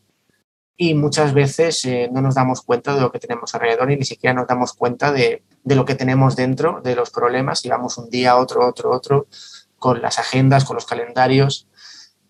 y 0.75 0.95
muchas 0.95 1.33
veces 1.33 1.85
eh, 1.85 2.09
no 2.11 2.21
nos 2.21 2.35
damos 2.35 2.61
cuenta 2.61 2.95
de 2.95 3.01
lo 3.01 3.11
que 3.11 3.19
tenemos 3.19 3.53
alrededor 3.53 3.91
y 3.91 3.97
ni 3.97 4.05
siquiera 4.05 4.33
nos 4.33 4.47
damos 4.47 4.73
cuenta 4.73 5.11
de, 5.11 5.43
de, 5.63 5.75
lo 5.75 5.85
que 5.85 5.95
tenemos 5.95 6.35
dentro, 6.35 6.81
de 6.83 6.95
los 6.95 7.11
problemas 7.11 7.63
y 7.65 7.69
vamos 7.69 7.97
un 7.97 8.09
día, 8.09 8.37
otro, 8.37 8.67
otro, 8.67 8.91
otro, 8.91 9.27
con 9.77 10.01
las 10.01 10.17
agendas, 10.17 10.65
con 10.65 10.75
los 10.75 10.85
calendarios. 10.85 11.67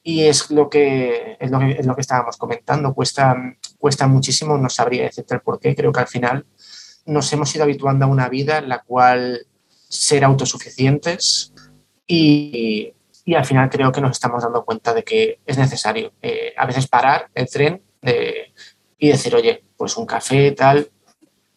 Y 0.05 0.23
es 0.23 0.51
lo 0.51 0.69
que, 0.69 1.37
es 1.39 1.49
lo 1.49 1.59
que, 1.59 1.71
es 1.71 1.85
lo 1.85 1.95
que 1.95 2.01
estábamos 2.01 2.35
comentando, 2.35 2.93
cuesta, 2.93 3.37
cuesta 3.77 4.07
muchísimo, 4.07 4.57
no 4.57 4.69
sabría 4.69 5.03
decirte 5.03 5.35
el 5.35 5.41
por 5.41 5.59
qué, 5.59 5.73
creo 5.73 5.93
que 5.93 6.01
al 6.01 6.07
final 6.07 6.45
nos 7.05 7.31
hemos 7.31 7.55
ido 7.55 7.63
habituando 7.63 8.05
a 8.05 8.09
una 8.09 8.27
vida 8.27 8.57
en 8.57 8.67
la 8.67 8.79
cual 8.79 9.47
ser 9.87 10.25
autosuficientes 10.25 11.53
y, 12.05 12.93
y 13.23 13.35
al 13.35 13.45
final 13.45 13.69
creo 13.69 13.91
que 13.93 14.01
nos 14.01 14.11
estamos 14.11 14.43
dando 14.43 14.65
cuenta 14.65 14.93
de 14.93 15.03
que 15.03 15.39
es 15.45 15.57
necesario 15.57 16.11
eh, 16.21 16.53
a 16.57 16.65
veces 16.65 16.87
parar 16.87 17.29
el 17.33 17.49
tren 17.49 17.81
y 18.97 19.09
decir, 19.09 19.35
oye, 19.35 19.63
pues 19.75 19.97
un 19.97 20.05
café, 20.05 20.51
tal. 20.51 20.89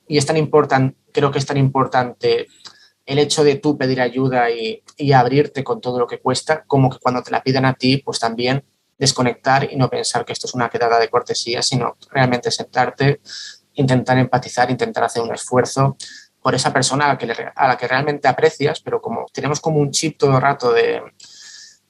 Y 0.08 0.18
es 0.18 0.26
tan 0.26 0.36
importante, 0.36 0.96
creo 1.12 1.30
que 1.30 1.38
es 1.38 1.46
tan 1.46 1.56
importante 1.56 2.46
el 3.04 3.18
hecho 3.18 3.44
de 3.44 3.56
tú 3.56 3.78
pedir 3.78 4.00
ayuda 4.00 4.50
y, 4.50 4.82
y, 4.96 5.12
abrirte 5.12 5.62
con 5.62 5.80
todo 5.80 5.98
lo 5.98 6.08
que 6.08 6.18
cuesta, 6.18 6.64
como 6.64 6.90
que 6.90 6.98
cuando 6.98 7.22
te 7.22 7.30
la 7.30 7.42
piden 7.42 7.64
a 7.64 7.74
ti, 7.74 7.98
pues 7.98 8.18
también 8.18 8.64
desconectar 8.98 9.72
y 9.72 9.76
no 9.76 9.88
pensar 9.88 10.24
que 10.24 10.32
esto 10.32 10.46
es 10.46 10.54
una 10.54 10.68
quedada 10.68 10.98
de 10.98 11.08
cortesía, 11.08 11.62
sino 11.62 11.96
realmente 12.10 12.50
sentarte, 12.50 13.20
intentar 13.74 14.18
empatizar, 14.18 14.70
intentar 14.70 15.04
hacer 15.04 15.22
un 15.22 15.32
esfuerzo 15.32 15.96
por 16.42 16.54
esa 16.54 16.72
persona 16.72 17.04
a 17.04 17.08
la 17.08 17.18
que, 17.18 17.32
a 17.54 17.68
la 17.68 17.76
que 17.76 17.88
realmente 17.88 18.26
aprecias, 18.28 18.80
pero 18.80 19.00
como 19.00 19.26
tenemos 19.32 19.60
como 19.60 19.78
un 19.78 19.90
chip 19.90 20.18
todo 20.18 20.36
el 20.36 20.42
rato 20.42 20.72
de, 20.72 21.02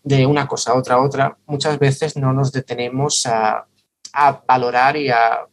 de 0.02 0.26
una 0.26 0.46
cosa 0.46 0.72
a 0.72 0.74
otra 0.74 0.96
a 0.96 1.02
otra, 1.02 1.38
muchas 1.46 1.78
veces 1.78 2.16
no 2.16 2.32
nos 2.32 2.52
detenemos 2.52 3.26
a, 3.26 3.66
a 4.16 4.42
valorar 4.46 4.96
y 4.96 5.10
a 5.10 5.46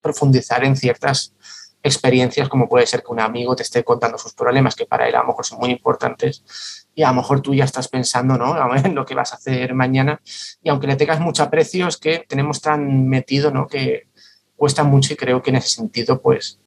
profundizar 0.00 0.64
en 0.64 0.76
ciertas 0.76 1.34
experiencias, 1.82 2.48
como 2.48 2.68
puede 2.68 2.86
ser 2.86 3.02
que 3.02 3.12
un 3.12 3.20
amigo 3.20 3.54
te 3.54 3.64
esté 3.64 3.84
contando 3.84 4.16
sus 4.16 4.32
problemas, 4.32 4.74
que 4.74 4.86
para 4.86 5.08
él 5.08 5.14
a 5.14 5.20
lo 5.20 5.26
mejor 5.26 5.44
son 5.44 5.58
muy 5.58 5.70
importantes, 5.70 6.86
y 6.94 7.02
a 7.02 7.08
lo 7.08 7.14
mejor 7.14 7.40
tú 7.40 7.54
ya 7.54 7.64
estás 7.64 7.88
pensando 7.88 8.38
¿no? 8.38 8.56
en 8.76 8.94
lo 8.94 9.04
que 9.04 9.14
vas 9.14 9.32
a 9.32 9.36
hacer 9.36 9.74
mañana, 9.74 10.20
y 10.62 10.70
aunque 10.70 10.86
le 10.86 10.96
tengas 10.96 11.20
mucho 11.20 11.42
aprecio, 11.42 11.88
es 11.88 11.96
que 11.96 12.24
tenemos 12.28 12.60
tan 12.60 13.08
metido 13.08 13.50
¿no? 13.50 13.66
que 13.66 14.08
cuesta 14.56 14.84
mucho 14.84 15.12
y 15.12 15.16
creo 15.16 15.42
que 15.42 15.50
en 15.50 15.56
ese 15.56 15.68
sentido, 15.68 16.22
pues, 16.22 16.60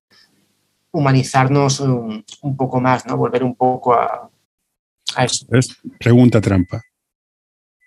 humanizarnos 0.91 1.79
un, 1.79 2.23
poco 2.57 2.79
más, 2.79 3.05
¿no? 3.05 3.17
volver 3.17 3.43
un 3.43 3.55
poco 3.55 3.93
a, 3.93 4.29
a 5.15 5.25
eso. 5.25 5.45
Pregunta 5.99 6.39
trampa. 6.39 6.81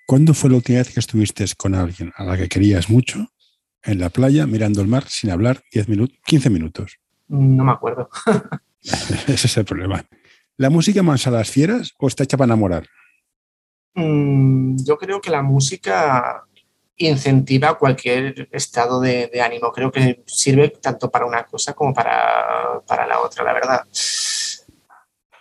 ¿Cuándo 0.08 0.32
fue 0.32 0.48
la 0.48 0.56
última 0.56 0.78
vez 0.78 0.94
que 0.94 1.00
estuviste 1.00 1.44
con 1.58 1.74
alguien 1.74 2.14
a 2.16 2.24
la 2.24 2.34
que 2.38 2.48
querías 2.48 2.88
mucho 2.88 3.26
en 3.82 4.00
la 4.00 4.08
playa 4.08 4.46
mirando 4.46 4.80
el 4.80 4.88
mar 4.88 5.04
sin 5.06 5.30
hablar 5.30 5.62
10 5.70 5.86
minutos, 5.90 6.16
15 6.24 6.48
minutos? 6.48 6.98
No 7.26 7.62
me 7.62 7.72
acuerdo. 7.72 8.08
Ese 8.80 9.46
es 9.46 9.56
el 9.58 9.66
problema. 9.66 10.02
¿La 10.56 10.70
música 10.70 11.02
mansa 11.02 11.28
a 11.28 11.34
las 11.34 11.50
fieras 11.50 11.92
o 11.98 12.08
está 12.08 12.24
hecha 12.24 12.38
para 12.38 12.46
enamorar? 12.46 12.86
Mm, 13.92 14.76
yo 14.82 14.96
creo 14.96 15.20
que 15.20 15.28
la 15.28 15.42
música 15.42 16.42
incentiva 16.96 17.76
cualquier 17.76 18.48
estado 18.50 19.02
de, 19.02 19.30
ánimo. 19.42 19.70
Creo 19.72 19.92
que 19.92 20.22
sirve 20.24 20.70
tanto 20.70 21.10
para 21.10 21.26
una 21.26 21.44
cosa 21.44 21.74
como 21.74 21.92
para, 21.92 22.80
para, 22.86 23.06
la 23.06 23.20
otra, 23.20 23.44
la 23.44 23.52
verdad. 23.52 23.86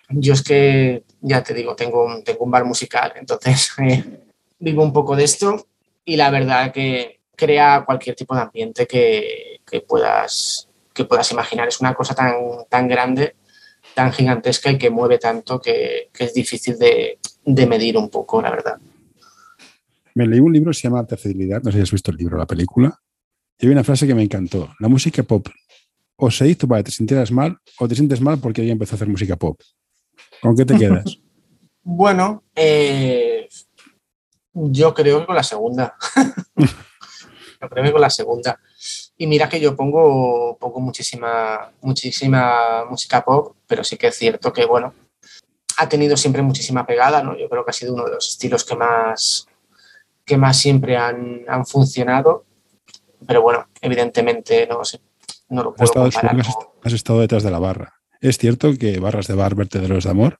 Yo 0.09 0.33
es 0.33 0.43
que, 0.43 1.05
ya 1.21 1.41
te 1.41 1.53
digo, 1.53 1.73
tengo, 1.73 2.21
tengo 2.25 2.43
un 2.43 2.51
bar 2.51 2.65
musical, 2.65 3.13
entonces 3.15 3.71
eh, 3.79 4.26
vivo 4.59 4.83
un 4.83 4.93
poco 4.93 5.15
de 5.15 5.23
esto 5.23 5.67
y 6.05 6.15
la 6.15 6.29
verdad 6.29 6.71
que 6.71 7.19
crea 7.35 7.83
cualquier 7.85 8.15
tipo 8.15 8.35
de 8.35 8.41
ambiente 8.41 8.87
que, 8.87 9.61
puedas, 9.87 10.67
que 10.93 11.05
puedas 11.05 11.31
imaginar. 11.31 11.67
Es 11.67 11.79
una 11.79 11.93
cosa 11.93 12.15
tan, 12.15 12.33
tan 12.69 12.87
grande, 12.87 13.35
tan 13.93 14.11
gigantesca 14.11 14.71
y 14.71 14.77
que 14.77 14.89
mueve 14.89 15.19
tanto 15.19 15.61
que, 15.61 16.09
es 16.17 16.33
difícil 16.33 16.77
de, 16.77 17.19
medir 17.45 17.97
un 17.97 18.09
poco, 18.09 18.41
la 18.41 18.51
verdad. 18.51 18.77
Me 20.15 20.25
leí 20.25 20.39
un 20.39 20.51
libro 20.51 20.71
que 20.71 20.75
se 20.75 20.83
llama 20.83 20.99
Alta 20.99 21.15
Fidelidad, 21.15 21.61
no 21.61 21.71
sé 21.71 21.77
si 21.77 21.83
has 21.83 21.91
visto 21.91 22.11
el 22.11 22.17
libro, 22.17 22.37
la 22.37 22.47
película, 22.47 22.99
y 23.59 23.67
hay 23.67 23.71
una 23.71 23.83
frase 23.83 24.07
que 24.07 24.15
me 24.15 24.23
encantó. 24.23 24.73
La 24.79 24.87
música 24.87 25.21
pop 25.23 25.47
o 26.15 26.31
se 26.31 26.47
hizo 26.47 26.67
para 26.67 26.79
que 26.79 26.85
te 26.85 26.95
sintieras 26.95 27.31
mal 27.31 27.57
o 27.79 27.87
te 27.87 27.93
sientes 27.93 28.19
mal 28.19 28.39
porque 28.39 28.61
alguien 28.61 28.73
empezó 28.73 28.95
a 28.95 28.97
hacer 28.97 29.07
música 29.07 29.35
pop. 29.35 29.59
¿Con 30.41 30.55
qué 30.55 30.65
te 30.65 30.75
quedas? 30.75 31.19
bueno, 31.83 32.43
eh, 32.55 33.36
yo 34.71 34.93
creo 34.93 35.19
que 35.19 35.25
con 35.25 35.35
la 35.35 35.43
segunda. 35.43 35.95
yo 36.55 37.69
creo 37.69 37.83
que 37.83 37.91
con 37.91 38.01
la 38.01 38.09
segunda. 38.09 38.59
Y 39.17 39.27
mira 39.27 39.49
que 39.49 39.59
yo 39.59 39.75
pongo, 39.75 40.57
pongo 40.59 40.79
muchísima, 40.79 41.71
muchísima 41.81 42.85
música 42.89 43.23
pop, 43.23 43.55
pero 43.67 43.83
sí 43.83 43.97
que 43.97 44.07
es 44.07 44.15
cierto 44.15 44.53
que, 44.53 44.65
bueno, 44.65 44.93
ha 45.77 45.89
tenido 45.89 46.17
siempre 46.17 46.41
muchísima 46.41 46.85
pegada, 46.85 47.23
¿no? 47.23 47.37
Yo 47.37 47.49
creo 47.49 47.63
que 47.63 47.71
ha 47.71 47.73
sido 47.73 47.93
uno 47.93 48.05
de 48.05 48.11
los 48.11 48.27
estilos 48.27 48.63
que 48.63 48.75
más, 48.75 49.47
que 50.25 50.37
más 50.37 50.57
siempre 50.57 50.97
han, 50.97 51.45
han 51.47 51.65
funcionado. 51.65 52.45
Pero 53.25 53.41
bueno, 53.41 53.67
evidentemente 53.81 54.67
no 54.67 54.83
sé, 54.85 54.99
no 55.49 55.63
lo 55.63 55.73
puedo 55.73 55.83
has 55.83 55.89
estado, 55.89 56.11
comparar. 56.11 56.45
Has, 56.83 56.93
estado 56.93 57.19
detrás 57.21 57.43
de 57.43 57.51
la 57.51 57.59
barra. 57.59 57.93
¿Es 58.21 58.37
cierto 58.37 58.71
que 58.77 58.99
barras 58.99 59.27
de 59.27 59.35
bar 59.35 59.55
vertederos 59.55 60.03
de 60.03 60.09
amor? 60.09 60.39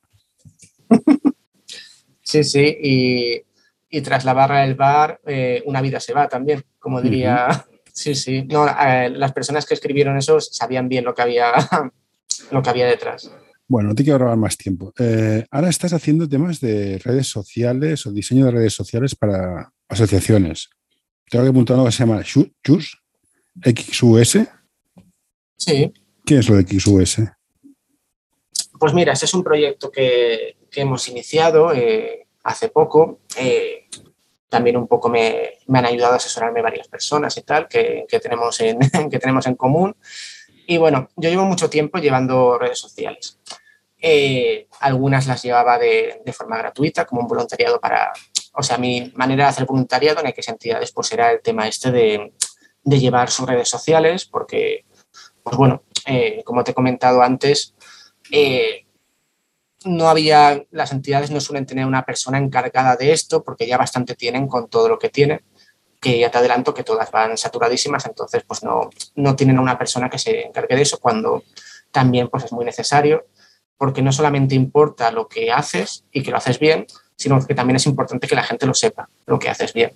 sí, 2.21 2.43
sí, 2.43 2.77
y 2.81 3.46
y 3.89 4.01
tras 4.01 4.25
la 4.25 4.33
barra 4.33 4.61
del 4.61 4.75
bar 4.75 5.19
eh, 5.25 5.63
una 5.65 5.81
vida 5.81 5.99
se 5.99 6.13
va 6.13 6.27
también, 6.27 6.63
como 6.79 7.01
diría. 7.01 7.65
Sí, 7.97 8.13
sí. 8.13 8.43
No, 8.43 8.67
eh, 8.67 9.09
las 9.09 9.33
personas 9.33 9.65
que 9.65 9.73
escribieron 9.73 10.17
eso 10.17 10.39
sabían 10.39 10.87
bien 10.87 11.03
lo 11.03 11.15
que 11.15 11.23
había, 11.23 11.53
lo 12.51 12.61
que 12.61 12.69
había 12.69 12.85
detrás. 12.85 13.31
Bueno, 13.67 13.89
no 13.89 13.95
te 13.95 14.03
quiero 14.03 14.19
robar 14.19 14.37
más 14.37 14.55
tiempo. 14.55 14.93
Eh, 14.99 15.43
ahora 15.49 15.69
estás 15.69 15.93
haciendo 15.93 16.29
temas 16.29 16.59
de 16.61 16.99
redes 16.99 17.25
sociales 17.25 18.05
o 18.05 18.11
diseño 18.11 18.45
de 18.45 18.51
redes 18.51 18.73
sociales 18.73 19.15
para 19.15 19.73
asociaciones. 19.89 20.69
Tengo 21.27 21.45
que 21.45 21.49
apuntar 21.49 21.73
algo 21.73 21.87
que 21.87 21.91
se 21.91 22.05
llama 22.05 22.23
XUS, 22.23 23.01
XUS. 23.65 24.37
Sí. 25.55 25.91
¿Qué 26.23 26.37
es 26.37 26.47
lo 26.47 26.55
de 26.55 26.67
XUS? 26.67 27.21
Pues 28.79 28.93
mira, 28.93 29.13
este 29.13 29.25
es 29.25 29.33
un 29.33 29.43
proyecto 29.43 29.89
que, 29.89 30.57
que 30.69 30.81
hemos 30.81 31.09
iniciado 31.09 31.71
hace 32.47 32.69
poco. 32.69 33.19
Eh, 33.37 33.86
también 34.49 34.77
un 34.77 34.87
poco 34.87 35.09
me, 35.09 35.59
han 35.67 35.85
ayudado 35.85 36.13
a 36.13 36.17
asesorarme 36.17 36.61
varias 36.61 36.87
personas 36.87 37.35
y 37.37 37.41
tal 37.41 37.67
que, 37.67 38.05
tenemos 38.21 38.59
en, 38.61 38.79
que 39.11 39.19
tenemos 39.19 39.45
en 39.47 39.55
común. 39.55 39.95
Y 40.65 40.77
bueno, 40.77 41.09
yo 41.15 41.29
llevo 41.29 41.45
mucho 41.45 41.69
tiempo 41.69 41.97
llevando 41.97 42.57
redes 42.57 42.79
sociales. 42.79 43.39
Eh, 43.99 44.67
algunas 44.79 45.25
las 45.27 45.41
llevaba 45.41 45.77
de, 45.79 46.21
forma 46.33 46.57
gratuita, 46.57 47.05
como 47.05 47.21
un 47.21 47.27
voluntariado 47.27 47.79
para... 47.79 48.11
O 48.53 48.63
sea, 48.63 48.77
mi 48.77 49.11
manera 49.15 49.45
de 49.45 49.49
hacer 49.49 49.65
voluntariado 49.65 50.19
en 50.19 50.27
X 50.27 50.49
entidades 50.49 50.91
pues 50.91 51.11
era 51.11 51.31
el 51.31 51.41
tema 51.41 51.67
este 51.67 51.91
de, 51.91 52.33
llevar 52.83 53.29
sus 53.29 53.47
redes 53.47 53.69
sociales, 53.69 54.25
porque, 54.25 54.85
pues 55.43 55.57
bueno, 55.57 55.83
eh, 56.05 56.41
como 56.45 56.63
te 56.63 56.71
he 56.71 56.73
comentado 56.73 57.21
antes, 57.21 57.75
no 59.87 60.09
había, 60.09 60.63
las 60.71 60.91
entidades 60.91 61.31
no 61.31 61.39
suelen 61.39 61.65
tener 61.65 61.85
una 61.85 62.03
persona 62.03 62.37
encargada 62.37 62.95
de 62.95 63.11
esto 63.13 63.43
porque 63.43 63.67
ya 63.67 63.77
bastante 63.77 64.15
tienen 64.15 64.47
con 64.47 64.69
todo 64.69 64.89
lo 64.89 64.99
que 64.99 65.09
tienen. 65.09 65.41
que 65.99 66.19
ya 66.19 66.29
te 66.29 66.37
adelanto 66.37 66.75
que 66.75 66.83
todas 66.83 67.09
van 67.09 67.37
saturadísimas, 67.37 68.05
entonces 68.05 68.43
pues 68.47 68.63
no, 68.63 68.91
no 69.15 69.35
tienen 69.35 69.57
una 69.57 69.79
persona 69.79 70.09
que 70.09 70.19
se 70.19 70.45
encargue 70.45 70.75
de 70.75 70.83
eso 70.83 70.99
cuando 70.99 71.43
también 71.91 72.27
pues 72.27 72.43
es 72.43 72.51
muy 72.51 72.65
necesario, 72.65 73.25
porque 73.77 74.03
no 74.03 74.11
solamente 74.11 74.53
importa 74.53 75.11
lo 75.11 75.27
que 75.27 75.51
haces 75.51 76.05
y 76.11 76.21
que 76.21 76.29
lo 76.29 76.37
haces 76.37 76.59
bien, 76.59 76.85
sino 77.15 77.43
que 77.45 77.55
también 77.55 77.77
es 77.77 77.87
importante 77.87 78.27
que 78.27 78.35
la 78.35 78.43
gente 78.43 78.67
lo 78.67 78.75
sepa, 78.75 79.09
lo 79.25 79.39
que 79.39 79.49
haces 79.49 79.73
bien, 79.73 79.91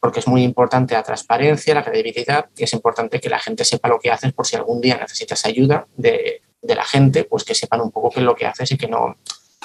porque 0.00 0.20
es 0.20 0.26
muy 0.26 0.42
importante 0.42 0.94
la 0.94 1.02
transparencia, 1.02 1.74
la 1.74 1.84
credibilidad 1.84 2.46
y 2.56 2.64
es 2.64 2.72
importante 2.72 3.20
que 3.20 3.28
la 3.28 3.38
gente 3.38 3.66
sepa 3.66 3.88
lo 3.88 3.98
que 3.98 4.10
haces 4.10 4.32
por 4.32 4.46
si 4.46 4.56
algún 4.56 4.80
día 4.80 4.96
necesitas 4.96 5.44
ayuda 5.44 5.86
de, 5.94 6.40
de 6.60 6.74
la 6.74 6.84
gente, 6.84 7.24
pues 7.24 7.44
que 7.44 7.54
sepan 7.54 7.80
un 7.80 7.90
poco 7.90 8.10
qué 8.10 8.20
es 8.20 8.26
lo 8.26 8.34
que 8.34 8.46
haces 8.46 8.72
y 8.72 8.76
que 8.76 8.88
no, 8.88 9.16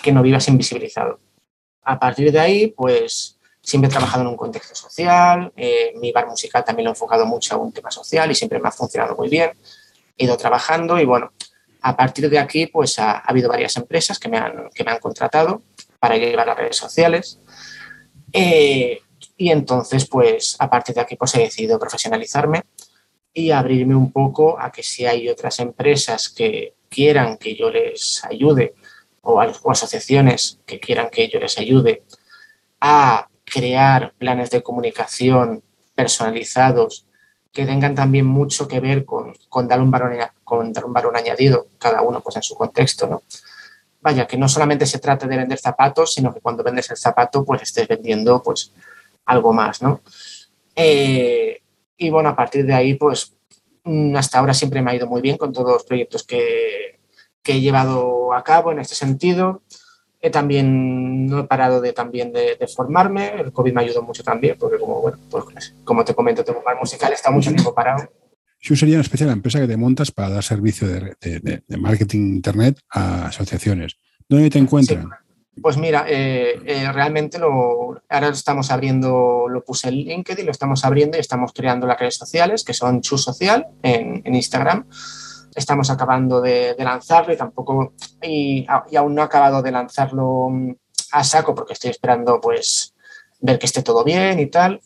que 0.01 0.11
no 0.11 0.21
vivas 0.21 0.47
invisibilizado. 0.47 1.19
A 1.83 1.99
partir 1.99 2.31
de 2.31 2.39
ahí, 2.39 2.67
pues 2.67 3.39
siempre 3.61 3.87
he 3.87 3.91
trabajado 3.91 4.23
en 4.23 4.29
un 4.29 4.37
contexto 4.37 4.75
social, 4.75 5.51
eh, 5.55 5.93
mi 5.95 6.11
bar 6.11 6.27
musical 6.27 6.63
también 6.63 6.85
lo 6.85 6.91
he 6.91 6.93
enfocado 6.93 7.25
mucho 7.25 7.55
a 7.55 7.57
un 7.57 7.71
tema 7.71 7.89
social 7.89 8.29
y 8.29 8.35
siempre 8.35 8.59
me 8.59 8.67
ha 8.67 8.71
funcionado 8.71 9.15
muy 9.15 9.29
bien. 9.29 9.51
He 10.17 10.25
ido 10.25 10.37
trabajando 10.37 10.99
y 10.99 11.05
bueno, 11.05 11.31
a 11.81 11.95
partir 11.95 12.29
de 12.29 12.39
aquí 12.39 12.67
pues 12.67 12.99
ha, 12.99 13.19
habido 13.19 13.49
varias 13.49 13.75
empresas 13.77 14.19
que 14.19 14.29
me, 14.29 14.37
han, 14.37 14.69
que 14.73 14.83
me 14.83 14.91
han 14.91 14.99
contratado 14.99 15.61
para 15.99 16.17
llevar 16.17 16.47
las 16.47 16.57
redes 16.57 16.75
sociales. 16.75 17.39
Eh, 18.33 19.01
y 19.37 19.49
entonces 19.49 20.07
pues 20.07 20.55
a 20.59 20.69
partir 20.69 20.95
de 20.95 21.01
aquí 21.01 21.15
pues 21.15 21.33
he 21.35 21.39
decidido 21.39 21.79
profesionalizarme 21.79 22.63
y 23.33 23.51
abrirme 23.51 23.95
un 23.95 24.11
poco 24.11 24.59
a 24.59 24.71
que 24.71 24.83
si 24.83 25.05
hay 25.05 25.27
otras 25.29 25.59
empresas 25.59 26.29
que 26.29 26.75
quieran 26.89 27.37
que 27.37 27.55
yo 27.55 27.71
les 27.71 28.23
ayude 28.23 28.75
o, 29.21 29.41
asociaciones 29.41 30.59
que 30.65 30.79
quieran 30.79 31.09
que 31.09 31.27
yo 31.29 31.39
les 31.39 31.57
ayude 31.57 32.03
a 32.79 33.27
crear 33.43 34.13
planes 34.17 34.51
de 34.51 34.61
comunicación 34.61 35.63
personalizados 35.95 37.05
que 37.51 37.65
tengan 37.65 37.95
también 37.95 38.25
mucho 38.25 38.67
que 38.67 38.79
ver 38.79 39.05
con, 39.05 39.33
con, 39.47 39.67
dar, 39.67 39.79
un 39.79 39.91
valor, 39.91 40.17
con 40.43 40.73
dar 40.73 40.85
un 40.85 40.93
valor 40.93 41.15
añadido, 41.15 41.67
cada 41.77 42.01
uno 42.01 42.19
pues 42.21 42.35
en 42.35 42.41
su 42.41 42.55
contexto, 42.55 43.07
¿no? 43.07 43.23
Vaya, 44.01 44.27
que 44.27 44.37
no 44.37 44.49
solamente 44.49 44.85
se 44.85 44.99
trate 44.99 45.27
de 45.27 45.37
vender 45.37 45.59
zapatos, 45.59 46.13
sino 46.13 46.33
que 46.33 46.41
cuando 46.41 46.63
vendes 46.63 46.89
el 46.89 46.97
zapato, 46.97 47.45
pues 47.45 47.61
estés 47.61 47.87
vendiendo 47.87 48.41
pues 48.41 48.73
algo 49.25 49.53
más, 49.53 49.81
¿no? 49.81 50.01
Eh, 50.75 51.62
y 52.03 52.09
bueno, 52.09 52.29
a 52.29 52.35
partir 52.35 52.65
de 52.65 52.73
ahí, 52.73 52.95
pues 52.95 53.33
mm, 53.83 54.15
hasta 54.15 54.39
ahora 54.39 54.53
siempre 54.53 54.81
me 54.81 54.91
ha 54.91 54.95
ido 54.95 55.07
muy 55.07 55.21
bien 55.21 55.37
con 55.37 55.53
todos 55.53 55.71
los 55.71 55.83
proyectos 55.83 56.23
que, 56.23 56.99
que 57.41 57.53
he 57.53 57.61
llevado 57.61 58.33
a 58.33 58.43
cabo 58.43 58.71
en 58.71 58.79
este 58.79 58.95
sentido. 58.95 59.63
He 60.21 60.29
también, 60.29 61.25
no 61.25 61.39
he 61.39 61.43
parado 61.43 61.81
de, 61.81 61.91
también 61.91 62.31
de, 62.31 62.57
formarme, 62.73 63.33
el 63.41 63.51
COVID 63.51 63.73
me 63.73 63.81
ayudó 63.81 64.01
mucho 64.01 64.23
también, 64.23 64.55
porque 64.57 64.79
como, 64.79 65.01
bueno, 65.01 65.17
pues, 65.29 65.75
como 65.83 66.05
te 66.05 66.15
comento, 66.15 66.43
tengo 66.43 66.59
un 66.59 66.65
bar 66.65 66.77
musical, 66.79 67.11
está 67.11 67.29
mucho 67.29 67.51
tiempo 67.51 67.73
parado. 67.73 68.09
Shu 68.61 68.77
sería 68.77 68.95
una 68.95 69.01
especie 69.01 69.25
de 69.25 69.33
empresa 69.33 69.59
que 69.59 69.67
te 69.67 69.75
montas 69.75 70.11
para 70.11 70.29
dar 70.29 70.43
servicio 70.43 70.87
de, 70.87 71.13
de 71.19 71.77
marketing 71.77 72.35
internet 72.35 72.79
a 72.89 73.25
asociaciones. 73.25 73.97
¿Dónde 74.29 74.49
te 74.49 74.59
encuentran? 74.59 75.09
Pues 75.61 75.77
mira, 75.77 76.05
eh, 76.07 76.59
eh, 76.65 76.91
realmente 76.91 77.37
lo, 77.37 78.01
ahora 78.09 78.29
estamos 78.29 78.71
abriendo, 78.71 79.47
lo 79.47 79.63
puse 79.63 79.89
en 79.89 79.95
LinkedIn, 79.95 80.45
lo 80.45 80.51
estamos 80.51 80.83
abriendo 80.83 81.15
y 81.15 81.19
estamos 81.19 81.53
creando 81.53 81.85
las 81.85 81.99
redes 81.99 82.15
sociales, 82.15 82.63
que 82.63 82.73
son 82.73 83.01
Chu 83.01 83.17
Social 83.19 83.67
en, 83.83 84.23
Instagram. 84.25 84.87
Estamos 85.53 85.91
acabando 85.91 86.41
de, 86.41 86.75
lanzarlo 86.79 87.33
y 87.33 87.37
tampoco, 87.37 87.93
y, 88.21 88.65
aún 88.67 89.13
no 89.13 89.21
he 89.21 89.25
acabado 89.25 89.61
de 89.61 89.71
lanzarlo 89.71 90.49
mm, 90.49 90.75
a 91.11 91.23
saco 91.23 91.53
porque 91.53 91.73
estoy 91.73 91.91
esperando 91.91 92.41
pues 92.41 92.95
ver 93.39 93.59
que 93.59 93.67
esté 93.67 93.83
todo 93.83 94.03
bien 94.03 94.39
y 94.39 94.47
tal, 94.47 94.81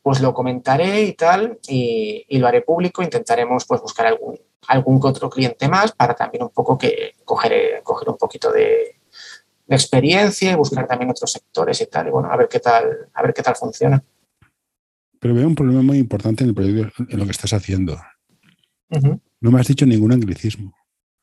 pues 0.00 0.20
lo 0.20 0.32
comentaré 0.32 1.02
y 1.02 1.14
tal 1.14 1.58
y, 1.66 2.38
lo 2.38 2.46
haré 2.46 2.62
público, 2.62 3.02
intentaremos 3.02 3.64
pues 3.64 3.80
buscar 3.80 4.06
algún, 4.06 4.38
algún 4.68 5.00
otro 5.02 5.28
cliente 5.28 5.66
más 5.66 5.90
para 5.90 6.14
también 6.14 6.44
un 6.44 6.50
poco 6.50 6.78
que 6.78 7.16
coger, 7.24 7.82
coger 7.82 8.08
un 8.10 8.16
poquito 8.16 8.52
de, 8.52 9.00
experiencia 9.68 10.52
y 10.52 10.54
buscar 10.56 10.86
también 10.86 11.10
otros 11.10 11.32
sectores 11.32 11.80
y 11.80 11.86
tal, 11.86 12.08
y 12.08 12.10
bueno, 12.10 12.30
a 12.30 12.36
ver 12.36 12.48
qué 12.48 12.60
tal, 12.60 13.08
a 13.12 13.22
ver 13.22 13.32
qué 13.32 13.42
tal 13.42 13.56
funciona. 13.56 14.02
Pero 15.18 15.34
veo 15.34 15.46
un 15.46 15.54
problema 15.54 15.82
muy 15.82 15.98
importante 15.98 16.44
en 16.44 16.50
el 16.50 16.54
proyecto, 16.54 17.04
en 17.08 17.18
lo 17.18 17.24
que 17.24 17.30
estás 17.30 17.52
haciendo. 17.52 17.98
No 19.40 19.50
me 19.50 19.60
has 19.60 19.66
dicho 19.66 19.86
ningún 19.86 20.12
anglicismo. 20.12 20.74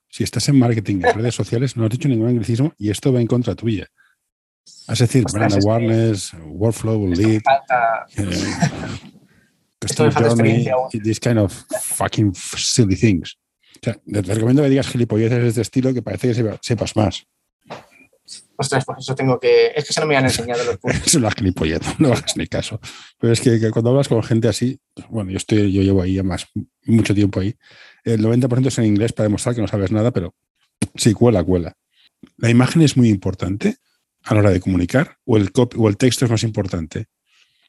Si 0.10 0.24
estás 0.24 0.50
en 0.50 0.60
marketing 0.60 1.02
en 1.04 1.14
redes 1.14 1.36
sociales, 1.36 1.78
no 1.78 1.86
has 1.86 1.90
dicho 1.90 2.10
ningún 2.10 2.28
anglicismo 2.28 2.74
y 2.78 2.90
esto 2.90 3.14
va 3.14 3.22
en 3.22 3.28
contra 3.28 3.56
tuya. 3.56 3.88
Es 4.88 5.00
decir, 5.00 5.24
brand 5.32 5.54
awareness, 5.54 6.34
workflow, 6.46 7.08
lead, 7.08 7.42
customer 9.80 10.14
journey, 10.14 10.68
this 11.04 11.20
kind 11.20 11.40
of 11.40 11.54
fucking 11.82 12.34
silly 12.34 12.96
things. 12.96 13.38
O 13.76 13.80
sea, 13.84 13.96
te 13.96 14.34
recomiendo 14.34 14.64
que 14.64 14.70
digas 14.70 14.88
gilipolleces 14.88 15.42
de 15.42 15.48
este 15.48 15.62
estilo 15.62 15.94
que 15.94 16.02
parece 16.02 16.34
que 16.34 16.58
sepas 16.62 16.96
más. 16.96 17.26
Ostras, 18.62 18.86
pues 18.86 19.00
eso 19.00 19.16
tengo 19.16 19.40
que. 19.40 19.72
Es 19.76 19.86
que 19.86 19.94
se 19.94 20.00
no 20.02 20.06
me 20.06 20.16
han 20.16 20.26
enseñado 20.26 20.64
los 20.64 20.78
puntos. 20.78 21.02
es 21.08 21.16
una 21.16 21.32
gilipollez, 21.32 21.82
no 22.00 22.10
hagas 22.10 22.38
ni 22.38 22.46
caso. 22.46 22.80
Pero 23.20 23.34
es 23.34 23.42
que, 23.42 23.72
cuando 23.72 23.90
hablas 23.90 24.08
con 24.08 24.22
gente 24.22 24.48
así, 24.48 24.80
bueno, 25.10 25.32
yo 25.32 25.38
estoy, 25.38 25.74
yo 25.74 25.82
llevo 25.82 26.04
ahí 26.04 26.14
ya 26.14 26.24
más, 26.24 26.46
mucho 26.86 27.16
tiempo 27.16 27.40
ahí. 27.40 27.56
El 28.04 28.24
90% 28.24 28.68
es 28.68 28.78
en 28.78 28.86
inglés 28.86 29.14
para 29.14 29.26
demostrar 29.26 29.56
que 29.56 29.62
no 29.62 29.68
sabes 29.68 29.92
nada, 29.92 30.12
pero 30.12 30.36
sí, 30.94 31.14
cuela, 31.14 31.44
cuela. 31.44 31.76
¿La 32.38 32.52
imagen 32.52 32.84
es 32.84 32.96
muy 32.96 33.10
importante 33.10 33.78
a 34.26 34.36
la 34.36 34.42
hora 34.42 34.52
de 34.52 34.60
comunicar 34.60 35.18
o 35.26 35.38
el, 35.38 35.50
o 35.56 35.90
el 35.90 35.98
texto 35.98 36.26
es 36.26 36.32
más 36.32 36.44
importante? 36.44 37.08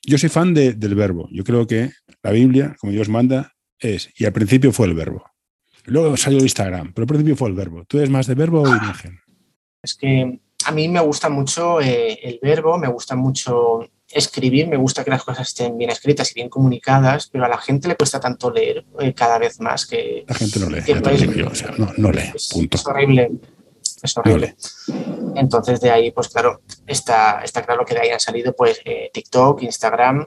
Yo 0.04 0.18
soy 0.18 0.28
fan 0.28 0.52
del 0.52 0.94
verbo. 0.94 1.26
Yo 1.32 1.42
creo 1.42 1.66
que 1.66 1.90
la 2.22 2.32
Biblia, 2.32 2.76
como 2.78 2.92
Dios 2.92 3.08
manda, 3.08 3.54
es, 3.78 4.10
y 4.14 4.26
al 4.26 4.34
principio 4.34 4.72
fue 4.72 4.88
el 4.88 4.94
verbo. 4.94 5.24
Luego 5.86 6.18
salió 6.18 6.40
Instagram, 6.40 6.92
pero 6.92 7.04
al 7.04 7.08
principio 7.08 7.34
fue 7.34 7.48
el 7.48 7.54
verbo. 7.54 7.86
¿Tú 7.86 7.96
eres 7.96 8.10
más 8.10 8.26
de 8.26 8.34
verbo 8.34 8.60
o 8.60 8.70
de 8.70 8.76
imagen? 8.76 9.22
Es 9.82 9.94
que 9.94 10.41
a 10.66 10.72
mí 10.72 10.88
me 10.88 11.00
gusta 11.00 11.28
mucho 11.28 11.80
eh, 11.80 12.18
el 12.22 12.38
verbo, 12.42 12.78
me 12.78 12.88
gusta 12.88 13.16
mucho 13.16 13.80
escribir, 14.10 14.68
me 14.68 14.76
gusta 14.76 15.04
que 15.04 15.10
las 15.10 15.24
cosas 15.24 15.48
estén 15.48 15.76
bien 15.78 15.90
escritas 15.90 16.30
y 16.30 16.34
bien 16.34 16.48
comunicadas, 16.48 17.28
pero 17.30 17.44
a 17.44 17.48
la 17.48 17.58
gente 17.58 17.88
le 17.88 17.96
cuesta 17.96 18.20
tanto 18.20 18.50
leer 18.50 18.84
eh, 19.00 19.14
cada 19.14 19.38
vez 19.38 19.60
más 19.60 19.86
que... 19.86 20.24
La 20.28 20.34
gente 20.34 20.60
no 20.60 20.68
lee, 20.68 20.82
no, 21.96 22.12
lee, 22.12 22.32
punto. 22.50 22.76
Es 22.76 22.86
horrible, 22.86 23.30
es 24.02 24.16
horrible. 24.16 24.56
Entonces 25.36 25.80
de 25.80 25.90
ahí, 25.90 26.10
pues 26.10 26.28
claro, 26.28 26.60
está, 26.86 27.40
está 27.42 27.62
claro 27.62 27.84
que 27.84 27.94
de 27.94 28.00
ahí 28.00 28.10
han 28.10 28.20
salido 28.20 28.54
pues 28.54 28.80
eh, 28.84 29.10
TikTok, 29.12 29.62
Instagram, 29.62 30.26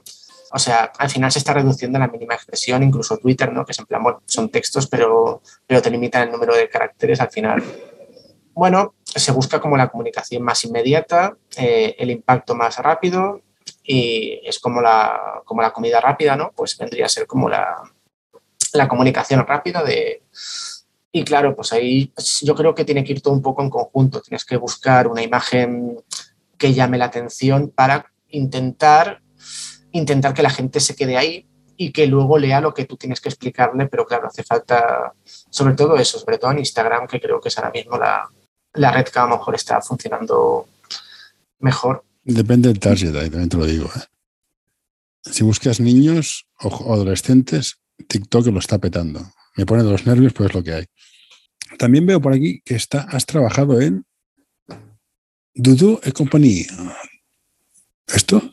o 0.52 0.58
sea, 0.58 0.92
al 0.98 1.10
final 1.10 1.30
se 1.32 1.38
está 1.38 1.52
reduciendo 1.52 1.98
la 1.98 2.08
mínima 2.08 2.34
expresión, 2.34 2.82
incluso 2.82 3.18
Twitter, 3.18 3.52
¿no? 3.52 3.64
Que 3.64 3.72
es 3.72 3.78
en 3.78 3.86
plan, 3.86 4.02
bueno, 4.02 4.22
son 4.26 4.48
textos, 4.48 4.86
pero, 4.86 5.42
pero 5.66 5.82
te 5.82 5.90
limitan 5.90 6.22
el 6.22 6.32
número 6.32 6.54
de 6.54 6.68
caracteres 6.68 7.20
al 7.20 7.30
final. 7.30 7.62
Bueno, 8.54 8.94
se 9.20 9.32
busca 9.32 9.60
como 9.60 9.76
la 9.76 9.88
comunicación 9.88 10.42
más 10.42 10.64
inmediata, 10.64 11.36
eh, 11.56 11.96
el 11.98 12.10
impacto 12.10 12.54
más 12.54 12.78
rápido 12.78 13.42
y 13.82 14.40
es 14.44 14.58
como 14.58 14.80
la, 14.80 15.42
como 15.44 15.62
la 15.62 15.72
comida 15.72 16.00
rápida, 16.00 16.36
¿no? 16.36 16.52
Pues 16.54 16.76
vendría 16.76 17.06
a 17.06 17.08
ser 17.08 17.26
como 17.26 17.48
la, 17.48 17.82
la 18.72 18.88
comunicación 18.88 19.46
rápida 19.46 19.82
de... 19.82 20.22
Y 21.12 21.24
claro, 21.24 21.56
pues 21.56 21.72
ahí 21.72 22.12
yo 22.42 22.54
creo 22.54 22.74
que 22.74 22.84
tiene 22.84 23.02
que 23.02 23.12
ir 23.12 23.22
todo 23.22 23.32
un 23.32 23.42
poco 23.42 23.62
en 23.62 23.70
conjunto. 23.70 24.20
Tienes 24.20 24.44
que 24.44 24.56
buscar 24.56 25.08
una 25.08 25.22
imagen 25.22 25.98
que 26.58 26.74
llame 26.74 26.98
la 26.98 27.06
atención 27.06 27.72
para 27.74 28.12
intentar, 28.28 29.22
intentar 29.92 30.34
que 30.34 30.42
la 30.42 30.50
gente 30.50 30.80
se 30.80 30.94
quede 30.94 31.16
ahí 31.16 31.48
y 31.78 31.92
que 31.92 32.06
luego 32.06 32.38
lea 32.38 32.60
lo 32.60 32.74
que 32.74 32.84
tú 32.84 32.96
tienes 32.96 33.20
que 33.20 33.28
explicarle, 33.28 33.86
pero 33.86 34.04
claro, 34.04 34.26
hace 34.28 34.42
falta 34.42 35.14
sobre 35.24 35.74
todo 35.74 35.96
eso, 35.96 36.18
sobre 36.18 36.38
todo 36.38 36.50
en 36.50 36.58
Instagram, 36.58 37.06
que 37.06 37.20
creo 37.20 37.40
que 37.40 37.48
es 37.48 37.58
ahora 37.58 37.70
mismo 37.70 37.96
la, 37.96 38.28
la 38.76 38.92
red 38.92 39.06
que 39.06 39.18
a 39.18 39.26
lo 39.26 39.36
mejor 39.36 39.54
está 39.54 39.80
funcionando 39.80 40.68
mejor. 41.60 42.04
Depende 42.24 42.68
del 42.68 42.80
target, 42.80 43.14
ahí 43.16 43.30
también 43.30 43.48
te 43.48 43.56
lo 43.56 43.66
digo. 43.66 43.86
¿eh? 43.86 44.02
Si 45.22 45.44
buscas 45.44 45.80
niños 45.80 46.46
o 46.60 46.92
adolescentes, 46.92 47.78
TikTok 48.08 48.46
lo 48.46 48.58
está 48.58 48.78
petando. 48.78 49.32
Me 49.56 49.66
pone 49.66 49.82
de 49.82 49.90
los 49.90 50.06
nervios, 50.06 50.32
pues 50.32 50.50
es 50.50 50.54
lo 50.54 50.62
que 50.62 50.74
hay. 50.74 50.86
También 51.78 52.06
veo 52.06 52.20
por 52.20 52.32
aquí 52.32 52.60
que 52.64 52.74
está, 52.74 53.02
has 53.02 53.26
trabajado 53.26 53.80
en 53.80 54.04
Dudu 55.54 56.00
et 56.02 56.12
Company. 56.12 56.66
¿Esto? 58.06 58.52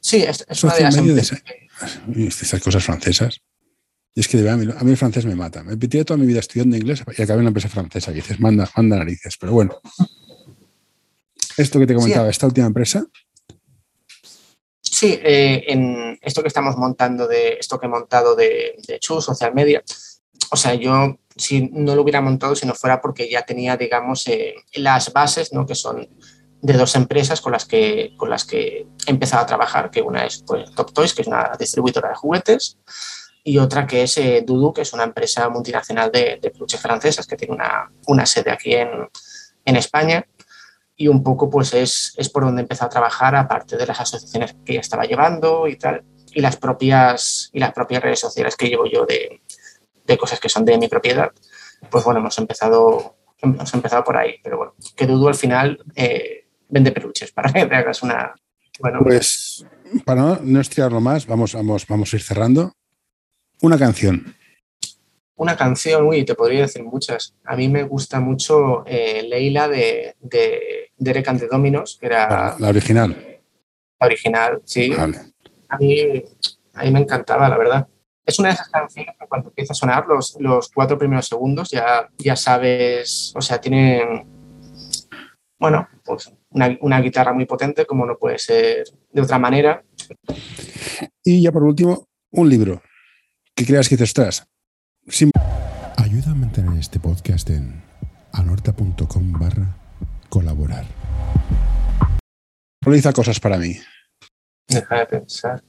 Sí, 0.00 0.22
es, 0.22 0.44
una 0.62 0.74
de 0.74 0.82
las 0.82 2.42
Esas 2.42 2.62
cosas 2.62 2.84
francesas. 2.84 3.40
Y 4.14 4.20
es 4.20 4.28
que 4.28 4.48
a 4.48 4.56
mí, 4.56 4.90
el 4.90 4.96
francés 4.96 5.26
me 5.26 5.34
mata. 5.34 5.64
Me 5.64 5.76
pitié 5.76 6.04
toda 6.04 6.16
mi 6.16 6.26
vida 6.26 6.40
estudiando 6.40 6.76
inglés 6.76 7.02
y 7.06 7.22
acabé 7.22 7.34
en 7.34 7.40
una 7.40 7.48
empresa 7.48 7.68
francesa. 7.68 8.12
Y 8.12 8.14
dices, 8.14 8.38
manda, 8.38 8.70
manda 8.76 8.96
narices. 8.96 9.36
Pero 9.36 9.52
bueno. 9.52 9.80
Esto 11.56 11.78
que 11.78 11.86
te 11.86 11.94
comentaba, 11.94 12.28
esta 12.28 12.46
última 12.46 12.66
empresa. 12.66 13.04
Sí, 14.80 15.18
eh, 15.22 15.64
en 15.66 16.18
esto 16.22 16.42
que 16.42 16.48
estamos 16.48 16.76
montando, 16.76 17.26
de 17.26 17.54
esto 17.58 17.78
que 17.80 17.86
he 17.86 17.88
montado 17.88 18.36
de, 18.36 18.76
de 18.86 18.98
Chu, 19.00 19.20
Social 19.20 19.52
Media, 19.52 19.82
o 20.50 20.56
sea, 20.56 20.74
yo 20.74 21.18
si 21.36 21.68
no 21.72 21.96
lo 21.96 22.02
hubiera 22.02 22.20
montado 22.20 22.54
si 22.54 22.66
no 22.66 22.74
fuera 22.74 23.00
porque 23.00 23.28
ya 23.28 23.44
tenía, 23.44 23.76
digamos, 23.76 24.26
eh, 24.28 24.54
las 24.74 25.12
bases, 25.12 25.52
¿no? 25.52 25.66
Que 25.66 25.74
son 25.74 26.08
dos 26.60 26.94
empresas 26.94 27.40
con 27.40 27.52
las, 27.52 27.66
que, 27.66 28.14
con 28.16 28.30
las 28.30 28.44
que 28.44 28.86
he 29.06 29.10
empezado 29.10 29.42
a 29.42 29.46
trabajar, 29.46 29.90
que 29.90 30.00
una 30.00 30.24
es 30.24 30.44
pues, 30.46 30.70
Top 30.74 30.92
Toys, 30.92 31.12
que 31.12 31.22
es 31.22 31.28
una 31.28 31.52
distribuidora 31.58 32.10
de 32.10 32.14
juguetes, 32.14 32.78
y 33.46 33.58
otra 33.58 33.86
que 33.86 34.02
es 34.02 34.16
eh, 34.16 34.42
Dudu, 34.44 34.72
que 34.72 34.80
es 34.80 34.92
una 34.94 35.04
empresa 35.04 35.50
multinacional 35.50 36.10
de, 36.10 36.38
de 36.40 36.50
peluches 36.50 36.80
francesas 36.80 37.26
que 37.26 37.36
tiene 37.36 37.54
una, 37.54 37.92
una 38.06 38.24
sede 38.24 38.50
aquí 38.50 38.74
en, 38.74 38.88
en, 39.66 39.76
España. 39.76 40.26
Y 40.96 41.08
un 41.08 41.22
poco 41.22 41.50
pues 41.50 41.74
es, 41.74 42.14
es 42.16 42.30
por 42.30 42.44
donde 42.44 42.62
he 42.62 42.64
empezado 42.64 42.86
a 42.86 42.90
trabajar, 42.90 43.36
aparte 43.36 43.76
de 43.76 43.86
las 43.86 44.00
asociaciones 44.00 44.56
que 44.64 44.74
ya 44.74 44.80
estaba 44.80 45.04
llevando 45.04 45.68
y 45.68 45.76
tal, 45.76 46.02
y 46.32 46.40
las 46.40 46.56
propias, 46.56 47.50
y 47.52 47.58
las 47.58 47.74
propias 47.74 48.02
redes 48.02 48.20
sociales 48.20 48.56
que 48.56 48.68
llevo 48.68 48.86
yo 48.86 49.04
de, 49.04 49.42
de 50.06 50.16
cosas 50.16 50.40
que 50.40 50.48
son 50.48 50.64
de 50.64 50.78
mi 50.78 50.88
propiedad. 50.88 51.30
Pues 51.90 52.02
bueno, 52.02 52.20
hemos 52.20 52.38
empezado, 52.38 53.16
hemos 53.42 53.74
empezado 53.74 54.04
por 54.04 54.16
ahí, 54.16 54.36
pero 54.42 54.56
bueno, 54.56 54.74
que 54.96 55.06
Dudu 55.06 55.28
al 55.28 55.34
final 55.34 55.84
eh, 55.94 56.46
vende 56.70 56.92
peluches, 56.92 57.30
para 57.32 57.52
que 57.52 57.66
te 57.66 57.74
hagas 57.74 58.02
una... 58.02 58.34
Bueno, 58.80 59.00
pues 59.02 59.66
para 60.06 60.38
no 60.40 60.60
estirarlo 60.60 61.00
más, 61.00 61.26
vamos, 61.26 61.54
vamos, 61.54 61.86
vamos 61.86 62.12
a 62.12 62.16
ir 62.16 62.22
cerrando. 62.22 62.72
Una 63.62 63.78
canción. 63.78 64.34
Una 65.36 65.56
canción, 65.56 66.06
uy, 66.06 66.24
te 66.24 66.34
podría 66.34 66.62
decir 66.62 66.84
muchas. 66.84 67.34
A 67.44 67.56
mí 67.56 67.68
me 67.68 67.82
gusta 67.82 68.20
mucho 68.20 68.84
eh, 68.86 69.24
Leila 69.28 69.68
de, 69.68 70.14
de 70.20 70.92
Derek 70.96 71.26
and 71.28 71.40
the 71.40 71.48
Dominos, 71.48 71.98
que 72.00 72.06
era... 72.06 72.56
La 72.58 72.68
original. 72.68 73.40
La 73.98 74.06
original, 74.06 74.62
sí. 74.64 74.90
Vale. 74.90 75.18
A, 75.68 75.78
mí, 75.78 76.24
a 76.74 76.84
mí 76.84 76.90
me 76.90 77.00
encantaba, 77.00 77.48
la 77.48 77.58
verdad. 77.58 77.88
Es 78.24 78.38
una 78.38 78.48
de 78.48 78.54
esas 78.54 78.68
canciones 78.68 79.14
que 79.18 79.26
cuando 79.26 79.48
empieza 79.48 79.72
a 79.72 79.76
sonar 79.76 80.06
los, 80.06 80.36
los 80.38 80.70
cuatro 80.70 80.96
primeros 80.96 81.26
segundos 81.26 81.70
ya, 81.70 82.08
ya 82.16 82.36
sabes, 82.36 83.32
o 83.36 83.40
sea, 83.42 83.60
tienen, 83.60 84.26
bueno, 85.58 85.88
pues 86.04 86.32
una, 86.50 86.78
una 86.80 87.00
guitarra 87.00 87.32
muy 87.32 87.44
potente, 87.44 87.84
como 87.86 88.06
no 88.06 88.16
puede 88.16 88.38
ser 88.38 88.84
de 89.10 89.20
otra 89.20 89.38
manera. 89.38 89.82
Y 91.22 91.42
ya 91.42 91.52
por 91.52 91.64
último, 91.64 92.08
un 92.30 92.48
libro 92.48 92.80
que 93.54 93.64
creas 93.64 93.88
que 93.88 93.94
estás. 93.94 94.46
Sin... 95.08 95.30
Ayuda 95.96 96.32
a 96.32 96.34
mantener 96.34 96.78
este 96.78 96.98
podcast 96.98 97.48
en 97.50 97.82
anorta.com 98.32 99.32
barra 99.32 99.76
colaborar. 100.28 100.84
Realiza 102.80 103.12
cosas 103.12 103.38
para 103.38 103.56
mí. 103.58 103.76
Deja 104.66 104.98
de 104.98 105.06
pensar. 105.06 105.62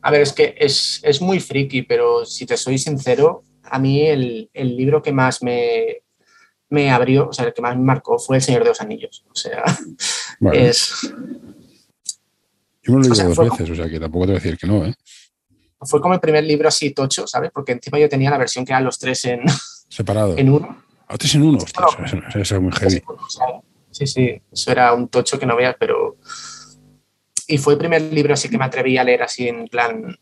A 0.00 0.10
ver, 0.10 0.22
es 0.22 0.32
que 0.32 0.54
es, 0.58 1.00
es, 1.02 1.20
muy 1.20 1.40
friki, 1.40 1.82
pero 1.82 2.24
si 2.24 2.46
te 2.46 2.56
soy 2.56 2.78
sincero, 2.78 3.44
a 3.62 3.78
mí 3.78 4.06
el, 4.06 4.50
el 4.54 4.76
libro 4.76 5.02
que 5.02 5.12
más 5.12 5.42
me, 5.42 6.02
me, 6.70 6.90
abrió, 6.90 7.28
o 7.28 7.32
sea, 7.32 7.44
el 7.44 7.52
que 7.52 7.62
más 7.62 7.76
me 7.76 7.82
marcó 7.82 8.18
fue 8.18 8.36
El 8.36 8.42
Señor 8.42 8.62
de 8.62 8.70
los 8.70 8.80
Anillos. 8.80 9.24
O 9.30 9.34
sea, 9.34 9.62
vale. 10.40 10.68
es... 10.68 10.92
Yo 12.82 12.92
me 12.92 13.00
lo 13.00 13.04
he 13.04 13.16
leído 13.16 13.34
dos 13.34 13.50
veces, 13.50 13.70
o 13.70 13.74
sea, 13.74 13.90
que 13.90 14.00
tampoco 14.00 14.26
te 14.26 14.32
voy 14.32 14.40
a 14.40 14.42
decir 14.42 14.56
que 14.56 14.66
no, 14.66 14.86
¿eh? 14.86 14.94
Fue 15.80 16.00
como 16.00 16.14
el 16.14 16.20
primer 16.20 16.44
libro 16.44 16.68
así 16.68 16.90
tocho, 16.90 17.26
¿sabes? 17.26 17.50
Porque 17.52 17.72
encima 17.72 17.98
yo 17.98 18.08
tenía 18.08 18.30
la 18.30 18.38
versión 18.38 18.64
que 18.64 18.72
eran 18.72 18.84
los 18.84 18.98
tres 18.98 19.24
en... 19.24 19.42
Separado. 19.88 20.36
En 20.36 20.50
uno. 20.50 20.84
¿A 21.08 21.16
tres 21.16 21.34
en 21.34 21.42
uno? 21.42 21.58
Ostras, 21.58 21.98
no, 21.98 22.04
eso, 22.04 22.38
eso, 22.38 22.56
es 22.56 22.62
muy 22.62 22.72
heavy. 22.72 23.02
Sí, 23.90 24.06
sí, 24.06 24.42
eso 24.52 24.72
era 24.72 24.92
un 24.92 25.08
tocho 25.08 25.38
que 25.38 25.46
no 25.46 25.56
veas, 25.56 25.76
pero... 25.78 26.16
Y 27.46 27.58
fue 27.58 27.74
el 27.74 27.78
primer 27.78 28.02
libro 28.02 28.34
así 28.34 28.48
que 28.48 28.58
me 28.58 28.64
atreví 28.64 28.98
a 28.98 29.04
leer 29.04 29.22
así 29.22 29.48
en 29.48 29.68
plan... 29.68 30.16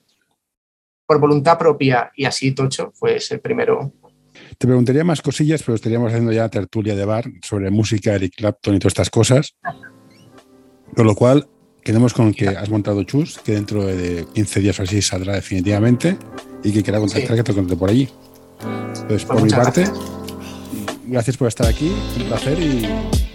Por 1.07 1.21
voluntad 1.21 1.59
propia 1.59 2.11
y 2.17 2.25
así 2.25 2.53
tocho, 2.53 2.91
fue 2.95 3.19
el 3.31 3.41
primero. 3.41 3.93
Te 4.59 4.67
preguntaría 4.67 5.05
más 5.05 5.21
cosillas, 5.21 5.63
pero 5.63 5.75
estaríamos 5.75 6.09
haciendo 6.09 6.33
ya 6.33 6.49
tertulia 6.49 6.95
de 6.95 7.05
bar 7.05 7.25
sobre 7.43 7.71
música, 7.71 8.15
Eric 8.15 8.35
Clapton 8.37 8.75
y 8.75 8.79
todas 8.79 8.93
estas 8.93 9.11
cosas. 9.11 9.55
Con 10.97 11.07
lo 11.07 11.15
cual, 11.15 11.47
Quedemos 11.85 12.15
con 12.15 12.33
que 12.33 12.49
has 12.49 12.71
montado 12.71 13.03
Chus, 13.05 13.39
que 13.45 13.53
dentro 13.53 13.85
de 13.85 14.27
15 14.33 14.61
días 14.61 14.81
o 14.81 14.85
así 14.85 15.03
saldrá 15.03 15.35
definitivamente 15.35 16.17
y 16.63 16.73
que 16.73 16.83
quiera 16.83 16.99
contactar, 16.99 17.29
sí. 17.29 17.37
que 17.37 17.43
te 17.43 17.53
conté 17.55 17.77
por 17.77 17.91
allí. 17.91 18.09
Entonces, 19.03 19.05
pues 19.07 19.25
por 19.27 19.43
mi 19.43 19.51
parte, 19.51 19.83
gracias. 19.83 21.05
gracias. 21.07 21.37
por 21.37 21.49
estar 21.49 21.67
aquí, 21.67 21.93
un 22.17 22.25
placer 22.25 22.59
y 22.59 22.87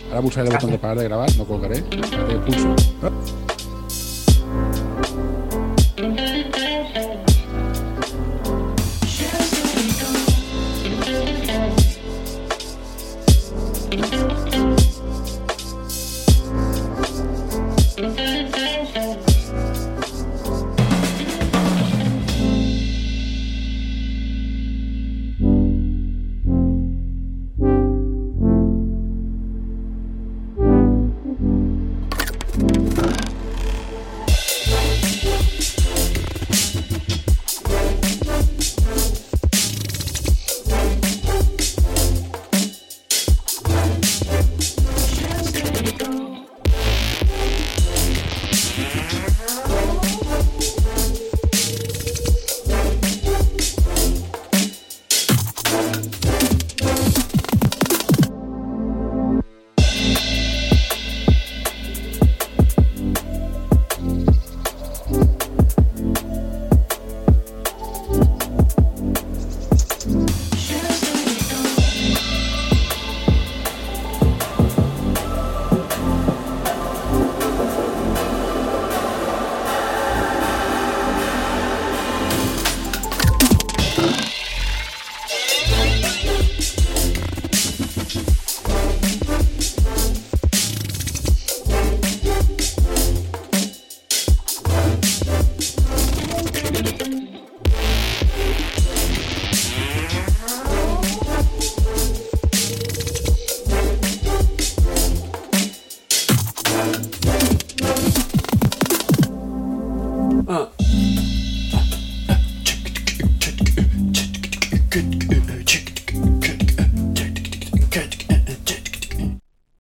ahora 0.07 0.21
pulsaré 0.23 0.47
el 0.47 0.55
botón 0.55 0.71
de 0.71 0.79
parar 0.79 0.97
de 0.97 1.03
grabar, 1.03 1.29
no 1.37 1.45
colgaré, 1.45 1.83
pulso. 2.43 2.75